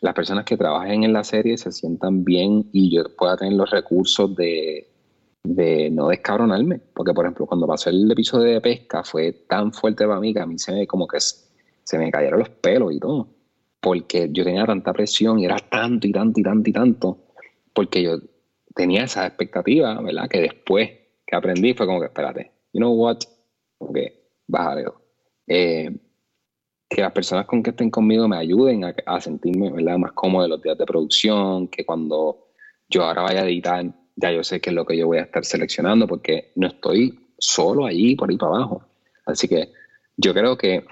[0.00, 3.70] las personas que trabajen en la serie se sientan bien y yo pueda tener los
[3.70, 4.90] recursos de,
[5.92, 6.80] no descabronarme.
[6.94, 10.40] Porque, por ejemplo, cuando pasó el episodio de pesca fue tan fuerte para mí que
[10.40, 11.18] a mí se me como que
[11.84, 13.28] se me cayeron los pelos y todo.
[13.80, 17.18] Porque yo tenía tanta presión y era tanto y tanto y tanto y tanto.
[17.72, 18.18] Porque yo
[18.74, 20.28] tenía esa expectativa, ¿verdad?
[20.28, 20.90] Que después
[21.26, 23.18] que aprendí fue como que, espérate, you know what?
[23.92, 24.84] Que, bájale
[25.46, 25.90] eh,
[26.88, 30.62] que las personas con que estén conmigo me ayuden a, sentirme más cómodo en los
[30.62, 32.48] días de producción, que cuando
[32.88, 33.84] yo ahora vaya a editar,
[34.16, 37.18] ya yo sé qué es lo que yo voy a estar seleccionando, porque no estoy
[37.38, 38.84] solo allí, por ahí para abajo.
[39.26, 39.72] Así que
[40.16, 40.84] yo creo que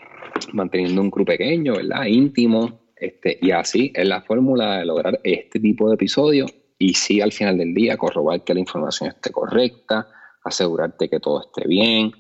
[0.52, 2.06] manteniendo un grupo pequeño, ¿verdad?
[2.06, 7.20] íntimo, este, y así es la fórmula de lograr este tipo de episodios y sí
[7.20, 10.08] al final del día corroborar que la información esté correcta,
[10.44, 12.12] asegurarte que todo esté bien,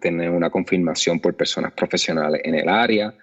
[0.00, 3.14] tener una confirmación por personas profesionales en el área,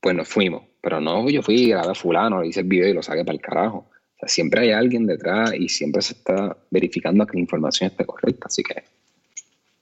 [0.00, 0.62] pues nos fuimos.
[0.80, 3.34] Pero no, yo fui, grabé a fulano, le hice el video y lo saqué para
[3.34, 3.78] el carajo.
[3.88, 8.04] O sea, siempre hay alguien detrás y siempre se está verificando que la información esté
[8.04, 8.84] correcta, así que...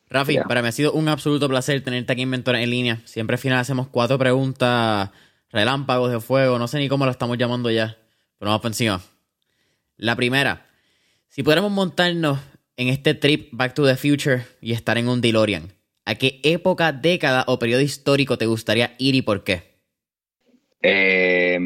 [0.09, 3.01] Rafi, para mí ha sido un absoluto placer tenerte aquí en Mentor en línea.
[3.05, 5.10] Siempre al final hacemos cuatro preguntas
[5.51, 7.97] relámpagos de fuego, no sé ni cómo lo estamos llamando ya,
[8.39, 9.01] pero vamos por encima.
[9.97, 10.66] La primera,
[11.28, 12.40] si pudiéramos montarnos
[12.76, 15.72] en este trip Back to the Future y estar en un DeLorean,
[16.05, 19.74] ¿a qué época, década o periodo histórico te gustaría ir y por qué?
[20.82, 21.59] Eh,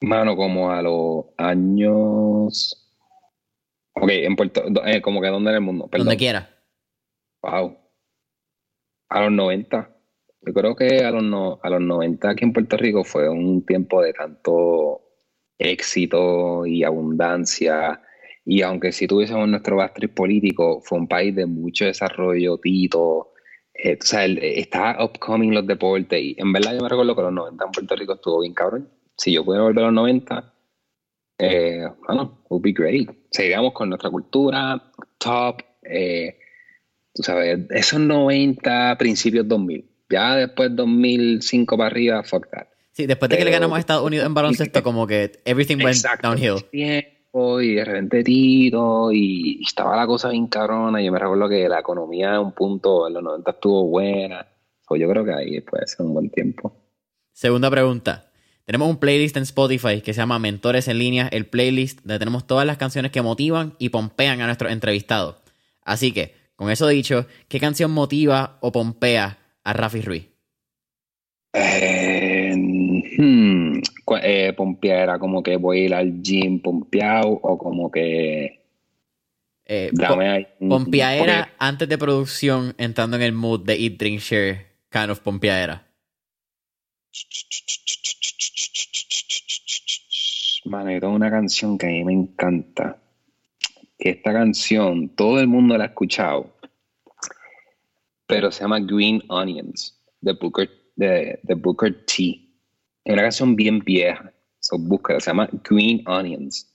[0.00, 2.82] mano, como a los años.
[3.92, 4.64] Ok, en Puerto.
[4.84, 5.88] Eh, como que dónde en el mundo.
[5.92, 6.55] Donde quiera.
[7.46, 7.78] Wow.
[9.08, 9.96] A los 90.
[10.42, 13.64] Yo creo que a los, no, a los 90 aquí en Puerto Rico fue un
[13.64, 15.02] tiempo de tanto
[15.58, 18.02] éxito y abundancia
[18.48, 23.32] y aunque si tuviésemos nuestro bastriz político, fue un país de mucho desarrollo, Tito.
[23.74, 26.22] Eh, o sea, está upcoming los deportes.
[26.22, 28.88] Y en verdad yo me recuerdo que los 90 en Puerto Rico estuvo bien cabrón.
[29.16, 30.54] Si yo pudiera volver a los 90,
[31.38, 33.10] eh, bueno, would be great.
[33.30, 35.62] Seguiríamos con nuestra cultura, top.
[35.82, 36.38] Eh,
[37.16, 39.84] tú sabes, esos 90, principios 2000.
[40.08, 42.66] Ya después 2005 para arriba, fuck that.
[42.92, 45.98] Sí, después de que le ganamos a Estados Unidos en baloncesto, como que everything went
[46.22, 46.62] downhill
[47.60, 51.02] y de repente Tito y, estaba la cosa bien cabrona.
[51.02, 54.46] Yo me recuerdo que la economía en un punto en los 90 estuvo buena.
[54.86, 56.72] Pues yo creo que ahí puede ser un buen tiempo.
[57.32, 58.30] Segunda pregunta.
[58.64, 62.46] Tenemos un playlist en Spotify que se llama Mentores en línea, el playlist donde tenemos
[62.46, 65.36] todas las canciones que motivan y pompean a nuestros entrevistados.
[65.82, 70.28] Así que, con eso dicho, ¿qué canción motiva o pompea a Rafi Ruiz?
[71.52, 72.54] Eh,
[73.18, 73.78] hmm,
[74.22, 78.62] eh, pompear era como que voy a ir al gym pompeado o como que
[79.68, 84.66] Eh, dame un- Pompeadera antes de producción, entrando en el mood de Eat, Drink, Share,
[84.90, 85.82] kind of pompeadera.
[90.64, 92.98] Mano, yo tengo una canción que a mí me encanta.
[94.08, 96.54] Esta canción, todo el mundo la ha escuchado.
[98.28, 102.40] Pero se llama Green Onions, de Booker, de, de Booker T.
[103.04, 104.32] Es una canción bien vieja.
[104.60, 106.72] So, búscala, se llama Green Onions.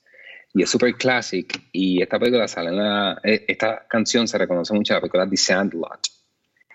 [0.53, 1.57] Y es super classic.
[1.71, 3.21] Y esta película sale en la.
[3.23, 6.07] eh, Esta canción se reconoce mucho en la película The Sandlot.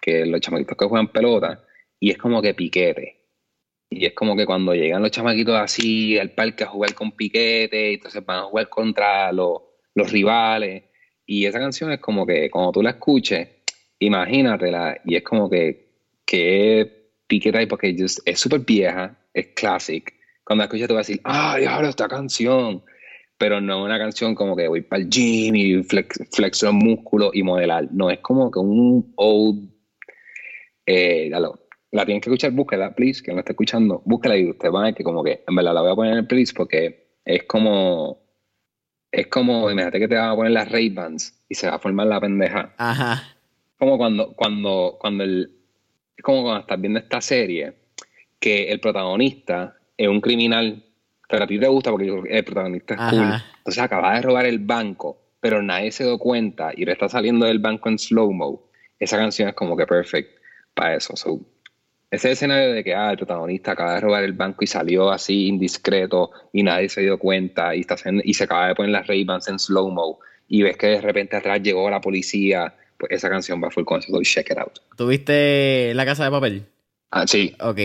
[0.01, 1.63] Que los chamaquitos que juegan pelota.
[2.01, 3.25] Y es como que piquete.
[3.91, 7.93] Y es como que cuando llegan los chamaquitos así al parque a jugar con piquete,
[7.93, 9.66] entonces van a jugar contra los,
[9.97, 10.85] los rivales.
[11.27, 13.49] Y esa canción es como que cuando tú la escuches,
[13.99, 15.01] imagínatela.
[15.05, 15.89] Y es como que,
[16.25, 20.13] que piquete ahí porque just- es súper vieja, es classic.
[20.45, 22.85] Cuando la escuches tú vas a decir, ¡ah, diablo, esta canción!
[23.39, 27.31] Pero no una canción como que voy para el gym y flex, flexo los músculos
[27.35, 27.89] y modelar.
[27.93, 29.69] No, es como que un old
[30.87, 31.31] eh.
[31.93, 34.85] La tienen que escuchar, búsquela, please, que no está escuchando, búsquela y usted va a
[34.87, 37.45] ver que como que, en verdad la voy a poner en el playlist porque es
[37.45, 38.26] como,
[39.17, 42.07] es como, imagínate que te van a poner las Ray-Bans y se va a formar
[42.07, 42.75] la pendeja.
[42.77, 43.23] Ajá.
[43.79, 45.51] Como cuando, cuando, cuando el,
[46.15, 47.73] es como cuando estás viendo esta serie,
[48.39, 50.85] que el protagonista es un criminal,
[51.31, 53.11] pero a ti te gusta porque el protagonista es Ajá.
[53.11, 53.43] cool.
[53.57, 57.47] Entonces acaba de robar el banco, pero nadie se dio cuenta y le está saliendo
[57.47, 58.69] del banco en slow-mo.
[58.99, 60.29] Esa canción es como que perfect
[60.75, 61.17] para eso.
[61.17, 61.41] So,
[62.17, 65.47] ese escenario de que ah, el protagonista acaba de robar el banco y salió así
[65.47, 69.07] indiscreto y nadie se dio cuenta y, está haciendo- y se acaba de poner las
[69.07, 70.19] Ray-Bans en slow-mo
[70.49, 74.01] y ves que de repente atrás llegó la policía, pues esa canción va full con
[74.01, 74.13] eso.
[74.13, 74.79] So, check it out.
[74.97, 76.67] ¿Tuviste La Casa de Papel?
[77.11, 77.55] Ah, sí.
[77.61, 77.79] Ok.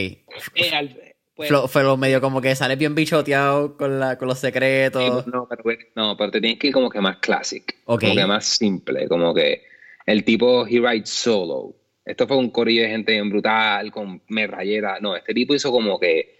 [1.35, 5.25] pues, Flo, fue lo medio como que sale bien bichoteado con, la, con los secretos.
[5.27, 5.63] no, pero,
[5.95, 8.01] no, pero te tienes que ir como que más classic, Ok.
[8.01, 9.63] como que más simple, como que
[10.05, 11.75] el tipo he writes solo.
[12.05, 14.97] Esto fue un corillo de gente brutal, con metralleta.
[15.01, 16.39] No, este tipo hizo como que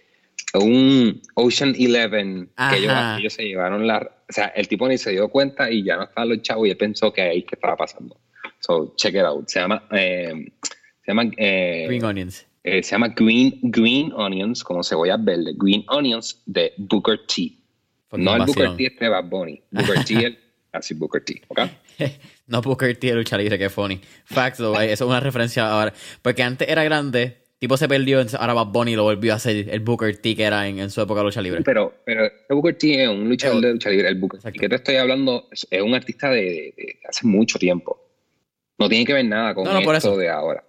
[0.54, 3.98] un Ocean Eleven que ellos, ellos se llevaron la.
[4.28, 6.70] O sea, el tipo ni se dio cuenta y ya no estaban los chavos y
[6.70, 8.18] él pensó que ahí que estaba pasando.
[8.60, 9.48] So, check it out.
[9.48, 9.86] Se llama.
[9.92, 10.32] eh,
[11.04, 11.30] se llama.
[11.36, 12.46] eh, Green Onions.
[12.64, 15.54] eh, se llama Green, Green Onions, como cebollas verdes.
[15.58, 17.52] Green Onions de Booker T.
[18.08, 18.42] Fucking no el.
[18.44, 19.62] Booker T este Bad Bunny.
[19.70, 20.38] Booker T el
[20.72, 21.60] así Booker T, ¿ok?
[22.46, 24.00] no Booker T de lucha libre, que funny.
[24.24, 25.92] Facts, though, eh, eso es una referencia ahora.
[26.22, 29.80] Porque antes era grande, tipo se perdió, ahora Bad Bunny lo volvió a hacer el
[29.80, 31.62] Booker T que era en, en su época de lucha libre.
[31.62, 34.08] Pero, pero el Booker T es un luchador de lucha libre.
[34.08, 37.98] El Booker T que te estoy hablando es, un artista de, hace mucho tiempo.
[38.78, 40.18] No tiene que ver nada con No, no, por esto eso.
[40.18, 40.64] de ahora.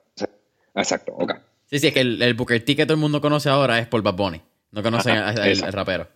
[0.76, 1.34] Exacto, ok.
[1.66, 3.88] Sí, sí, es que el, el Booker T que todo el mundo conoce ahora es
[3.88, 4.42] por Bad Bunny.
[4.72, 6.08] No conocen al- rapero.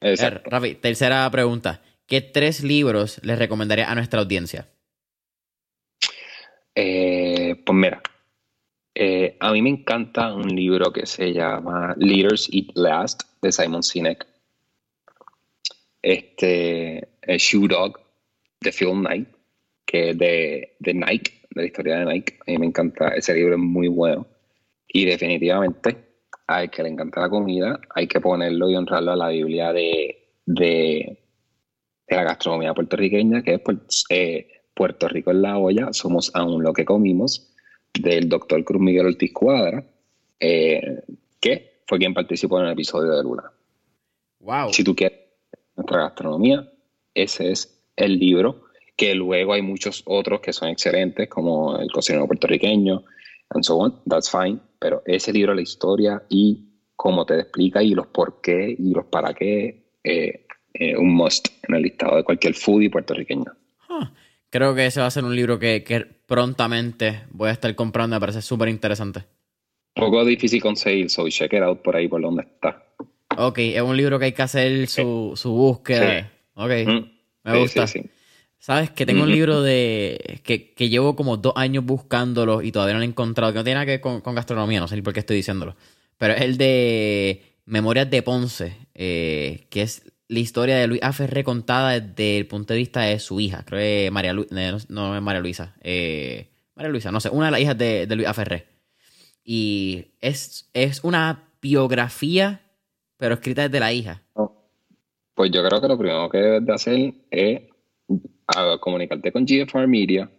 [0.00, 0.40] Exacto.
[0.46, 1.80] Eh, Rafi, tercera pregunta.
[2.10, 4.66] ¿Qué tres libros les recomendaría a nuestra audiencia?
[6.74, 8.02] Eh, pues mira,
[8.96, 13.84] eh, a mí me encanta un libro que se llama Leaders Eat Last de Simon
[13.84, 14.26] Sinek.
[16.02, 18.00] Este, Shoe Dog
[18.60, 19.28] de Phil Knight,
[19.86, 22.38] que es de, de Nike, de la historia de Nike.
[22.40, 24.26] A mí me encanta, ese libro es muy bueno.
[24.88, 25.96] Y definitivamente,
[26.48, 30.32] hay que le encanta la comida, hay que ponerlo y honrarlo a la Biblia de,
[30.44, 31.19] de,
[32.10, 36.62] de la gastronomía puertorriqueña, que es pues, eh, Puerto Rico en la olla, somos aún
[36.62, 37.54] lo que comimos,
[37.92, 39.84] del doctor Cruz Miguel Ortiz Cuadra,
[40.38, 41.02] eh,
[41.40, 43.52] que fue quien participó en el episodio de Luna.
[44.40, 44.72] Wow.
[44.72, 45.18] Si tú quieres
[45.76, 46.68] nuestra gastronomía,
[47.14, 48.64] ese es el libro,
[48.96, 53.04] que luego hay muchos otros que son excelentes, como El cocinero puertorriqueño,
[53.50, 56.66] and so on, that's fine, pero ese libro, la historia y
[56.96, 61.48] cómo te explica y los por qué y los para qué, eh, eh, un must
[61.68, 63.44] en el listado de cualquier foodie puertorriqueño.
[63.88, 64.06] Huh.
[64.50, 68.16] Creo que ese va a ser un libro que, que prontamente voy a estar comprando.
[68.16, 69.20] Me parece súper interesante.
[69.96, 72.84] Un poco difícil conseguir, so check it out por ahí por donde está.
[73.36, 76.20] Ok, es un libro que hay que hacer su, su búsqueda.
[76.22, 76.26] Sí.
[76.54, 77.10] Ok, Mm.
[77.44, 77.86] me Sí, gusta.
[77.86, 78.10] sí, sí.
[78.58, 78.90] ¿Sabes?
[78.90, 82.98] Que tengo un libro de que, que llevo como dos años buscándolo y todavía no
[83.00, 83.52] lo he encontrado.
[83.52, 85.36] Que no tiene nada que ver con, con gastronomía, no sé ni por qué estoy
[85.36, 85.76] diciéndolo.
[86.18, 91.42] Pero es el de Memorias de Ponce, eh, que es la historia de Luis Aferré
[91.42, 93.64] contada desde el punto de vista de su hija.
[93.66, 94.54] Creo que es María Luisa.
[94.54, 95.74] No, no es María Luisa.
[95.80, 96.46] eh,
[96.76, 98.68] María Luisa, no sé, una de las hijas de, de Luis Aferré.
[99.44, 102.62] Y es, es una biografía,
[103.16, 104.22] pero escrita desde la hija.
[105.34, 107.62] Pues yo creo que lo primero que debes de hacer es
[108.46, 110.30] a, comunicarte con GFR Media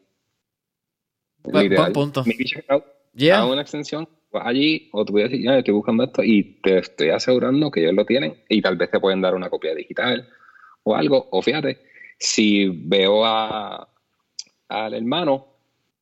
[1.43, 1.91] Literal.
[1.91, 2.23] punto.
[2.25, 2.85] Maybe check it out.
[3.13, 3.43] Yeah.
[3.43, 6.79] Haz una extensión, vas allí, o tú puedes decir, ya, estoy buscando esto, y te
[6.79, 10.27] estoy asegurando que ellos lo tienen, y tal vez te pueden dar una copia digital
[10.83, 11.27] o algo.
[11.31, 11.79] O fíjate,
[12.17, 13.87] si veo a,
[14.69, 15.47] al hermano,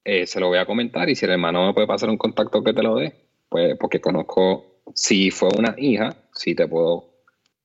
[0.04, 2.64] eh, se lo voy a comentar, y si el hermano me puede pasar un contacto
[2.64, 3.14] que te lo dé,
[3.50, 7.06] pues porque conozco, si fue una hija, sí te puedo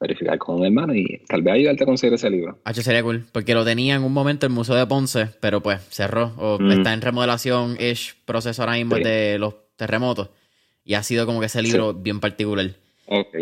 [0.00, 2.58] verificar con un hermano y tal vez ayudarte a conseguir ese libro.
[2.64, 5.80] Hacho sería cool, porque lo tenía en un momento el Museo de Ponce, pero pues
[5.90, 6.70] cerró, o Mm.
[6.72, 9.02] está en remodelación, ish, proceso ahora mismo Sí.
[9.02, 10.30] de los terremotos,
[10.84, 12.70] y ha sido como que ese libro bien particular.
[13.06, 13.34] Ok.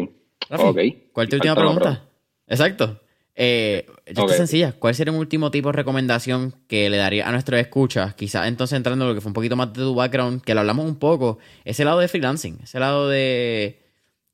[0.49, 0.79] Rafi, Ok.
[1.13, 2.09] ¿Cuál es tu última pregunta?
[2.47, 3.01] Exacto.
[3.35, 4.31] Eh, esta Ok.
[4.31, 4.73] es sencilla.
[4.79, 8.15] ¿Cuál sería un último tipo de recomendación que le daría a nuestros escuchas?
[8.15, 10.61] Quizás entonces entrando en lo que fue un poquito más de tu background, que lo
[10.61, 13.81] hablamos un poco, ese lado de freelancing, ese lado de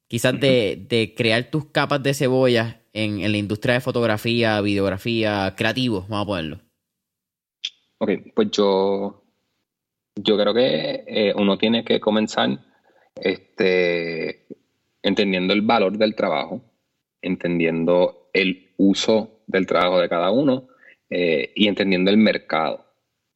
[0.08, 5.54] quizás de, de crear tus capas de cebolla en, en la industria de fotografía, videografía,
[5.56, 6.58] creativo, vamos a ponerlo.
[7.98, 9.22] Ok, pues yo,
[10.16, 12.58] yo creo que eh, uno tiene que comenzar
[13.22, 14.46] este,
[15.02, 16.62] entendiendo el valor del trabajo,
[17.22, 20.68] entendiendo el uso del trabajo de cada uno
[21.10, 22.84] eh, y entendiendo el mercado.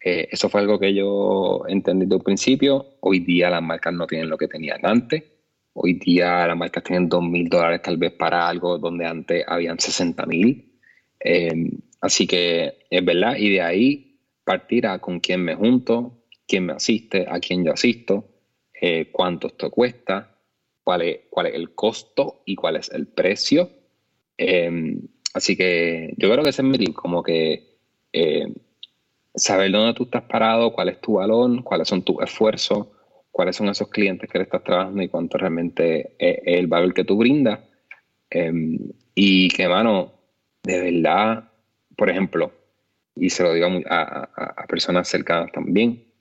[0.05, 2.97] Eh, eso fue algo que yo entendí desde un principio.
[3.01, 5.23] Hoy día las marcas no tienen lo que tenían antes.
[5.75, 9.79] Hoy día las marcas tienen dos mil dólares tal vez para algo donde antes habían
[9.79, 10.79] 60 mil.
[11.21, 16.67] Eh, así que es verdad, y de ahí partir a con quién me junto, quién
[16.67, 18.32] me asiste, a quién yo asisto,
[18.85, 20.37] eh, cuánto esto cuesta,
[20.83, 23.71] cuál es, cuál es el costo y cuál es el precio.
[24.37, 24.99] Eh,
[25.35, 27.79] así que yo creo que ese es mi tip, como que
[28.13, 28.53] eh,
[29.37, 32.89] saber dónde tú estás parado, cuál es tu valor, cuáles son tus esfuerzos,
[33.31, 37.05] cuáles son esos clientes que le estás trabajando y cuánto realmente es, el valor que
[37.05, 37.61] tú brindas.
[38.31, 38.53] Eh,
[39.15, 40.13] y que, mano,
[40.65, 41.53] de verdad,
[41.97, 42.53] por ejemplo,
[43.15, 46.12] y se lo digo a, personas cercanas también,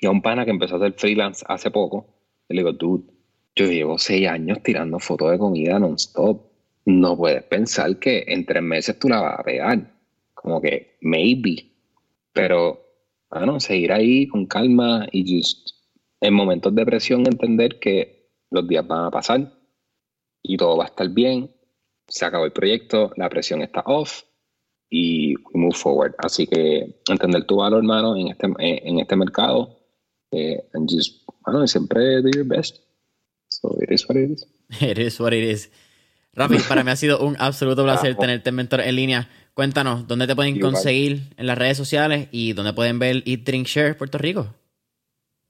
[0.00, 2.06] y a un pana que empezó a hacer freelance hace poco,
[2.48, 3.12] le digo, dude,
[3.54, 6.46] yo llevo seis años tirando fotos de comida non-stop.
[6.86, 9.92] No puedes pensar que en tres meses tú la vas a pegar.
[10.32, 11.72] Como que, maybe.
[12.32, 12.80] Pero,
[13.30, 15.70] bueno, seguir ahí con calma y just,
[16.20, 19.52] en momentos de presión entender que los días van a pasar
[20.42, 21.50] y todo va a estar bien.
[22.06, 24.22] Se acabó el proyecto, la presión está off
[24.88, 26.14] y we move forward.
[26.18, 29.77] Así que entender tu valor, hermano, en este, en este mercado
[30.32, 32.80] eh, and just, bueno, siempre do your best.
[33.48, 34.46] So it is what it is.
[34.80, 35.70] It is what it is.
[36.34, 39.28] Rafi, para mí ha sido un absoluto placer tenerte en Mentor en línea.
[39.54, 43.66] Cuéntanos, ¿dónde te pueden conseguir en las redes sociales y dónde pueden ver Eat, Drink,
[43.66, 44.54] Share Puerto Rico?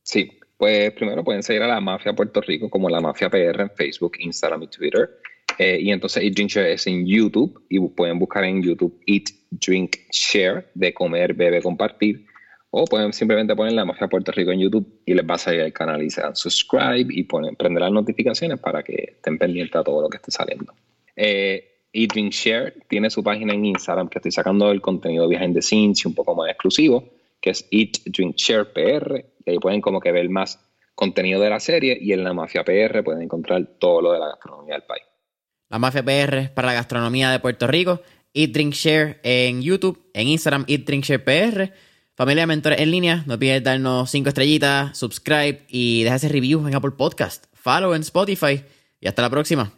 [0.02, 3.70] Sí, pues primero pueden seguir a la Mafia Puerto Rico como la Mafia PR en
[3.70, 5.10] Facebook, Instagram y Twitter.
[5.58, 9.24] Eh, y entonces Eat Drink Share es en YouTube y pueden buscar en YouTube Eat
[9.50, 12.24] Drink Share de comer, bebe, compartir.
[12.70, 15.60] O pueden simplemente poner la Mafia Puerto Rico en YouTube y les va a salir
[15.60, 19.74] el canal y se dan subscribe y ponen, prender las notificaciones para que estén pendientes
[19.76, 20.74] a todo lo que esté saliendo.
[21.16, 25.62] Eh, Drink Share tiene su página en Instagram que estoy sacando el contenido behind the
[25.62, 27.08] scenes y un poco más exclusivo,
[27.40, 29.24] que es Eat Drink Share PR.
[29.44, 30.60] Y ahí pueden como que ver más
[30.94, 34.28] contenido de la serie y en la Mafia PR pueden encontrar todo lo de la
[34.28, 35.04] gastronomía del país.
[35.68, 38.00] La Mafia PR para la gastronomía de Puerto Rico.
[38.34, 41.72] Eat, Drink, Share en YouTube, en Instagram, Eat, Drink, Share PR.
[42.18, 46.74] Familia Mentores en línea, no olvides darnos 5 estrellitas, subscribe y deja ese review en
[46.74, 47.44] Apple Podcast.
[47.52, 48.64] Follow en Spotify
[49.00, 49.77] y hasta la próxima.